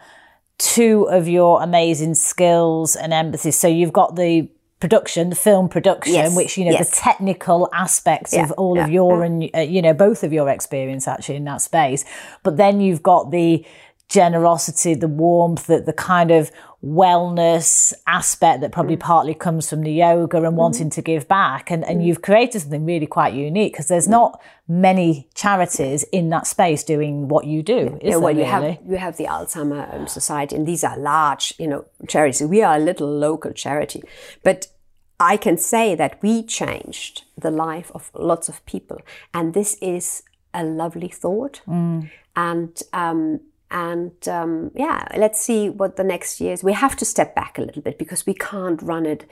two 0.59 1.05
of 1.11 1.29
your 1.29 1.63
amazing 1.63 2.15
skills 2.15 2.97
and 2.97 3.13
empathy. 3.13 3.51
So 3.51 3.69
you've 3.69 3.93
got 3.93 4.17
the 4.17 4.49
production, 4.81 5.31
the 5.31 5.37
film 5.37 5.69
production, 5.69 6.15
Yes, 6.15 6.37
which 6.37 6.59
you 6.59 6.65
know 6.65 6.73
yes. 6.73 6.91
the 6.91 6.97
technical 6.97 7.69
aspects 7.73 8.33
Yeah, 8.35 8.45
of 8.45 8.53
all 8.53 8.79
of 8.79 8.89
yeah, 8.89 8.95
your 8.95 9.23
and 9.23 9.49
uh, 9.55 9.61
you 9.61 9.83
know 9.83 9.95
both 9.95 10.23
of 10.23 10.33
your 10.33 10.49
experience 10.49 11.09
actually 11.09 11.37
in 11.37 11.45
that 11.45 11.63
space. 11.63 12.05
But 12.43 12.57
then 12.57 12.81
you've 12.81 13.03
got 13.03 13.31
the 13.31 13.65
generosity, 14.09 14.95
the 14.95 15.09
warmth, 15.09 15.67
that 15.67 15.87
the 15.87 15.93
kind 15.93 16.31
of 16.31 16.51
wellness 16.85 17.93
aspect 18.07 18.61
that 18.61 18.71
Mm. 18.71 18.75
probably 18.75 18.97
partly 18.97 19.35
comes 19.35 19.69
from 19.71 19.83
the 19.83 19.93
yoga 19.93 20.43
and 20.43 20.57
wanting 20.57 20.91
to 20.91 21.03
give 21.03 21.27
back. 21.29 21.71
And, 21.71 21.83
Mm. 21.83 21.89
and 21.91 22.07
you've 22.07 22.23
created 22.23 22.61
something 22.63 22.85
really 22.85 23.07
quite 23.07 23.33
unique 23.35 23.73
because 23.73 23.89
there's 23.89 24.09
not 24.09 24.41
many 24.69 25.29
charities 25.35 26.05
in 26.13 26.29
that 26.31 26.47
space 26.47 26.83
doing 26.85 27.29
what 27.29 27.45
you 27.47 27.63
do. 27.63 27.99
Is 28.01 28.11
Yeah, 28.11 28.17
well, 28.17 28.35
there 28.35 28.45
you 28.45 28.51
have 28.51 28.79
you 28.87 28.97
have 28.97 29.17
the 29.17 29.25
Alzheimer 29.27 29.83
um, 29.95 30.07
Society, 30.07 30.57
and 30.57 30.67
these 30.67 30.85
are 30.85 30.97
large, 30.99 31.55
you 31.59 31.67
know, 31.67 31.85
charities. 32.09 32.43
We 32.49 32.63
are 32.63 32.77
a 32.77 32.79
little 32.91 33.09
local 33.09 33.53
charity, 33.53 34.03
but 34.43 34.69
I 35.21 35.37
can 35.37 35.57
say 35.57 35.95
that 35.95 36.13
we 36.23 36.43
changed 36.43 37.23
the 37.39 37.51
life 37.51 37.91
of 37.95 38.11
lots 38.15 38.49
of 38.49 38.65
people, 38.67 38.99
and 39.33 39.55
this 39.55 39.77
is 39.81 40.23
a 40.53 40.63
lovely 40.65 41.09
thought. 41.09 41.61
And 42.37 42.83
um, 42.93 43.41
and 43.71 44.13
um, 44.29 44.71
yeah, 44.75 45.07
let's 45.17 45.41
see 45.41 45.69
what 45.69 45.97
the 45.97 46.05
next 46.05 46.41
years. 46.41 46.63
We 46.63 46.73
have 46.75 46.97
to 46.97 47.05
step 47.05 47.35
back 47.35 47.59
a 47.59 47.63
little 47.63 47.83
bit 47.83 47.99
because 47.99 48.27
we 48.27 48.35
can't 48.35 48.81
run 48.83 49.07
it 49.07 49.27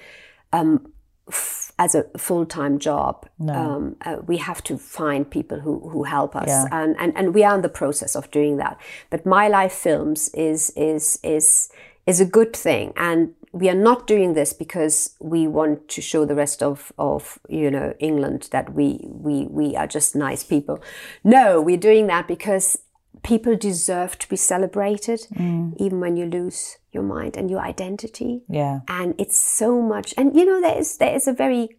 um, 0.53 0.93
f- 1.28 1.72
as 1.78 1.95
a 1.95 2.05
full 2.18 2.47
time 2.47 2.78
job. 2.78 3.28
Um, 3.49 3.97
uh, 4.05 4.16
we 4.26 4.39
have 4.39 4.62
to 4.64 4.78
find 4.78 5.28
people 5.30 5.61
who, 5.61 5.89
who 5.89 6.05
help 6.05 6.35
us, 6.37 6.49
Yeah. 6.49 6.66
and, 6.72 6.97
and 6.99 7.12
and 7.16 7.35
we 7.35 7.45
are 7.45 7.55
in 7.55 7.62
the 7.62 7.68
process 7.68 8.14
of 8.16 8.30
doing 8.30 8.57
that. 8.59 8.78
But 9.11 9.24
My 9.26 9.49
Life 9.49 9.72
Films 9.74 10.28
is 10.35 10.70
is 10.76 11.18
is 11.22 11.70
is 12.07 12.20
a 12.20 12.24
good 12.26 12.55
thing, 12.57 12.93
and 12.97 13.35
we 13.55 13.68
are 13.68 13.74
not 13.74 14.07
doing 14.07 14.33
this 14.35 14.53
because 14.55 15.14
we 15.20 15.47
want 15.47 15.87
to 15.89 16.01
show 16.01 16.24
the 16.24 16.35
rest 16.35 16.62
of 16.62 16.93
of 16.99 17.39
you 17.49 17.70
know 17.70 17.95
England 17.99 18.49
that 18.51 18.72
we 18.74 18.99
we 19.05 19.47
we 19.51 19.76
are 19.76 19.87
just 19.87 20.16
nice 20.16 20.43
people. 20.43 20.83
No, 21.22 21.61
we're 21.61 21.76
doing 21.76 22.07
that 22.09 22.26
because 22.26 22.78
people 23.23 23.57
deserve 23.57 24.18
to 24.18 24.29
be 24.29 24.37
celebrated, 24.37 25.27
mm. 25.35 25.75
even 25.79 26.01
when 26.01 26.16
you 26.16 26.27
lose 26.27 26.79
your 26.93 27.03
mind 27.03 27.37
and 27.37 27.51
your 27.51 27.61
identity. 27.61 28.43
Yeah. 28.49 28.81
and 28.89 29.14
it's 29.18 29.39
so 29.39 29.81
much 29.81 30.14
and 30.16 30.35
you 30.35 30.45
know 30.45 30.61
there 30.61 30.79
is 30.79 30.97
there 30.99 31.14
is 31.14 31.27
a 31.27 31.33
very 31.33 31.77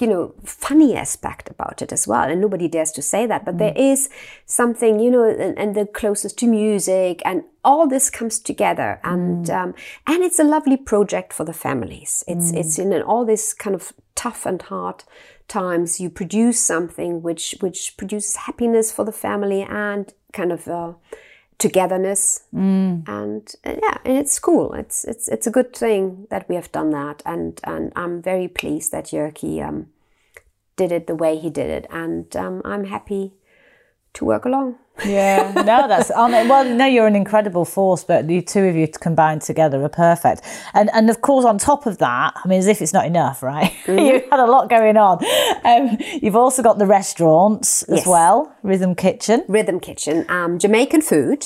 you 0.00 0.06
know 0.06 0.34
funny 0.44 0.96
aspect 0.96 1.50
about 1.50 1.82
it 1.82 1.92
as 1.92 2.06
well 2.06 2.24
and 2.24 2.40
nobody 2.40 2.66
dares 2.68 2.90
to 2.92 3.02
say 3.02 3.26
that 3.26 3.44
but 3.44 3.54
mm. 3.54 3.58
there 3.58 3.74
is 3.76 4.08
something 4.46 4.98
you 4.98 5.10
know 5.10 5.24
and, 5.24 5.56
and 5.58 5.74
the 5.74 5.86
closest 5.86 6.38
to 6.38 6.46
music 6.46 7.22
and 7.24 7.44
all 7.64 7.86
this 7.86 8.10
comes 8.10 8.38
together 8.38 9.00
and 9.04 9.46
mm. 9.46 9.54
um, 9.54 9.74
and 10.06 10.22
it's 10.22 10.38
a 10.38 10.44
lovely 10.44 10.76
project 10.76 11.32
for 11.32 11.44
the 11.44 11.52
families. 11.52 12.22
It's 12.28 12.52
it's 12.52 12.78
in 12.78 12.92
all 13.02 13.24
this 13.24 13.54
kind 13.54 13.74
of 13.74 13.92
tough 14.14 14.46
and 14.46 14.60
hard 14.60 15.04
times 15.48 16.00
you 16.00 16.10
produce 16.10 16.60
something 16.60 17.22
which 17.22 17.54
which 17.60 17.96
produces 17.96 18.36
happiness 18.36 18.92
for 18.92 19.04
the 19.04 19.12
family 19.12 19.62
and 19.62 20.12
kind 20.34 20.52
of 20.52 20.68
uh, 20.68 20.92
togetherness. 21.58 22.44
And 23.06 23.54
uh, 23.64 23.76
yeah 23.82 23.98
and 24.04 24.18
it's 24.18 24.38
cool. 24.38 24.74
It's 24.74 25.04
it's 25.04 25.28
it's 25.28 25.46
a 25.46 25.50
good 25.50 25.72
thing 25.74 26.26
that 26.30 26.48
we 26.48 26.56
have 26.56 26.70
done 26.72 26.90
that. 26.90 27.22
And 27.24 27.60
and 27.64 27.92
i'm 27.96 28.20
very 28.20 28.48
pleased 28.48 28.92
that 28.92 29.06
Jörgi 29.06 29.66
um 29.66 29.86
did 30.76 30.92
it 30.92 31.06
the 31.06 31.14
way 31.14 31.38
he 31.38 31.50
did 31.50 31.70
it. 31.70 31.86
And 31.90 32.34
um, 32.36 32.60
i'm 32.64 32.84
happy 32.84 33.32
to 34.14 34.24
work 34.24 34.44
along 34.44 34.76
Yeah, 35.04 35.52
no, 35.66 35.88
that's 35.88 36.10
I 36.12 36.28
mean, 36.30 36.48
well. 36.48 36.64
No, 36.64 36.86
you're 36.86 37.08
an 37.08 37.16
incredible 37.16 37.64
force, 37.64 38.04
but 38.04 38.28
the 38.28 38.40
two 38.42 38.62
of 38.70 38.76
you 38.76 38.86
combined 38.86 39.42
together 39.42 39.82
are 39.82 39.88
perfect. 39.88 40.42
And 40.72 40.88
and 40.94 41.10
of 41.10 41.20
course, 41.20 41.44
on 41.44 41.58
top 41.58 41.86
of 41.86 41.98
that, 41.98 42.32
I 42.44 42.46
mean, 42.48 42.60
as 42.60 42.68
if 42.68 42.80
it's 42.80 42.92
not 42.92 43.04
enough, 43.04 43.42
right? 43.42 43.72
you've 43.88 44.22
had 44.30 44.38
a 44.38 44.46
lot 44.46 44.70
going 44.70 44.96
on. 44.96 45.18
Um, 45.64 45.98
you've 46.22 46.36
also 46.36 46.62
got 46.62 46.78
the 46.78 46.86
restaurants 46.86 47.82
as 47.84 47.98
Yes. 47.98 48.06
well, 48.06 48.54
Rhythm 48.62 48.94
Kitchen. 48.94 49.42
rhythm 49.48 49.80
kitchen 49.80 50.24
um, 50.28 50.58
jamaican 50.60 51.02
food 51.02 51.40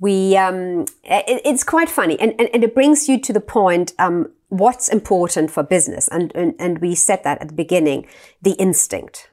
we 0.00 0.36
um, 0.36 0.84
it, 1.04 1.40
it's 1.44 1.62
quite 1.64 1.88
funny 1.88 2.18
and, 2.18 2.32
and, 2.40 2.48
and 2.54 2.64
it 2.64 2.74
brings 2.74 3.08
you 3.08 3.20
to 3.20 3.32
the 3.32 3.40
point 3.40 3.92
um, 3.98 4.32
what's 4.50 4.88
important 4.88 5.50
for 5.50 5.62
business 5.62 6.08
and, 6.08 6.32
and 6.34 6.54
and 6.58 6.78
we 6.80 6.94
said 6.94 7.22
that 7.24 7.40
at 7.40 7.48
the 7.48 7.54
beginning 7.54 8.06
the 8.42 8.52
instinct. 8.52 9.28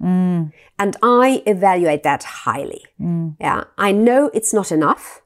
And 0.80 0.96
i 1.02 1.44
evaluate 1.46 2.04
that 2.04 2.24
highly. 2.24 2.86
Yeah 3.40 3.64
i 3.78 3.92
know 3.92 4.30
it's 4.34 4.54
not 4.54 4.72
enough 4.72 5.22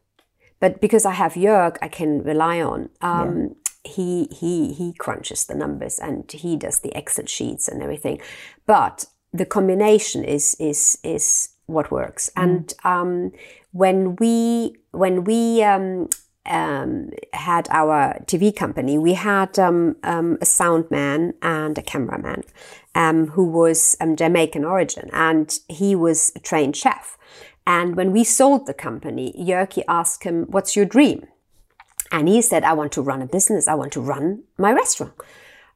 but 0.59 0.81
because 0.81 1.05
i 1.05 1.11
have 1.11 1.33
jörg 1.33 1.77
i 1.81 1.87
can 1.87 2.23
rely 2.23 2.61
on. 2.61 2.89
Um, 3.01 3.55
he 3.83 4.27
he 4.31 4.73
he 4.73 4.93
crunches 4.93 5.45
the 5.45 5.55
numbers 5.55 5.99
and 5.99 6.31
he 6.31 6.55
does 6.55 6.79
the 6.79 6.95
excel 6.97 7.25
sheets 7.25 7.67
and 7.67 7.81
everything. 7.81 8.21
But 8.65 9.05
the 9.33 9.45
combination 9.45 10.23
is 10.23 10.55
is 10.59 10.99
is 11.03 11.49
what 11.65 11.91
works. 11.91 12.29
And 12.35 12.73
um, 12.83 13.31
when 13.71 14.15
we 14.17 14.75
when 14.91 15.23
we 15.23 15.63
um, 15.63 16.09
um, 16.45 17.11
had 17.33 17.67
our 17.69 18.19
TV 18.25 18.55
company, 18.55 18.97
we 18.97 19.13
had 19.13 19.57
um, 19.59 19.95
um, 20.03 20.37
a 20.41 20.45
sound 20.45 20.89
man 20.89 21.33
and 21.41 21.77
a 21.77 21.81
cameraman 21.81 22.43
um, 22.95 23.27
who 23.27 23.45
was 23.45 23.95
um, 24.01 24.15
Jamaican 24.15 24.65
origin, 24.65 25.09
and 25.13 25.59
he 25.67 25.95
was 25.95 26.31
a 26.35 26.39
trained 26.39 26.75
chef. 26.75 27.17
And 27.67 27.95
when 27.95 28.11
we 28.11 28.23
sold 28.23 28.65
the 28.65 28.73
company, 28.73 29.33
Jörgi 29.37 29.83
asked 29.87 30.23
him, 30.23 30.45
"What's 30.49 30.75
your 30.75 30.85
dream?" 30.85 31.27
And 32.11 32.27
he 32.27 32.41
said, 32.41 32.63
I 32.63 32.73
want 32.73 32.91
to 32.93 33.01
run 33.01 33.21
a 33.21 33.25
business. 33.25 33.67
I 33.67 33.73
want 33.75 33.93
to 33.93 34.01
run 34.01 34.43
my 34.57 34.73
restaurant. 34.73 35.13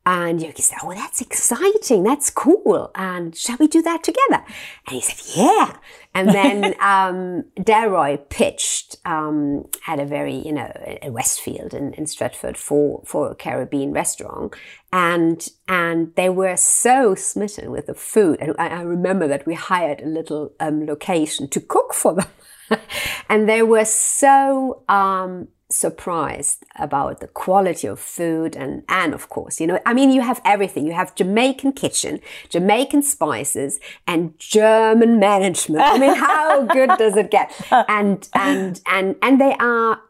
And 0.07 0.39
Yogi 0.41 0.61
said, 0.61 0.77
Oh, 0.83 0.93
that's 0.93 1.19
exciting. 1.19 2.03
That's 2.03 2.29
cool. 2.29 2.91
And 2.93 3.35
shall 3.35 3.57
we 3.57 3.67
do 3.67 3.81
that 3.81 4.03
together? 4.03 4.43
And 4.87 4.95
he 4.95 5.01
said, 5.01 5.35
Yeah. 5.35 5.77
And 6.13 6.29
then 6.29 6.75
um, 6.79 7.45
Daroy 7.55 8.17
pitched 8.29 8.97
um, 9.05 9.65
at 9.87 9.99
a 9.99 10.05
very, 10.05 10.35
you 10.35 10.53
know, 10.53 10.71
Westfield 11.07 11.73
in, 11.73 11.93
in 11.93 12.05
Stratford 12.05 12.55
for, 12.55 13.01
for 13.05 13.31
a 13.31 13.35
Caribbean 13.35 13.91
restaurant. 13.93 14.53
And 14.93 15.47
and 15.67 16.13
they 16.15 16.29
were 16.29 16.55
so 16.55 17.15
smitten 17.15 17.71
with 17.71 17.87
the 17.87 17.95
food. 17.95 18.39
And 18.39 18.55
I, 18.59 18.67
I 18.69 18.81
remember 18.81 19.27
that 19.27 19.47
we 19.47 19.55
hired 19.55 20.01
a 20.01 20.07
little 20.07 20.53
um, 20.59 20.85
location 20.85 21.49
to 21.49 21.59
cook 21.59 21.93
for 21.93 22.13
them. 22.13 22.27
and 23.29 23.49
they 23.49 23.63
were 23.63 23.85
so 23.85 24.83
um, 24.87 25.47
surprised 25.75 26.63
about 26.77 27.19
the 27.19 27.27
quality 27.27 27.87
of 27.87 27.99
food 27.99 28.55
and 28.55 28.83
and 28.87 29.13
of 29.13 29.29
course 29.29 29.59
you 29.59 29.67
know 29.67 29.79
i 29.85 29.93
mean 29.93 30.09
you 30.11 30.21
have 30.21 30.41
everything. 30.45 30.85
You 30.85 30.93
have 30.93 31.15
jamaican 31.15 31.73
kitchen 31.73 32.19
jamaican 32.49 33.03
spices 33.03 33.79
and 34.07 34.33
german 34.39 35.19
management. 35.29 35.83
I 35.83 35.97
mean 35.97 36.15
how 36.15 36.65
good 36.65 36.91
does 36.97 37.15
it 37.17 37.29
get? 37.31 37.47
And 37.71 38.27
and 38.33 38.81
and 38.85 39.15
and 39.21 39.41
they 39.41 39.53
are 39.59 40.01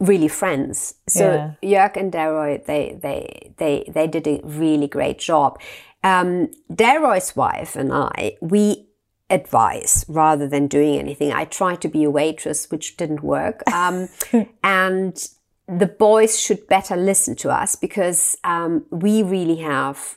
really 0.00 0.28
friends. 0.28 0.94
So 1.08 1.54
Jörg 1.62 1.96
and 1.96 2.12
Deroy 2.12 2.64
they 2.66 2.98
they 3.02 3.52
they 3.56 3.90
they 3.94 4.06
did 4.06 4.26
a 4.26 4.40
really 4.44 4.88
great 4.88 5.18
job. 5.18 5.60
Um 6.02 6.50
Daroy's 6.72 7.34
wife 7.36 7.76
and 7.76 7.92
I 7.92 8.36
we 8.40 8.88
advise 9.30 10.04
rather 10.08 10.48
than 10.48 10.68
doing 10.68 10.98
anything. 10.98 11.32
I 11.32 11.44
tried 11.44 11.80
to 11.82 11.88
be 11.88 12.04
a 12.04 12.10
waitress, 12.10 12.70
which 12.70 12.96
didn't 12.96 13.22
work. 13.22 13.62
Um, 13.72 14.08
and 14.64 15.28
the 15.66 15.86
boys 15.86 16.40
should 16.40 16.66
better 16.68 16.96
listen 16.96 17.34
to 17.36 17.50
us 17.50 17.74
because 17.74 18.36
um, 18.44 18.84
we 18.90 19.22
really 19.22 19.56
have 19.56 20.16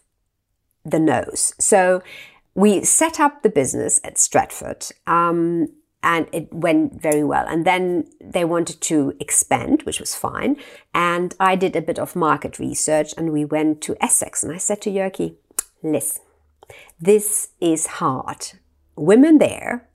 the 0.85 0.99
nose. 0.99 1.53
So 1.59 2.03
we 2.53 2.83
set 2.83 3.19
up 3.19 3.41
the 3.41 3.49
business 3.49 3.99
at 4.03 4.17
Stratford. 4.17 4.85
Um, 5.07 5.69
and 6.01 6.27
it 6.31 6.53
went 6.53 7.01
very 7.01 7.25
well. 7.25 7.45
And 7.45 7.65
then 7.65 8.09
they 8.21 8.45
wanted 8.45 8.79
to 8.81 9.13
expand, 9.19 9.83
which 9.83 9.99
was 9.99 10.15
fine. 10.15 10.55
And 10.93 11.35
I 11.41 11.57
did 11.57 11.75
a 11.75 11.81
bit 11.81 11.99
of 11.99 12.15
market 12.15 12.57
research 12.57 13.13
and 13.17 13.33
we 13.33 13.43
went 13.43 13.81
to 13.81 14.01
Essex. 14.01 14.41
And 14.41 14.53
I 14.53 14.57
said 14.57 14.81
to 14.83 14.91
Jörgi, 14.91 15.35
listen, 15.83 16.21
this 16.99 17.49
is 17.59 17.85
hard 17.87 18.51
women 18.99 19.37
there, 19.37 19.89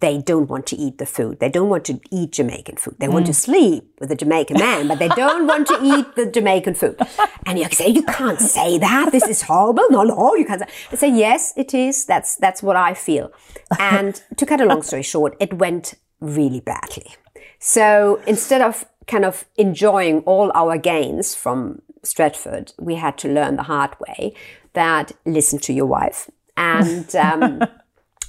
they 0.00 0.18
don't 0.18 0.48
want 0.48 0.66
to 0.66 0.76
eat 0.76 0.98
the 0.98 1.06
food. 1.06 1.40
They 1.40 1.48
don't 1.48 1.68
want 1.68 1.84
to 1.86 2.00
eat 2.10 2.32
Jamaican 2.32 2.76
food. 2.76 2.96
They 2.98 3.08
want 3.08 3.26
to 3.26 3.34
sleep 3.34 3.84
with 4.00 4.12
a 4.12 4.14
Jamaican 4.14 4.56
man, 4.56 4.86
but 4.86 5.00
they 5.00 5.08
don't 5.08 5.46
want 5.46 5.66
to 5.68 5.78
eat 5.82 6.14
the 6.14 6.26
Jamaican 6.26 6.74
food. 6.74 6.96
And 7.46 7.58
you 7.58 7.64
say, 7.70 7.88
you 7.88 8.02
can't 8.02 8.38
say 8.38 8.76
that. 8.76 9.10
This 9.10 9.26
is 9.26 9.40
horrible. 9.40 9.84
No, 9.88 10.02
no, 10.02 10.34
you 10.34 10.44
can't. 10.44 10.60
Say. 10.60 10.68
I 10.92 10.96
say, 10.96 11.10
yes, 11.10 11.54
it 11.56 11.72
is. 11.72 12.04
That's 12.04 12.36
that's 12.36 12.62
what 12.62 12.76
I 12.76 12.92
feel. 12.92 13.32
And 13.78 14.22
to 14.36 14.44
cut 14.44 14.60
a 14.60 14.66
long 14.66 14.82
story 14.82 15.02
short, 15.02 15.34
it 15.40 15.54
went 15.54 15.94
really 16.20 16.60
badly. 16.60 17.16
So 17.58 18.20
instead 18.26 18.60
of 18.60 18.84
kind 19.06 19.24
of 19.24 19.46
enjoying 19.56 20.20
all 20.20 20.52
our 20.54 20.76
gains 20.76 21.34
from 21.34 21.80
Stratford, 22.02 22.74
we 22.78 22.96
had 22.96 23.16
to 23.18 23.28
learn 23.28 23.56
the 23.56 23.62
hard 23.62 23.98
way 23.98 24.34
that 24.74 25.12
listen 25.24 25.58
to 25.60 25.72
your 25.72 25.86
wife. 25.86 26.30
And 26.58 27.16
um, 27.16 27.62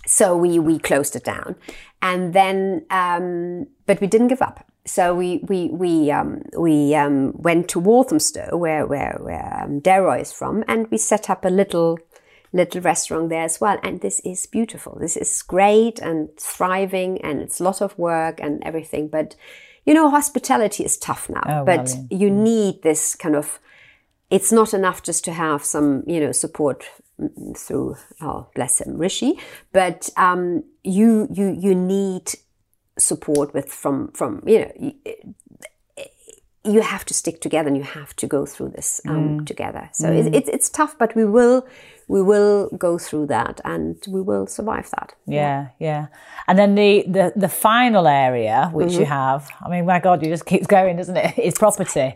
so 0.10 0.36
we, 0.36 0.57
we 0.57 0.80
closed 0.80 1.16
it 1.16 1.24
down. 1.24 1.55
And 2.01 2.34
then, 2.34 2.86
um, 2.89 3.68
but 3.86 4.01
we 4.01 4.07
didn't 4.07 4.30
give 4.30 4.41
up. 4.41 4.66
So 4.86 5.14
we 5.14 5.41
we 5.47 5.70
we 5.70 6.10
um, 6.10 6.41
we 6.57 6.95
um, 6.95 7.34
went 7.34 7.68
to 7.70 7.80
Walthamstow, 7.80 8.57
where 8.57 8.88
where 8.88 9.20
where 9.22 9.62
um, 9.64 9.82
Darrow 9.82 10.14
is 10.14 10.32
from, 10.32 10.64
and 10.68 10.89
we 10.89 10.97
set 10.97 11.30
up 11.30 11.45
a 11.45 11.49
little 11.49 11.99
little 12.53 12.82
restaurant 12.82 13.30
there 13.30 13.43
as 13.43 13.62
well. 13.62 13.78
And 13.84 14.01
this 14.01 14.20
is 14.22 14.47
beautiful. 14.47 14.97
This 14.99 15.16
is 15.16 15.43
great 15.43 15.99
and 15.99 16.30
thriving, 16.39 17.22
and 17.22 17.39
it's 17.39 17.60
a 17.60 17.64
lot 17.64 17.82
of 17.82 17.95
work 17.99 18.39
and 18.41 18.64
everything. 18.64 19.10
But 19.10 19.36
you 19.86 19.93
know, 19.93 20.10
hospitality 20.10 20.84
is 20.84 20.97
tough 20.97 21.30
now. 21.30 21.43
Oh, 21.45 21.66
but 21.66 21.93
well, 21.93 22.07
you 22.10 22.32
need 22.32 22.82
this 22.82 23.16
kind 23.16 23.36
of. 23.36 23.60
It's 24.32 24.51
not 24.51 24.74
enough 24.74 25.03
just 25.03 25.24
to 25.26 25.34
have 25.34 25.64
some, 25.64 26.03
you 26.07 26.20
know, 26.20 26.32
support 26.32 26.86
mm, 27.20 27.57
through, 27.57 27.97
oh, 28.22 28.47
bless 28.55 28.82
him, 28.82 28.97
Rishi, 28.97 29.38
but 29.72 30.09
um, 30.17 30.63
you 30.84 31.28
you 31.32 31.55
you 31.59 31.76
need 31.76 32.32
support 32.97 33.53
with 33.53 33.72
from 33.72 34.11
from 34.13 34.43
you 34.47 34.59
know. 34.59 34.72
You, 34.80 34.93
you 36.65 36.82
have 36.82 37.05
to 37.05 37.13
stick 37.13 37.39
together 37.39 37.67
and 37.67 37.78
you 37.78 37.84
have 37.84 38.13
to 38.17 38.28
go 38.28 38.45
through 38.45 38.70
this 38.70 39.01
um, 39.07 39.45
together. 39.45 39.89
So 39.93 40.11
it, 40.11 40.36
it's 40.36 40.49
it's 40.49 40.70
tough, 40.70 40.97
but 40.97 41.15
we 41.15 41.24
will 41.24 41.65
we 42.09 42.22
will 42.22 42.70
go 42.78 42.97
through 42.97 43.28
that 43.28 43.61
and 43.63 43.95
we 44.07 44.22
will 44.22 44.45
survive 44.45 44.89
that. 44.91 45.13
Yeah, 45.26 45.70
yeah. 45.80 46.07
And 46.47 46.59
then 46.59 46.76
the 46.76 47.05
the, 47.07 47.34
the 47.36 47.49
final 47.49 48.07
area 48.07 48.70
which 48.74 48.93
you 48.93 49.05
have, 49.05 49.49
I 49.61 49.70
mean, 49.70 49.86
my 49.86 49.99
God, 49.99 50.22
it 50.24 50.30
just 50.30 50.45
keeps 50.45 50.67
going, 50.67 50.97
doesn't 50.97 51.15
it? 51.15 51.38
Is 51.47 51.57
property, 51.57 52.15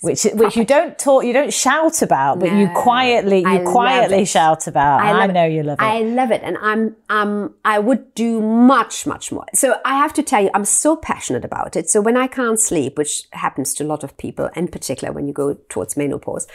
which 0.00 0.24
which 0.34 0.56
you 0.56 0.64
don't 0.64 0.96
talk, 0.96 1.24
you 1.24 1.32
don't 1.32 1.52
shout 1.52 2.02
about, 2.02 2.38
but 2.38 2.52
you 2.52 2.68
quietly 2.68 3.40
you 3.40 3.48
love 3.48 3.64
quietly 3.64 4.24
shout 4.24 4.68
about. 4.68 5.00
I, 5.00 5.12
love 5.12 5.32
know 5.32 5.46
it. 5.46 5.52
you 5.52 5.62
love 5.64 5.78
it. 5.80 5.84
I 5.84 6.00
love 6.02 6.30
it, 6.30 6.42
and 6.44 6.56
I'm 6.60 6.96
um 7.08 7.54
I 7.64 7.80
would 7.80 8.14
do 8.14 8.40
much 8.40 9.06
much 9.06 9.32
more. 9.32 9.46
So 9.54 9.80
I 9.84 9.96
have 9.96 10.12
to 10.14 10.22
tell 10.22 10.42
you, 10.42 10.50
I'm 10.54 10.64
so 10.64 10.94
passionate 10.94 11.44
about 11.44 11.74
it. 11.74 11.90
So 11.90 12.00
when 12.00 12.16
I 12.16 12.28
can't 12.28 12.60
sleep, 12.60 12.96
which 12.96 13.24
happens 13.32 13.74
to 13.74 13.84
a 13.84 13.86
lot 13.86 14.04
of 14.04 14.16
people, 14.16 14.50
in 14.54 14.68
particular 14.68 15.12
when 15.12 15.26
you 15.26 15.32
go 15.32 15.54
towards 15.68 15.96
menopause. 15.96 16.46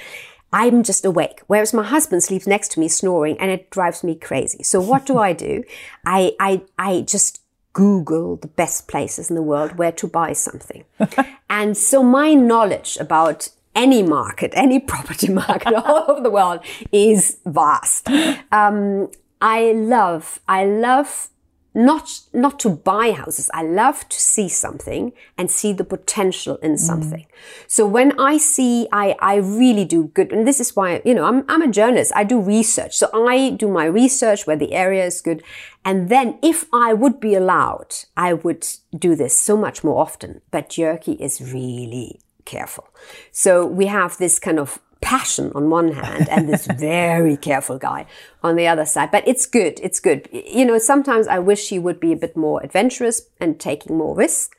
I'm 0.56 0.84
just 0.84 1.04
awake, 1.04 1.42
whereas 1.48 1.74
my 1.74 1.82
husband 1.82 2.22
sleeps 2.22 2.46
next 2.46 2.74
to 2.74 2.80
me 2.80 2.88
snoring 2.88 3.40
and 3.40 3.50
it 3.50 3.72
drives 3.72 4.04
me 4.04 4.14
crazy. 4.14 4.62
So 4.62 4.80
what 4.80 5.04
do 5.04 5.18
I 5.18 5.34
do? 5.34 5.64
I, 6.06 6.36
I, 6.40 6.62
I 6.78 7.02
just 7.02 7.43
Google 7.74 8.38
the 8.38 8.48
best 8.48 8.88
places 8.88 9.30
in 9.30 9.36
the 9.36 9.42
world 9.42 9.78
where 9.78 9.92
to 9.92 10.08
buy 10.08 10.34
something. 10.34 10.86
and 11.50 11.76
so 11.76 12.04
my 12.04 12.34
knowledge 12.34 12.98
about 13.00 13.50
any 13.76 14.04
market, 14.04 14.54
any 14.56 14.80
property 14.80 15.32
market 15.32 15.74
all 15.86 16.06
over 16.10 16.22
the 16.22 16.30
world 16.30 16.60
is 16.92 17.38
vast. 17.46 18.08
Um, 18.52 19.10
I 19.42 19.74
love, 19.74 20.40
I 20.48 20.66
love 20.66 21.30
not 21.74 22.22
not 22.34 22.60
to 22.60 22.70
buy 22.70 23.12
houses. 23.12 23.50
I 23.54 23.64
love 23.64 24.08
to 24.10 24.20
see 24.20 24.48
something 24.48 25.12
and 25.38 25.50
see 25.50 25.74
the 25.74 25.84
potential 25.84 26.58
in 26.58 26.74
mm. 26.74 26.80
something. 26.80 27.26
So 27.68 27.86
when 27.86 28.20
I 28.20 28.38
see, 28.38 28.88
I 28.92 29.16
I 29.20 29.36
really 29.36 29.86
do 29.86 30.12
good, 30.14 30.32
and 30.32 30.48
this 30.48 30.60
is 30.60 30.76
why 30.76 31.02
you 31.04 31.14
know 31.14 31.26
I'm 31.26 31.44
I'm 31.50 31.62
a 31.62 31.72
journalist. 31.72 32.12
I 32.16 32.24
do 32.24 32.40
research, 32.40 32.96
so 32.98 33.10
I 33.14 33.52
do 33.52 33.68
my 33.68 33.86
research 33.86 34.46
where 34.46 34.58
the 34.58 34.74
area 34.74 35.06
is 35.06 35.22
good, 35.22 35.44
and 35.84 36.10
then 36.10 36.38
if 36.42 36.66
I 36.72 36.94
would 36.94 37.20
be 37.20 37.34
allowed, 37.36 37.96
I 38.16 38.34
would 38.34 38.68
do 38.98 39.16
this 39.16 39.36
so 39.36 39.58
much 39.58 39.84
more 39.84 40.00
often. 40.00 40.42
But 40.52 40.70
Jörgi 40.70 41.20
is 41.20 41.54
really 41.54 42.20
careful. 42.46 42.88
So 43.32 43.66
we 43.66 43.88
have 43.88 44.18
this 44.18 44.40
kind 44.40 44.60
of 44.60 44.80
passion 45.04 45.52
on 45.54 45.70
one 45.70 45.92
hand 45.92 46.28
and 46.30 46.50
this 46.50 46.66
very 46.80 47.38
careful 47.38 47.78
guy 47.78 48.06
on 48.42 48.56
the 48.56 48.68
other 48.68 48.86
side. 48.86 49.12
But 49.12 49.28
it's 49.28 49.46
good. 49.46 49.80
It's 49.84 50.00
good. 50.00 50.28
You 50.32 50.66
know, 50.66 50.78
sometimes 50.80 51.28
I 51.28 51.40
wish 51.40 51.70
he 51.70 51.80
would 51.80 52.00
be 52.00 52.12
a 52.14 52.16
bit 52.16 52.36
more 52.36 52.64
adventurous 52.64 53.22
and 53.40 53.60
taking 53.60 53.98
more 53.98 54.16
risk. 54.16 54.56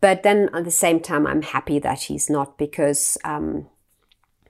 But 0.00 0.22
then 0.24 0.48
at 0.52 0.64
the 0.64 0.70
same 0.70 0.98
time, 1.00 1.26
I'm 1.26 1.42
happy 1.42 1.78
that 1.78 2.02
he's 2.02 2.28
not 2.28 2.58
because, 2.58 3.16
um, 3.24 3.66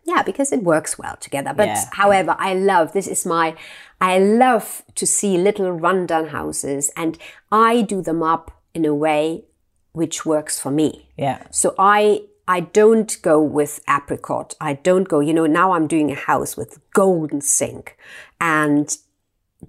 yeah, 0.05 0.23
because 0.23 0.51
it 0.53 0.63
works 0.63 0.99
well 0.99 1.17
together. 1.17 1.53
But 1.55 1.69
Yeah. 1.69 1.85
however, 1.93 2.35
I 2.39 2.55
love, 2.55 2.93
this 2.93 3.07
is 3.07 3.27
my, 3.27 3.55
I 4.01 4.19
love 4.19 4.83
to 4.95 5.07
see 5.07 5.37
little 5.37 5.71
rundown 5.71 6.29
houses 6.29 6.91
and 6.97 7.19
I 7.51 7.83
do 7.83 8.01
them 8.03 8.23
up 8.23 8.51
in 8.75 8.85
a 8.85 8.95
way 8.95 9.45
which 9.93 10.25
works 10.25 10.59
for 10.59 10.71
me. 10.71 11.09
yeah. 11.19 11.43
So 11.51 11.75
I 11.79 12.23
I 12.49 12.61
don't 12.61 13.17
go 13.23 13.41
with 13.41 13.81
apricot. 13.89 14.55
I 14.61 14.75
don't 14.75 15.09
go, 15.09 15.21
you 15.21 15.33
know, 15.33 15.47
now 15.47 15.73
I'm 15.73 15.87
doing 15.87 16.11
a 16.11 16.17
house 16.17 16.57
with 16.57 16.81
golden 16.93 17.41
sink. 17.41 17.97
And 18.41 18.97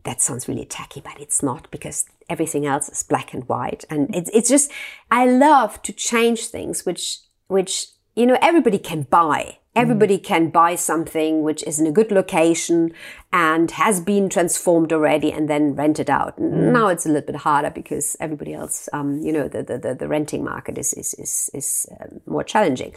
that 0.03 0.21
sounds 0.21 0.47
really 0.47 0.65
tacky, 0.65 1.01
but 1.01 1.19
it's 1.19 1.43
not 1.43 1.69
because 1.69 2.05
everything 2.30 2.65
else 2.65 2.89
is 2.89 3.03
black 3.03 3.34
and 3.34 3.47
white. 3.47 3.86
And 3.89 4.13
it's 4.15 4.30
it's 4.34 4.49
just 4.49 4.71
I 5.11 5.26
love 5.26 5.82
to 5.84 5.93
change 5.93 6.47
things 6.47 6.86
which 6.86 7.19
which 7.47 7.88
you 8.16 8.26
know 8.26 8.38
everybody 8.41 8.78
can 8.78 9.03
buy. 9.03 9.57
Everybody 9.76 10.20
can 10.20 10.49
buy 10.49 10.76
something 10.76 11.41
which 11.41 11.64
is 11.64 11.80
in 11.80 11.88
a 11.88 11.91
good 11.91 12.11
location 12.11 12.93
and 13.32 13.72
has 13.72 13.99
been 13.99 14.30
transformed 14.30 14.93
already 14.93 15.32
and 15.32 15.49
then 15.49 15.74
rent 15.74 15.99
it 15.99 16.11
out. 16.11 16.38
Now 16.38 16.89
it's 16.89 17.07
a 17.07 17.09
little 17.09 17.26
bit 17.26 17.38
harder 17.38 17.72
because 17.72 18.16
everybody 18.20 18.53
else, 18.53 18.88
um, 18.93 19.20
you 19.24 19.32
know, 19.32 19.47
the, 19.47 19.64
the, 19.64 19.80
the, 19.80 19.95
the 19.95 20.07
renting 20.07 20.43
market 20.43 20.78
is, 20.78 20.93
is, 20.93 21.16
is, 21.16 21.49
is 21.55 21.88
um, 21.99 22.22
more 22.28 22.43
challenging 22.43 22.93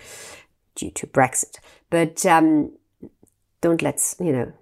due 0.75 0.91
to 0.91 1.07
Brexit. 1.07 1.61
But 1.89 2.27
um, 2.27 2.73
don't 3.63 3.81
let's, 3.81 4.15
you 4.21 4.33
know, 4.33 4.53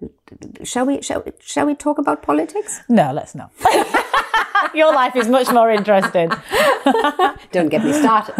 shall 0.63 0.85
we, 0.85 1.01
shall, 1.01 1.21
shall 1.41 1.65
we 1.65 1.75
talk 1.75 1.97
about 1.97 2.23
politics? 2.23 2.79
No, 2.87 3.11
let's 3.11 3.35
not. 3.35 3.51
Your 4.73 4.93
life 4.93 5.15
is 5.15 5.27
much 5.27 5.51
more 5.51 5.69
interesting. 5.71 6.29
Don't 7.51 7.69
get 7.69 7.83
me 7.83 7.93
started. 7.93 8.33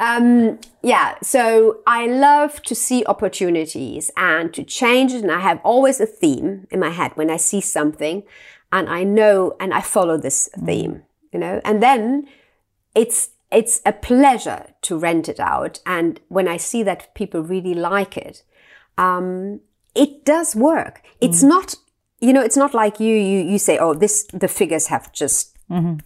um, 0.00 0.58
yeah, 0.82 1.16
so 1.22 1.80
I 1.86 2.06
love 2.06 2.62
to 2.62 2.74
see 2.74 3.04
opportunities 3.06 4.10
and 4.16 4.52
to 4.54 4.62
change 4.62 5.12
it. 5.12 5.22
And 5.22 5.32
I 5.32 5.40
have 5.40 5.60
always 5.62 6.00
a 6.00 6.06
theme 6.06 6.66
in 6.70 6.80
my 6.80 6.90
head 6.90 7.12
when 7.14 7.30
I 7.30 7.36
see 7.36 7.60
something 7.60 8.22
and 8.72 8.88
I 8.88 9.04
know 9.04 9.56
and 9.60 9.74
I 9.74 9.80
follow 9.80 10.16
this 10.16 10.48
theme, 10.64 11.02
you 11.32 11.38
know, 11.38 11.60
and 11.64 11.82
then 11.82 12.28
it's, 12.94 13.30
it's 13.50 13.80
a 13.84 13.92
pleasure 13.92 14.66
to 14.82 14.98
rent 14.98 15.28
it 15.28 15.40
out. 15.40 15.80
And 15.84 16.20
when 16.28 16.46
I 16.48 16.56
see 16.56 16.82
that 16.84 17.14
people 17.14 17.42
really 17.42 17.74
like 17.74 18.16
it, 18.16 18.42
um, 18.96 19.60
it 19.94 20.24
does 20.24 20.54
work. 20.54 21.02
It's 21.20 21.42
not, 21.42 21.74
you 22.20 22.32
know, 22.32 22.42
it's 22.42 22.56
not 22.56 22.74
like 22.74 23.00
you, 23.00 23.14
you, 23.14 23.40
you 23.40 23.58
say, 23.58 23.76
oh, 23.78 23.94
this, 23.94 24.24
the 24.32 24.48
figures 24.48 24.86
have 24.86 25.12
just 25.12 25.49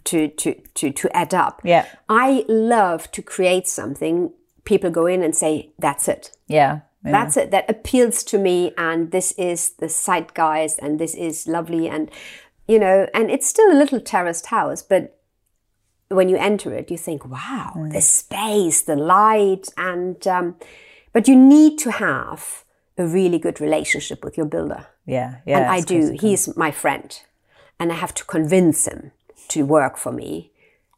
to, 0.03 0.27
to, 0.27 0.53
to, 0.75 0.91
to 0.91 1.17
add 1.17 1.33
up. 1.33 1.61
Yeah. 1.63 1.85
I 2.07 2.45
love 2.47 3.09
to 3.11 3.21
create 3.21 3.67
something. 3.67 4.31
People 4.63 4.91
go 4.91 5.07
in 5.07 5.23
and 5.23 5.35
say, 5.35 5.71
that's 5.79 6.07
it. 6.07 6.31
Yeah. 6.47 6.81
yeah. 7.03 7.11
That's 7.11 7.35
it. 7.37 7.51
That 7.51 7.69
appeals 7.69 8.23
to 8.25 8.37
me. 8.37 8.73
And 8.77 9.11
this 9.11 9.31
is 9.33 9.71
the 9.71 9.87
zeitgeist 9.87 10.77
and 10.81 10.99
this 10.99 11.15
is 11.15 11.47
lovely. 11.47 11.89
And, 11.89 12.11
you 12.67 12.77
know, 12.79 13.07
and 13.13 13.31
it's 13.31 13.47
still 13.47 13.71
a 13.71 13.77
little 13.77 13.99
terraced 13.99 14.47
house, 14.47 14.83
but 14.83 15.19
when 16.09 16.29
you 16.29 16.37
enter 16.37 16.71
it, 16.73 16.91
you 16.91 16.97
think, 16.97 17.25
wow, 17.25 17.73
Mm. 17.75 17.91
the 17.91 18.01
space, 18.01 18.81
the 18.83 18.95
light. 18.95 19.69
And, 19.77 20.25
um, 20.27 20.55
but 21.13 21.27
you 21.27 21.35
need 21.35 21.79
to 21.79 21.91
have 21.91 22.63
a 22.97 23.05
really 23.07 23.39
good 23.39 23.59
relationship 23.59 24.23
with 24.23 24.37
your 24.37 24.45
builder. 24.45 24.87
yeah. 25.07 25.37
Yeah. 25.45 25.57
and 25.59 25.65
I 25.71 25.81
do. 25.81 26.15
He's 26.19 26.55
my 26.55 26.71
friend. 26.71 27.19
And 27.79 27.91
I 27.91 27.95
have 27.95 28.13
to 28.13 28.23
convince 28.23 28.87
him 28.87 29.11
to 29.49 29.65
work 29.65 29.97
for 29.97 30.11
me. 30.11 30.51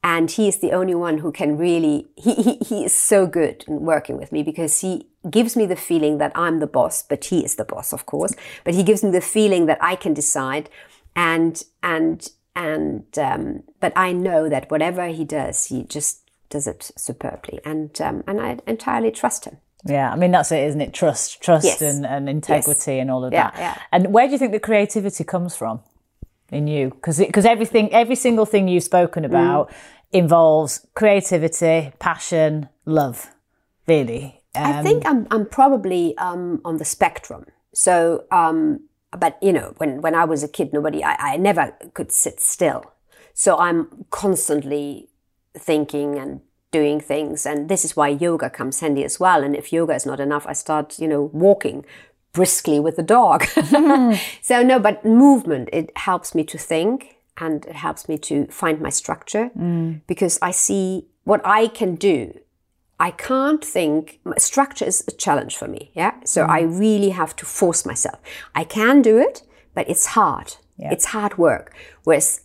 And 0.03 0.29
he 0.31 0.47
is 0.47 0.57
the 0.59 0.71
only 0.71 0.95
one 0.95 1.17
who 1.17 1.31
can 1.31 1.57
really, 1.57 2.07
he, 2.15 2.33
he, 2.35 2.55
he 2.57 2.85
is 2.85 2.93
so 2.93 3.27
good 3.27 3.65
in 3.67 3.81
working 3.81 4.17
with 4.17 4.31
me 4.31 4.41
because 4.43 4.81
he 4.81 5.07
gives 5.29 5.55
me 5.57 5.65
the 5.65 5.75
feeling 5.75 6.17
that 6.19 6.31
I'm 6.35 6.59
the 6.59 6.67
boss, 6.67 7.03
but 7.03 7.25
he 7.25 7.43
is 7.43 7.55
the 7.55 7.65
boss, 7.65 7.91
of 7.91 8.05
course. 8.05 8.33
But 8.63 8.75
he 8.75 8.83
gives 8.83 9.03
me 9.03 9.09
the 9.11 9.21
feeling 9.21 9.65
that 9.65 9.79
I 9.81 9.95
can 9.95 10.13
decide. 10.13 10.69
And, 11.15 11.61
and, 11.83 12.25
and, 12.55 13.05
um, 13.17 13.63
but 13.79 13.91
I 13.97 14.13
know 14.13 14.47
that 14.47 14.69
whatever 14.71 15.07
he 15.07 15.25
does, 15.25 15.65
he 15.65 15.83
just 15.83 16.21
does 16.49 16.67
it 16.67 16.91
superbly. 16.95 17.59
And, 17.65 17.99
um, 17.99 18.23
and 18.27 18.39
I 18.39 18.59
entirely 18.65 19.11
trust 19.11 19.45
him. 19.45 19.57
Yeah, 19.85 20.11
I 20.11 20.15
mean 20.15 20.31
that's 20.31 20.51
it, 20.51 20.63
isn't 20.63 20.81
it? 20.81 20.93
Trust, 20.93 21.41
trust, 21.41 21.65
Yes. 21.65 21.81
and, 21.81 22.05
and 22.05 22.27
integrity, 22.29 22.99
and 22.99 23.11
all 23.11 23.23
of 23.25 23.31
Yeah, 23.33 23.51
that. 23.51 23.59
yeah. 23.59 23.81
And 23.91 24.13
where 24.13 24.25
do 24.27 24.31
you 24.33 24.37
think 24.37 24.51
the 24.51 24.59
creativity 24.59 25.23
comes 25.23 25.55
from 25.55 25.81
in 26.51 26.67
you? 26.67 26.89
Because 26.89 27.17
because 27.19 27.45
everything, 27.45 27.91
every 27.93 28.15
single 28.15 28.45
thing 28.45 28.67
you've 28.67 28.83
spoken 28.83 29.23
Mm. 29.23 29.27
about 29.27 29.71
involves 30.11 30.85
creativity, 30.93 31.91
passion, 31.99 32.69
love. 32.85 33.31
Really, 33.87 34.41
I 34.55 34.83
think 34.83 35.05
I'm 35.05 35.27
I'm 35.31 35.45
probably 35.45 36.17
um, 36.17 36.61
on 36.65 36.77
the 36.77 36.85
spectrum. 36.85 37.45
So, 37.73 38.25
um, 38.31 38.81
but 39.17 39.37
you 39.41 39.53
know, 39.53 39.73
when 39.77 40.01
when 40.01 40.15
I 40.15 40.25
was 40.25 40.43
a 40.43 40.47
kid, 40.47 40.73
nobody, 40.73 41.03
I, 41.03 41.15
I 41.33 41.37
never 41.37 41.73
could 41.93 42.11
sit 42.11 42.39
still. 42.39 42.83
So 43.33 43.57
I'm 43.57 44.05
constantly 44.09 45.09
thinking 45.57 46.17
and 46.17 46.41
doing 46.71 46.99
things. 46.99 47.45
And 47.45 47.69
this 47.69 47.85
is 47.85 47.95
why 47.95 48.09
yoga 48.09 48.49
comes 48.49 48.79
handy 48.79 49.05
as 49.05 49.19
well. 49.19 49.43
And 49.43 49.55
if 49.55 49.71
yoga 49.71 49.93
is 49.93 50.05
not 50.05 50.19
enough, 50.19 50.45
I 50.47 50.53
start, 50.53 50.99
you 50.99 51.07
know, 51.07 51.29
walking 51.33 51.85
briskly 52.37 52.79
with 52.79 52.95
the 52.97 53.07
dog. 53.17 53.41
Mm-hmm. 53.43 54.15
so 54.41 54.61
no, 54.61 54.79
but 54.79 55.03
movement, 55.03 55.69
it 55.73 55.87
helps 55.97 56.35
me 56.35 56.43
to 56.43 56.57
think 56.71 57.17
and 57.37 57.65
it 57.65 57.75
helps 57.75 58.07
me 58.07 58.17
to 58.29 58.45
find 58.61 58.79
my 58.79 58.91
structure 58.91 59.49
mm. 59.57 60.01
because 60.05 60.37
I 60.49 60.51
see 60.51 61.07
what 61.23 61.41
I 61.43 61.67
can 61.67 61.95
do. 61.95 62.39
I 62.99 63.09
can't 63.11 63.63
think 63.65 64.19
structure 64.37 64.85
is 64.85 65.03
a 65.07 65.11
challenge 65.11 65.55
for 65.55 65.67
me. 65.67 65.91
Yeah. 65.93 66.13
So 66.25 66.45
I 66.45 66.61
mm. 66.61 66.79
really 66.79 67.09
have 67.09 67.35
to 67.37 67.45
force 67.45 67.85
myself. 67.85 68.19
I 68.61 68.63
can 68.63 69.01
do 69.01 69.17
it, 69.17 69.43
but 69.73 69.89
it's 69.89 70.07
hard. 70.17 70.57
It's 70.79 71.05
hard 71.05 71.37
work. 71.37 71.73
Whereas 72.03 72.41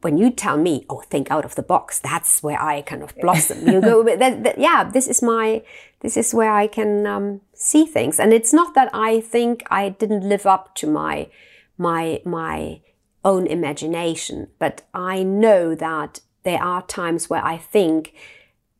when 0.00 0.18
you 0.18 0.30
tell 0.30 0.56
me, 0.56 0.84
oh, 0.88 1.00
think 1.00 1.30
out 1.30 1.44
of 1.44 1.54
the 1.54 1.62
box, 1.62 1.98
that's 1.98 2.42
where 2.42 2.60
I 2.60 2.82
kind 2.82 3.02
of 3.02 3.14
blossom. 3.16 3.66
You 3.66 3.80
go, 3.80 4.02
that, 4.16 4.44
that, 4.44 4.58
yeah, 4.58 4.84
this 4.84 5.08
is 5.08 5.22
my, 5.22 5.62
this 6.00 6.16
is 6.16 6.34
where 6.34 6.52
I 6.52 6.66
can 6.66 7.06
um, 7.06 7.40
see 7.54 7.84
things. 7.86 8.20
And 8.20 8.32
it's 8.32 8.52
not 8.52 8.74
that 8.74 8.90
I 8.92 9.20
think 9.20 9.64
I 9.70 9.90
didn't 9.90 10.28
live 10.28 10.46
up 10.46 10.74
to 10.76 10.86
my, 10.86 11.28
my, 11.76 12.20
my 12.24 12.80
own 13.24 13.46
imagination, 13.46 14.48
but 14.58 14.82
I 14.94 15.22
know 15.22 15.74
that 15.74 16.20
there 16.44 16.62
are 16.62 16.82
times 16.82 17.28
where 17.28 17.44
I 17.44 17.56
think 17.58 18.14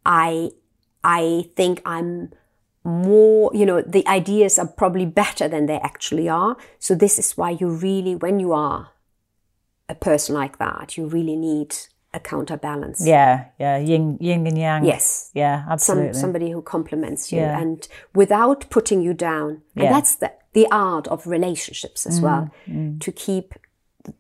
I, 0.07 0.51
I 1.03 1.51
think 1.57 1.83
I'm 1.85 2.33
more, 2.85 3.51
you 3.53 3.66
know, 3.66 3.83
the 3.83 4.07
ideas 4.07 4.59
are 4.59 4.66
probably 4.66 5.05
better 5.05 5.49
than 5.49 5.66
they 5.66 5.79
actually 5.81 6.29
are. 6.29 6.57
So 6.79 6.95
this 6.95 7.19
is 7.19 7.37
why 7.37 7.51
you 7.51 7.69
really, 7.69 8.14
when 8.14 8.41
you 8.41 8.53
are 8.53 8.91
a 9.89 9.95
person 9.95 10.34
like 10.34 10.59
that, 10.59 10.97
you 10.97 11.07
really 11.07 11.36
need 11.36 11.74
a 12.14 12.20
counterbalance. 12.20 13.07
Yeah, 13.07 13.47
yeah, 13.59 13.76
yin, 13.78 14.16
yin 14.20 14.47
and 14.47 14.57
yang. 14.59 14.84
Yes. 14.84 15.30
Yeah, 15.34 15.62
Some, 15.64 15.72
absolutely. 15.72 16.12
somebody 16.14 16.51
who 16.51 16.62
compliments 16.62 17.32
you 17.32 17.41
Yeah. 17.41 17.61
and 17.61 17.86
without 18.14 18.68
putting 18.70 19.03
you 19.03 19.12
down. 19.14 19.62
Yeah. 19.74 19.84
And 19.84 19.95
that's 19.95 20.16
the, 20.16 20.32
the 20.55 20.66
art 20.70 21.07
of 21.09 21.26
relationships 21.26 22.07
as 22.07 22.20
well, 22.20 22.51
Mm, 22.66 23.01
to 23.01 23.12
keep 23.12 23.55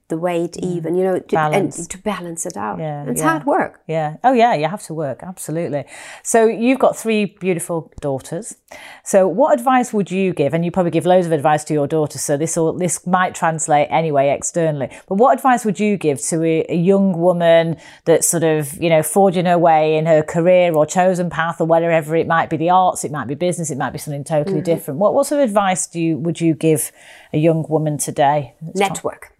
the 0.08 0.16
weight 0.16 0.52
mm. 0.52 0.76
even, 0.76 0.96
you 0.96 1.04
know, 1.04 1.18
to, 1.18 1.34
Balance. 1.34 1.78
and 1.78 1.90
to 1.90 1.98
balance 1.98 2.46
it 2.46 2.56
out. 2.56 2.78
Yeah, 2.78 3.04
it's 3.04 3.20
yeah. 3.20 3.28
hard 3.28 3.46
work. 3.46 3.80
Yeah. 3.86 4.16
Oh, 4.24 4.32
yeah. 4.32 4.54
You 4.54 4.68
have 4.68 4.82
to 4.84 4.94
work. 4.94 5.20
Absolutely. 5.22 5.84
So 6.22 6.46
you've 6.46 6.78
got 6.78 6.96
three 6.96 7.26
beautiful 7.26 7.92
daughters. 8.00 8.56
So 9.04 9.26
what 9.26 9.58
advice 9.58 9.92
would 9.92 10.10
you 10.10 10.32
give? 10.32 10.54
And 10.54 10.64
you 10.64 10.70
probably 10.70 10.90
give 10.90 11.06
loads 11.06 11.26
of 11.26 11.32
advice 11.32 11.64
to 11.64 11.74
your 11.74 11.86
daughters. 11.86 12.22
So 12.22 12.36
this 12.36 12.56
all 12.56 12.72
this 12.72 13.06
might 13.06 13.34
translate 13.34 13.88
anyway 13.90 14.30
externally. 14.30 14.88
But 15.08 15.16
what 15.16 15.34
advice 15.34 15.64
would 15.64 15.80
you 15.80 15.96
give 15.96 16.20
to 16.22 16.42
a, 16.42 16.66
a 16.68 16.76
young 16.76 17.18
woman 17.18 17.76
that's 18.04 18.28
sort 18.28 18.44
of 18.44 18.74
you 18.82 18.90
know 18.90 19.02
forging 19.02 19.46
her 19.46 19.58
way 19.58 19.96
in 19.96 20.06
her 20.06 20.22
career 20.22 20.74
or 20.74 20.84
chosen 20.86 21.30
path 21.30 21.60
or 21.60 21.66
whatever 21.66 22.16
it 22.16 22.26
might 22.26 22.50
be? 22.50 22.56
The 22.56 22.70
arts, 22.70 23.04
it 23.04 23.12
might 23.12 23.26
be 23.26 23.34
business, 23.34 23.70
it 23.70 23.78
might 23.78 23.92
be 23.92 23.98
something 23.98 24.24
totally 24.24 24.60
mm. 24.60 24.64
different. 24.64 25.00
What 25.00 25.14
what 25.14 25.26
sort 25.26 25.40
of 25.40 25.48
advice 25.48 25.86
do 25.86 26.00
you 26.00 26.18
would 26.18 26.40
you 26.40 26.54
give 26.54 26.92
a 27.32 27.38
young 27.38 27.64
woman 27.68 27.98
today? 27.98 28.54
Network. 28.74 29.32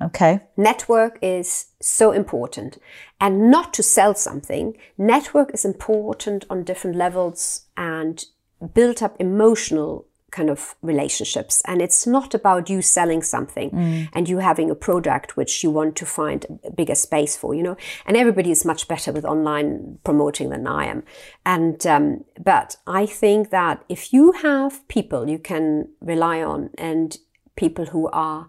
Okay. 0.00 0.40
Network 0.56 1.18
is 1.22 1.66
so 1.80 2.12
important. 2.12 2.78
And 3.20 3.50
not 3.50 3.74
to 3.74 3.82
sell 3.82 4.14
something, 4.14 4.76
network 4.96 5.52
is 5.52 5.64
important 5.64 6.44
on 6.48 6.62
different 6.62 6.96
levels 6.96 7.66
and 7.76 8.24
build 8.74 9.02
up 9.02 9.16
emotional 9.18 10.06
kind 10.30 10.50
of 10.50 10.76
relationships. 10.82 11.62
And 11.66 11.80
it's 11.80 12.06
not 12.06 12.34
about 12.34 12.68
you 12.68 12.82
selling 12.82 13.22
something 13.22 13.70
and 14.12 14.28
you 14.28 14.38
having 14.38 14.70
a 14.70 14.74
product 14.74 15.36
which 15.36 15.64
you 15.64 15.70
want 15.70 15.96
to 15.96 16.06
find 16.06 16.44
a 16.64 16.70
bigger 16.70 16.94
space 16.94 17.36
for, 17.36 17.54
you 17.54 17.62
know. 17.62 17.76
And 18.06 18.16
everybody 18.16 18.50
is 18.50 18.64
much 18.64 18.88
better 18.88 19.10
with 19.10 19.24
online 19.24 19.98
promoting 20.04 20.50
than 20.50 20.66
I 20.66 20.84
am. 20.84 21.02
And, 21.46 21.84
um, 21.86 22.24
but 22.38 22.76
I 22.86 23.06
think 23.06 23.50
that 23.50 23.84
if 23.88 24.12
you 24.12 24.32
have 24.32 24.86
people 24.88 25.28
you 25.28 25.38
can 25.38 25.88
rely 26.00 26.42
on 26.42 26.70
and 26.76 27.16
people 27.56 27.86
who 27.86 28.08
are 28.08 28.48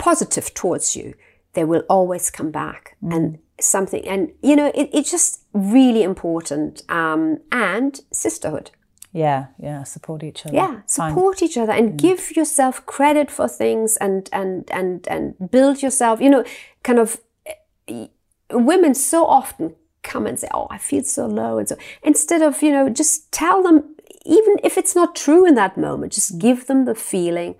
positive 0.00 0.52
towards 0.54 0.96
you, 0.96 1.14
they 1.52 1.64
will 1.64 1.84
always 1.88 2.30
come 2.30 2.50
back 2.50 2.96
and 3.02 3.38
something. 3.60 4.06
And 4.06 4.32
you 4.42 4.56
know, 4.56 4.72
it, 4.74 4.88
it's 4.92 5.10
just 5.10 5.40
really 5.52 6.02
important. 6.02 6.82
Um, 6.88 7.38
and 7.52 8.00
sisterhood. 8.12 8.70
Yeah. 9.12 9.46
Yeah. 9.58 9.82
Support 9.84 10.22
each 10.22 10.46
other. 10.46 10.54
Yeah, 10.54 10.80
Fine. 10.86 11.10
support 11.12 11.42
each 11.42 11.56
other 11.58 11.72
and 11.72 11.98
give 11.98 12.36
yourself 12.36 12.86
credit 12.86 13.30
for 13.30 13.48
things 13.48 13.96
and 13.96 14.28
and 14.32 14.70
and 14.70 15.06
and 15.08 15.50
build 15.50 15.82
yourself. 15.82 16.20
You 16.20 16.30
know, 16.30 16.44
kind 16.82 16.98
of 16.98 17.20
eh, 17.88 18.06
women 18.52 18.94
so 18.94 19.26
often 19.26 19.74
come 20.02 20.26
and 20.26 20.38
say, 20.38 20.48
"Oh, 20.54 20.68
I 20.70 20.78
feel 20.78 21.02
so 21.02 21.26
low," 21.26 21.58
and 21.58 21.68
so 21.68 21.76
instead 22.02 22.42
of 22.42 22.62
you 22.62 22.70
know 22.72 22.88
just 22.88 23.32
tell 23.32 23.62
them, 23.64 23.96
even 24.24 24.56
if 24.62 24.78
it's 24.78 24.94
not 24.94 25.16
true 25.16 25.44
in 25.44 25.56
that 25.56 25.76
moment, 25.76 26.12
just 26.12 26.38
give 26.38 26.66
them 26.66 26.84
the 26.84 26.94
feeling. 26.94 27.56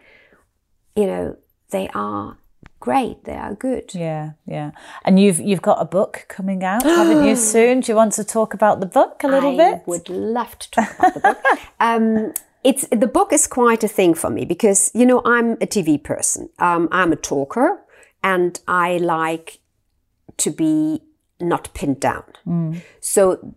You 0.94 1.06
know, 1.06 1.36
they 1.70 1.88
are 1.94 2.36
great. 2.80 3.24
They 3.24 3.34
are 3.34 3.54
good. 3.54 3.94
Yeah, 3.94 4.32
yeah. 4.46 4.72
And 5.04 5.20
you've 5.20 5.40
you've 5.40 5.62
got 5.62 5.80
a 5.80 5.84
book 5.84 6.26
coming 6.28 6.64
out, 6.64 6.82
haven't 6.82 7.24
you? 7.26 7.36
Soon. 7.54 7.80
Do 7.80 7.92
you 7.92 7.96
want 7.96 8.12
to 8.14 8.24
talk 8.24 8.54
about 8.54 8.80
the 8.80 8.86
book 8.86 9.22
a 9.22 9.28
little 9.28 9.56
bit? 9.56 9.74
I 9.74 9.74
bit? 9.76 9.86
would 9.86 10.08
love 10.08 10.58
to 10.58 10.70
talk 10.70 10.98
about 10.98 11.14
the 11.14 11.20
book. 11.20 11.38
um, 11.80 12.32
it's 12.64 12.86
the 12.88 13.06
book 13.06 13.32
is 13.32 13.46
quite 13.46 13.84
a 13.84 13.88
thing 13.88 14.14
for 14.14 14.30
me 14.30 14.44
because 14.44 14.90
you 14.94 15.06
know 15.06 15.22
I'm 15.24 15.52
a 15.52 15.66
TV 15.66 16.02
person. 16.02 16.50
Um, 16.58 16.88
I'm 16.90 17.12
a 17.12 17.16
talker, 17.16 17.82
and 18.22 18.58
I 18.66 18.98
like 18.98 19.60
to 20.38 20.50
be 20.50 21.02
not 21.40 21.72
pinned 21.74 22.00
down. 22.00 22.24
So 23.00 23.54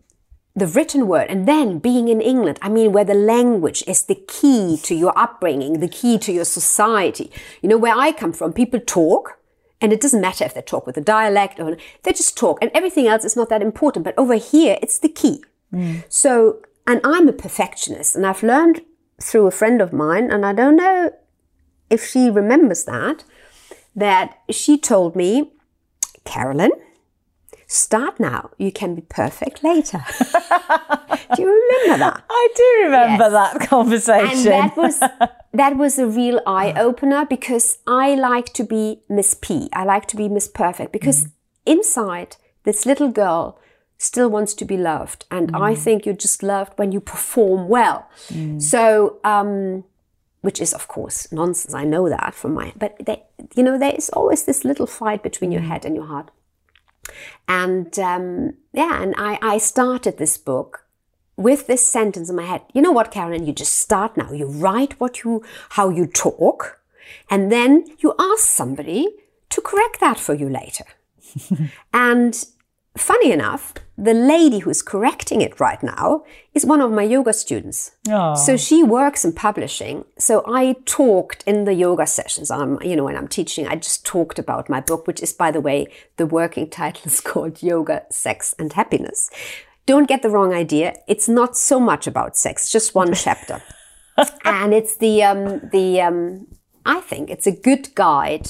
the 0.55 0.67
written 0.67 1.07
word, 1.07 1.27
and 1.29 1.47
then 1.47 1.79
being 1.79 2.07
in 2.07 2.21
England, 2.21 2.59
I 2.61 2.69
mean, 2.69 2.91
where 2.91 3.03
the 3.03 3.15
language 3.15 3.83
is 3.87 4.03
the 4.03 4.15
key 4.15 4.77
to 4.83 4.93
your 4.93 5.17
upbringing, 5.17 5.79
the 5.79 5.87
key 5.87 6.19
to 6.19 6.31
your 6.31 6.45
society. 6.45 7.31
You 7.61 7.69
know, 7.69 7.77
where 7.77 7.95
I 7.95 8.11
come 8.11 8.33
from, 8.33 8.53
people 8.53 8.79
talk, 8.79 9.39
and 9.81 9.91
it 9.91 9.99
doesn't 9.99 10.21
matter 10.21 10.45
if 10.45 10.53
they 10.53 10.61
talk 10.61 10.85
with 10.85 10.95
a 10.95 11.01
dialect 11.01 11.59
or 11.59 11.75
they 12.03 12.13
just 12.13 12.37
talk, 12.37 12.59
and 12.61 12.69
everything 12.73 13.07
else 13.07 13.25
is 13.25 13.35
not 13.35 13.49
that 13.49 13.63
important. 13.63 14.05
But 14.05 14.17
over 14.17 14.35
here, 14.35 14.77
it's 14.81 14.99
the 14.99 15.09
key. 15.09 15.43
Mm. 15.73 16.03
So, 16.07 16.59
and 16.85 17.01
I'm 17.03 17.27
a 17.27 17.33
perfectionist, 17.33 18.15
and 18.15 18.25
I've 18.25 18.43
learned 18.43 18.81
through 19.19 19.47
a 19.47 19.51
friend 19.51 19.81
of 19.81 19.91
mine, 19.91 20.29
and 20.29 20.45
I 20.45 20.53
don't 20.53 20.75
know 20.75 21.11
if 21.89 22.05
she 22.05 22.29
remembers 22.29 22.83
that, 22.85 23.23
that 23.95 24.37
she 24.51 24.77
told 24.77 25.15
me, 25.15 25.51
Carolyn, 26.25 26.71
start 27.67 28.19
now. 28.19 28.51
You 28.57 28.71
can 28.71 28.95
be 28.95 29.01
perfect 29.01 29.63
later. 29.63 30.03
Do 31.35 31.41
you 31.41 31.49
remember 31.49 31.97
that? 32.05 32.23
I 32.29 32.49
do 32.55 32.83
remember 32.85 33.23
Yes. 33.23 33.31
that 33.31 33.69
conversation. 33.69 34.51
And 34.51 34.71
that 34.71 34.77
was 34.77 34.99
that 35.53 35.77
was 35.77 35.99
a 35.99 36.07
real 36.07 36.41
eye 36.45 36.73
opener 36.77 37.25
because 37.25 37.77
I 37.87 38.15
like 38.15 38.53
to 38.53 38.63
be 38.63 39.01
Miss 39.09 39.33
P. 39.33 39.69
I 39.73 39.83
like 39.83 40.07
to 40.07 40.15
be 40.15 40.29
Miss 40.29 40.47
Perfect 40.47 40.91
because 40.91 41.25
mm. 41.25 41.31
inside 41.65 42.37
this 42.63 42.85
little 42.85 43.09
girl 43.09 43.59
still 43.97 44.29
wants 44.29 44.53
to 44.55 44.65
be 44.65 44.75
loved, 44.75 45.25
and 45.31 45.55
I 45.55 45.73
mm. 45.73 45.77
think 45.77 46.05
you're 46.05 46.15
just 46.15 46.43
loved 46.43 46.77
when 46.77 46.91
you 46.91 46.99
perform 46.99 47.67
well. 47.69 48.09
Mm. 48.29 48.61
So. 48.61 49.19
um 49.23 49.83
which 50.43 50.59
is 50.59 50.73
of 50.73 50.89
course 50.89 51.31
nonsense. 51.31 51.73
I 51.73 51.85
know 51.85 52.09
that 52.09 52.35
from 52.35 52.53
my, 52.53 52.73
but 52.75 52.97
they, 53.05 53.23
you 53.55 53.63
know, 53.63 53.77
there 53.79 53.95
is 53.95 54.09
always 54.09 54.43
this 54.43 54.65
little 54.65 54.85
fight 54.85 55.23
between 55.23 55.53
your 55.53 55.61
head 55.61 55.85
and 55.85 55.95
your 55.95 56.05
heart. 56.05 56.31
And 57.47 57.97
um, 57.99 58.53
yeah, 58.73 59.01
and 59.01 59.13
I, 59.17 59.39
I 59.41 59.57
started 59.57 60.17
this 60.17 60.37
book 60.37 60.85
with 61.35 61.67
this 61.67 61.87
sentence 61.87 62.29
in 62.29 62.35
my 62.35 62.43
head. 62.43 62.61
You 62.73 62.81
know 62.81 62.91
what, 62.91 63.11
Carolyn? 63.11 63.45
You 63.45 63.53
just 63.53 63.73
start 63.73 64.17
now. 64.17 64.31
You 64.31 64.47
write 64.47 64.99
what 64.99 65.23
you, 65.23 65.43
how 65.69 65.89
you 65.89 66.05
talk, 66.07 66.79
and 67.29 67.51
then 67.51 67.85
you 67.99 68.13
ask 68.19 68.45
somebody 68.45 69.07
to 69.49 69.61
correct 69.61 69.99
that 69.99 70.19
for 70.19 70.33
you 70.33 70.49
later. 70.49 70.85
and 71.93 72.45
funny 72.97 73.31
enough, 73.31 73.73
the 73.97 74.13
lady 74.13 74.59
who's 74.59 74.81
correcting 74.81 75.41
it 75.41 75.59
right 75.59 75.81
now 75.83 76.23
is 76.53 76.65
one 76.65 76.81
of 76.81 76.91
my 76.91 77.03
yoga 77.03 77.33
students. 77.33 77.91
Oh. 78.09 78.35
So 78.35 78.57
she 78.57 78.83
works 78.83 79.23
in 79.23 79.33
publishing. 79.33 80.05
So 80.17 80.43
I 80.47 80.75
talked 80.85 81.43
in 81.45 81.65
the 81.65 81.73
yoga 81.73 82.07
sessions. 82.07 82.49
I'm, 82.49 82.81
you 82.81 82.95
know, 82.95 83.03
when 83.03 83.17
I'm 83.17 83.27
teaching, 83.27 83.67
I 83.67 83.75
just 83.75 84.05
talked 84.05 84.39
about 84.39 84.69
my 84.69 84.81
book, 84.81 85.07
which 85.07 85.21
is, 85.21 85.33
by 85.33 85.51
the 85.51 85.61
way, 85.61 85.87
the 86.17 86.25
working 86.25 86.69
title 86.81 87.03
is 87.05 87.21
called 87.21 87.61
Yoga, 87.61 88.03
Sex 88.09 88.55
and 88.57 88.73
Happiness. 88.73 89.29
Don't 89.85 90.07
get 90.07 90.21
the 90.21 90.29
wrong 90.29 90.53
idea. 90.53 90.95
It's 91.07 91.27
not 91.27 91.57
so 91.57 91.79
much 91.79 92.07
about 92.07 92.37
sex, 92.37 92.69
just 92.69 92.95
one 92.95 93.13
chapter. 93.15 93.61
and 94.45 94.73
it's 94.73 94.97
the, 94.97 95.23
um, 95.23 95.61
the, 95.71 96.01
um, 96.01 96.47
I 96.85 96.99
think 96.99 97.29
it's 97.29 97.47
a 97.47 97.51
good 97.51 97.93
guide 97.95 98.49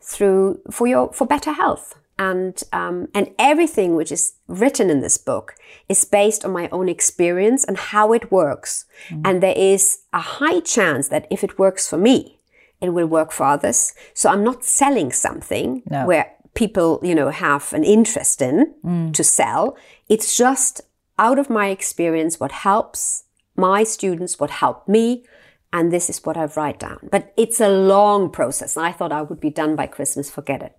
through 0.00 0.60
for 0.70 0.86
your 0.86 1.10
for 1.14 1.26
better 1.26 1.52
health 1.52 1.94
and 2.18 2.62
um, 2.72 3.08
and 3.14 3.30
everything 3.38 3.94
which 3.96 4.12
is 4.12 4.34
written 4.46 4.90
in 4.90 5.00
this 5.00 5.18
book 5.18 5.54
is 5.88 6.04
based 6.04 6.44
on 6.44 6.52
my 6.52 6.68
own 6.70 6.88
experience 6.88 7.64
and 7.64 7.76
how 7.76 8.12
it 8.12 8.30
works 8.30 8.84
and 9.24 9.42
there 9.42 9.56
is 9.56 10.00
a 10.12 10.20
high 10.20 10.60
chance 10.60 11.08
that 11.08 11.26
if 11.30 11.42
it 11.42 11.58
works 11.58 11.88
for 11.88 11.96
me 11.98 12.38
it 12.80 12.90
will 12.90 13.06
work 13.06 13.32
for 13.32 13.44
others 13.44 13.92
so 14.14 14.30
i'm 14.30 14.44
not 14.44 14.64
selling 14.64 15.10
something 15.12 15.82
No. 15.90 16.06
where 16.06 16.30
people 16.54 17.00
you 17.02 17.14
know 17.14 17.30
have 17.30 17.72
an 17.72 17.84
interest 17.84 18.40
in 18.40 18.74
to 19.12 19.24
sell 19.24 19.76
it's 20.08 20.36
just 20.36 20.80
out 21.18 21.38
of 21.38 21.50
my 21.50 21.68
experience 21.68 22.38
what 22.38 22.52
helps 22.52 23.24
my 23.56 23.84
students, 23.84 24.40
what 24.40 24.50
helped 24.50 24.88
me, 24.88 25.24
and 25.72 25.92
this 25.92 26.10
is 26.10 26.24
what 26.24 26.36
I 26.36 26.46
write 26.56 26.80
down. 26.80 26.98
But 27.12 27.32
it's 27.36 27.60
a 27.60 27.68
long 27.68 28.30
process. 28.30 28.76
And 28.76 28.84
I 28.84 28.90
thought 28.90 29.12
I 29.12 29.22
would 29.22 29.38
be 29.38 29.48
done 29.50 29.76
by 29.76 29.86
Christmas. 29.86 30.28
Forget 30.28 30.60
it. 30.60 30.76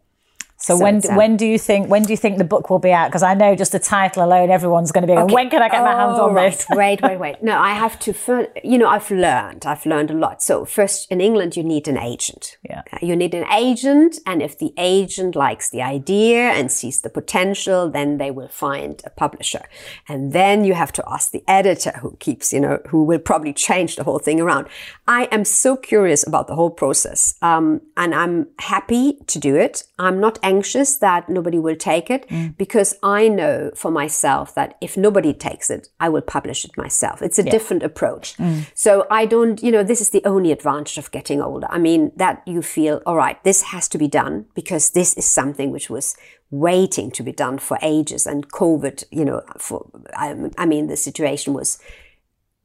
So, 0.66 0.78
so 0.78 0.84
when 0.84 1.00
when 1.14 1.38
do 1.38 1.46
you 1.46 1.60
think 1.60 1.90
when 1.90 2.02
do 2.02 2.12
you 2.12 2.18
think 2.18 2.40
the 2.40 2.44
book 2.44 2.72
will 2.72 2.80
be 2.80 2.92
out? 2.92 3.10
Because 3.10 3.22
I 3.22 3.36
know 3.36 3.56
just 3.56 3.72
the 3.72 3.78
title 3.78 4.24
alone, 4.24 4.50
everyone's 4.50 4.92
going 4.92 5.04
to 5.04 5.08
be 5.08 5.14
going, 5.14 5.26
okay. 5.26 5.34
when 5.36 5.50
can 5.52 5.62
I 5.62 5.70
get 5.70 5.82
oh, 5.82 5.86
my 5.86 5.92
hands 5.92 6.18
on 6.18 6.34
right. 6.34 6.52
this? 6.52 6.66
wait, 6.72 7.04
wait, 7.04 7.18
wait. 7.24 7.44
No, 7.44 7.60
I 7.60 7.76
have 7.76 8.00
to. 8.00 8.50
You 8.64 8.80
know, 8.80 8.88
I've 8.88 9.12
learned. 9.12 9.68
I've 9.68 9.86
learned 9.86 10.10
a 10.10 10.16
lot. 10.16 10.42
So 10.42 10.66
first, 10.66 11.12
in 11.12 11.22
England, 11.22 11.56
you 11.56 11.64
need 11.64 11.88
an 11.88 12.00
agent. 12.00 12.58
Yeah. 12.68 12.82
You 13.00 13.16
need 13.16 13.36
an 13.36 13.46
agent, 13.54 14.18
and 14.26 14.42
if 14.42 14.58
the 14.58 14.74
agent 14.76 15.36
likes 15.36 15.70
the 15.70 15.84
idea 15.84 16.50
and 16.58 16.72
sees 16.72 17.02
the 17.02 17.12
potential, 17.12 17.88
then 17.88 18.18
they 18.18 18.32
will 18.32 18.48
find 18.48 19.04
a 19.06 19.12
publisher, 19.12 19.66
and 20.10 20.34
then 20.34 20.64
you 20.64 20.74
have 20.74 20.92
to 20.94 21.04
ask 21.08 21.30
the 21.30 21.44
editor, 21.48 21.92
who 22.02 22.18
keeps, 22.20 22.52
you 22.52 22.60
know, 22.60 22.80
who 22.90 23.04
will 23.04 23.20
probably 23.20 23.54
change 23.54 23.98
the 23.98 24.04
whole 24.04 24.18
thing 24.18 24.42
around. 24.42 24.66
I 25.08 25.26
am 25.26 25.46
so 25.46 25.78
curious 25.78 26.26
about 26.26 26.48
the 26.48 26.56
whole 26.56 26.72
process, 26.72 27.36
um, 27.44 27.82
and 27.96 28.16
I'm 28.16 28.48
happy 28.58 29.20
to 29.28 29.38
do 29.38 29.56
it. 29.56 29.84
I'm 29.98 30.20
not 30.20 30.38
anxious 30.44 30.98
that 30.98 31.30
nobody 31.30 31.58
will 31.58 31.76
take 31.78 32.10
it 32.10 32.28
mm. 32.28 32.58
because 32.58 32.96
I 33.02 33.30
know 33.30 33.72
for 33.76 33.90
myself 33.90 34.54
that 34.56 34.78
if 34.82 34.98
nobody 34.98 35.34
takes 35.34 35.70
it, 35.70 35.88
I 36.02 36.10
will 36.10 36.22
publish 36.22 36.66
it 36.66 36.76
myself. 36.76 37.22
It's 37.22 37.40
a 37.40 37.44
yeah. 37.44 37.52
different 37.52 37.82
approach. 37.82 38.36
Mm. 38.36 38.70
So 38.74 39.08
I 39.10 39.26
don't, 39.26 39.64
you 39.64 39.72
know, 39.72 39.84
this 39.84 40.02
is 40.02 40.10
the 40.10 40.22
only 40.26 40.52
advantage 40.52 40.98
of 40.98 41.12
getting 41.12 41.42
older. 41.42 41.68
I 41.70 41.78
mean, 41.78 42.12
that 42.18 42.44
you 42.46 42.62
feel, 42.62 43.02
all 43.06 43.16
right, 43.16 43.42
this 43.46 43.62
has 43.64 43.88
to 43.90 43.98
be 43.98 44.10
done 44.10 44.48
because 44.54 44.92
this 44.92 45.14
is 45.14 45.26
something 45.26 45.72
which 45.72 45.90
was 45.90 46.18
waiting 46.52 47.10
to 47.12 47.24
be 47.24 47.32
done 47.32 47.58
for 47.58 47.78
ages 47.82 48.28
and 48.28 48.50
COVID, 48.52 49.06
you 49.12 49.24
know, 49.24 49.44
for, 49.58 49.90
I, 50.14 50.36
I 50.58 50.66
mean, 50.66 50.88
the 50.88 50.98
situation 50.98 51.54
was 51.54 51.80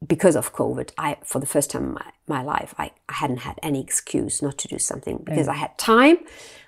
because 0.05 0.35
of 0.35 0.53
COVID, 0.53 0.91
I, 0.97 1.17
for 1.23 1.39
the 1.39 1.45
first 1.45 1.71
time 1.71 1.83
in 1.83 1.93
my, 1.93 2.11
my 2.27 2.41
life, 2.41 2.73
I, 2.77 2.91
I 3.07 3.13
hadn't 3.13 3.37
had 3.37 3.59
any 3.63 3.81
excuse 3.81 4.41
not 4.41 4.57
to 4.59 4.67
do 4.67 4.79
something 4.79 5.23
because 5.23 5.47
mm. 5.47 5.51
I 5.51 5.55
had 5.55 5.77
time 5.77 6.17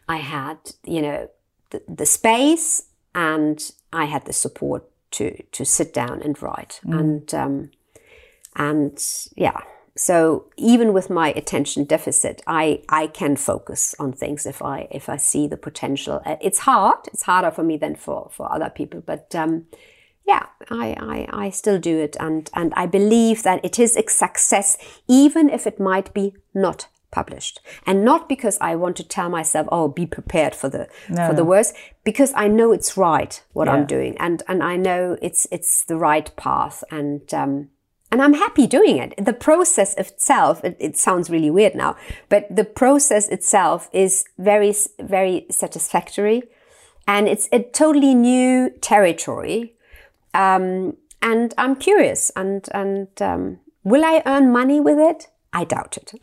I 0.08 0.18
had, 0.18 0.58
you 0.84 1.02
know, 1.02 1.30
the, 1.70 1.82
the 1.88 2.06
space 2.06 2.84
and 3.16 3.72
I 3.92 4.06
had 4.06 4.26
the 4.26 4.34
support 4.34 4.84
to 5.12 5.44
to 5.52 5.66
sit 5.66 5.94
down 5.94 6.22
and 6.22 6.42
write. 6.42 6.82
Mm. 6.86 7.00
And 7.00 7.34
um, 7.34 7.72
and 8.56 9.06
yeah, 9.36 9.62
so 9.96 10.46
even 10.58 10.94
with 10.94 11.10
my 11.10 11.32
attention 11.34 11.86
deficit, 11.86 12.42
I 12.48 12.82
I 12.90 13.08
can 13.08 13.36
focus 13.36 13.96
on 14.00 14.14
things 14.14 14.46
if 14.46 14.62
I 14.62 14.88
if 14.92 15.10
I 15.10 15.18
see 15.18 15.48
the 15.48 15.58
potential. 15.58 16.22
Uh, 16.26 16.38
it's 16.42 16.60
hard. 16.60 17.08
It's 17.08 17.24
harder 17.24 17.52
for 17.52 17.64
me 17.64 17.78
than 17.78 17.96
for 17.96 18.30
for 18.32 18.52
other 18.52 18.70
people, 18.70 19.02
but. 19.06 19.34
Um, 19.36 19.66
yeah, 20.26 20.46
I, 20.70 21.28
I, 21.34 21.48
I 21.48 21.50
still 21.50 21.78
do 21.78 22.00
it 22.00 22.16
and, 22.18 22.50
and 22.54 22.74
I 22.78 22.86
believe 22.86 23.44
that 23.44 23.60
it 23.62 23.78
is 23.78 23.98
a 23.98 24.08
success, 24.08 24.78
even 25.10 25.50
if 25.50 25.68
it 25.68 25.82
might 25.82 26.14
be 26.14 26.34
not 26.54 26.88
published. 27.14 27.62
And 27.86 28.04
not 28.04 28.28
because 28.28 28.58
i 28.60 28.76
want 28.76 28.96
to 28.98 29.04
tell 29.04 29.30
myself 29.30 29.68
oh 29.72 29.88
be 29.88 30.06
prepared 30.06 30.56
for 30.56 30.68
the 30.68 30.88
no. 31.10 31.28
for 31.28 31.36
the 31.36 31.46
worst 31.46 31.76
because 32.04 32.34
i 32.36 32.48
know 32.48 32.74
it's 32.74 32.98
right 32.98 33.44
what 33.54 33.68
yeah. 33.68 33.74
i'm 33.74 33.86
doing. 33.86 34.18
And 34.18 34.44
and 34.48 34.64
i 34.64 34.76
know 34.76 35.18
it's 35.22 35.48
it's 35.52 35.86
the 35.86 35.98
right 35.98 36.36
path. 36.36 36.84
And 36.92 37.34
um 37.34 37.70
and 38.12 38.22
i'm 38.22 38.34
happy 38.34 38.66
doing 38.68 38.98
it. 38.98 39.14
The 39.30 39.38
process 39.48 39.94
itself 39.96 40.64
it, 40.64 40.76
it 40.80 40.98
sounds 40.98 41.30
really 41.30 41.52
weird 41.52 41.76
now 41.76 41.96
but 42.30 42.44
the 42.54 42.66
process 42.66 43.30
itself 43.30 43.90
is 43.94 44.26
very 44.38 44.74
very 45.00 45.46
satisfactory. 45.50 46.44
And 47.08 47.28
it's 47.28 47.48
a 47.52 47.60
totally 47.82 48.16
new 48.16 48.72
territory. 48.82 49.76
Um 50.34 50.98
and 51.22 51.54
i'm 51.58 51.76
curious. 51.76 52.32
And 52.36 52.68
and 52.74 53.10
um 53.22 53.60
will 53.84 54.04
i 54.04 54.24
earn 54.26 54.52
money 54.52 54.80
with 54.80 54.98
it 54.98 55.28
I 55.54 55.64
doubt 55.64 55.98
it. 55.98 56.14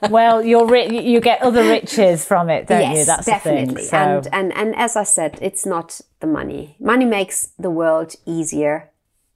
well, 0.10 0.44
you're 0.44 0.66
ri- 0.66 1.00
you 1.00 1.20
get 1.20 1.40
other 1.42 1.62
riches 1.62 2.24
from 2.24 2.50
it, 2.50 2.66
don't 2.66 2.80
yes, 2.80 2.98
you? 2.98 3.04
That's 3.04 3.26
definitely. 3.26 3.84
So. 3.84 3.96
And 3.96 4.28
and 4.32 4.52
and 4.52 4.76
as 4.76 4.96
I 4.96 5.04
said, 5.04 5.38
it's 5.40 5.64
not 5.64 6.00
the 6.18 6.26
money. 6.26 6.76
Money 6.80 7.04
makes 7.04 7.50
the 7.58 7.70
world 7.70 8.14
easier, 8.26 8.90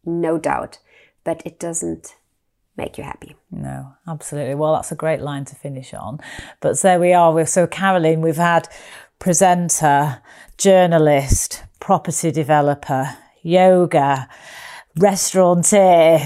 no 0.05 0.39
doubt, 0.39 0.79
but 1.22 1.43
it 1.45 1.59
doesn't 1.59 2.16
make 2.77 2.99
you 2.99 3.05
happy. 3.05 3.37
No, 3.51 3.95
absolutely. 4.09 4.57
Well, 4.57 4.75
that's 4.75 4.91
a 4.91 4.97
great 4.97 5.20
line 5.20 5.45
to 5.47 5.55
finish 5.55 5.95
on. 5.95 6.20
But 6.61 6.81
there 6.81 6.99
we 6.99 7.12
are. 7.12 7.33
We're 7.33 7.47
so 7.47 7.66
Caroline. 7.66 8.20
We've 8.20 8.37
had 8.37 8.68
presenter, 9.20 10.20
journalist, 10.59 11.62
property 11.79 12.33
developer, 12.33 13.16
yoga, 13.43 14.29
restaurateur 14.97 16.18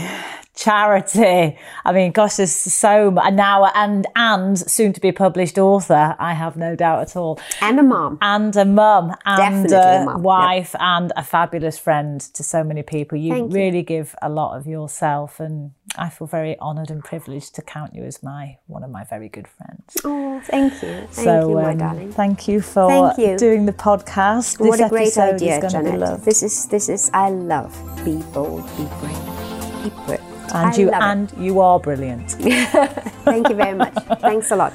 charity. 0.58 1.56
I 1.84 1.92
mean, 1.92 2.12
gosh, 2.12 2.36
there's 2.36 2.52
so 2.52 3.10
much 3.10 3.32
now, 3.32 3.66
and 3.74 4.06
and 4.16 4.58
soon 4.58 4.92
to 4.92 5.00
be 5.00 5.12
published 5.12 5.56
author. 5.56 6.16
I 6.18 6.34
have 6.34 6.56
no 6.56 6.74
doubt 6.74 7.02
at 7.02 7.16
all. 7.16 7.38
And 7.60 7.78
a 7.78 7.82
mom, 7.82 8.18
and 8.20 8.54
a 8.56 8.64
mum, 8.64 9.14
and 9.24 9.70
a, 9.70 10.06
a 10.10 10.18
wife, 10.18 10.70
yep. 10.74 10.82
and 10.82 11.12
a 11.16 11.22
fabulous 11.22 11.78
friend 11.78 12.20
to 12.20 12.42
so 12.42 12.64
many 12.64 12.82
people. 12.82 13.16
You 13.16 13.32
Thank 13.34 13.54
really 13.54 13.78
you. 13.78 13.84
give 13.84 14.14
a 14.20 14.28
lot 14.28 14.56
of 14.56 14.66
yourself, 14.66 15.38
and 15.38 15.72
I 15.96 16.10
feel 16.10 16.26
very 16.26 16.58
honoured 16.58 16.90
and 16.90 17.04
privileged 17.04 17.54
to 17.54 17.62
count 17.62 17.94
you 17.94 18.02
as 18.02 18.22
my 18.22 18.58
one 18.66 18.82
of 18.82 18.90
my 18.90 19.04
very 19.04 19.28
good 19.28 19.46
friends. 19.46 19.96
Oh, 20.04 20.40
thank 20.44 20.72
you, 20.82 21.06
thank 21.10 21.12
so, 21.12 21.48
you, 21.50 21.54
my 21.54 21.72
um, 21.72 21.78
darling. 21.78 22.12
Thank 22.12 22.48
you 22.48 22.60
for 22.60 22.88
thank 22.88 23.18
you. 23.18 23.38
doing 23.38 23.64
the 23.66 23.72
podcast. 23.72 24.58
What 24.58 24.78
this 24.78 24.86
a 24.86 24.88
great 24.88 25.16
idea, 25.16 25.68
Janet. 25.70 26.24
This 26.24 26.42
is 26.42 26.66
this 26.66 26.88
is 26.88 27.10
I 27.14 27.30
love. 27.30 27.72
Be 28.04 28.16
bold, 28.32 28.64
be 28.76 28.84
brave, 29.00 29.84
be 29.84 29.90
brave 30.04 30.27
and 30.54 30.74
I 30.74 30.76
you 30.76 30.90
and 30.90 31.32
you 31.38 31.60
are 31.60 31.78
brilliant. 31.78 32.30
Thank 33.24 33.48
you 33.48 33.54
very 33.54 33.74
much. 33.74 33.94
Thanks 34.20 34.50
a 34.50 34.56
lot. 34.56 34.72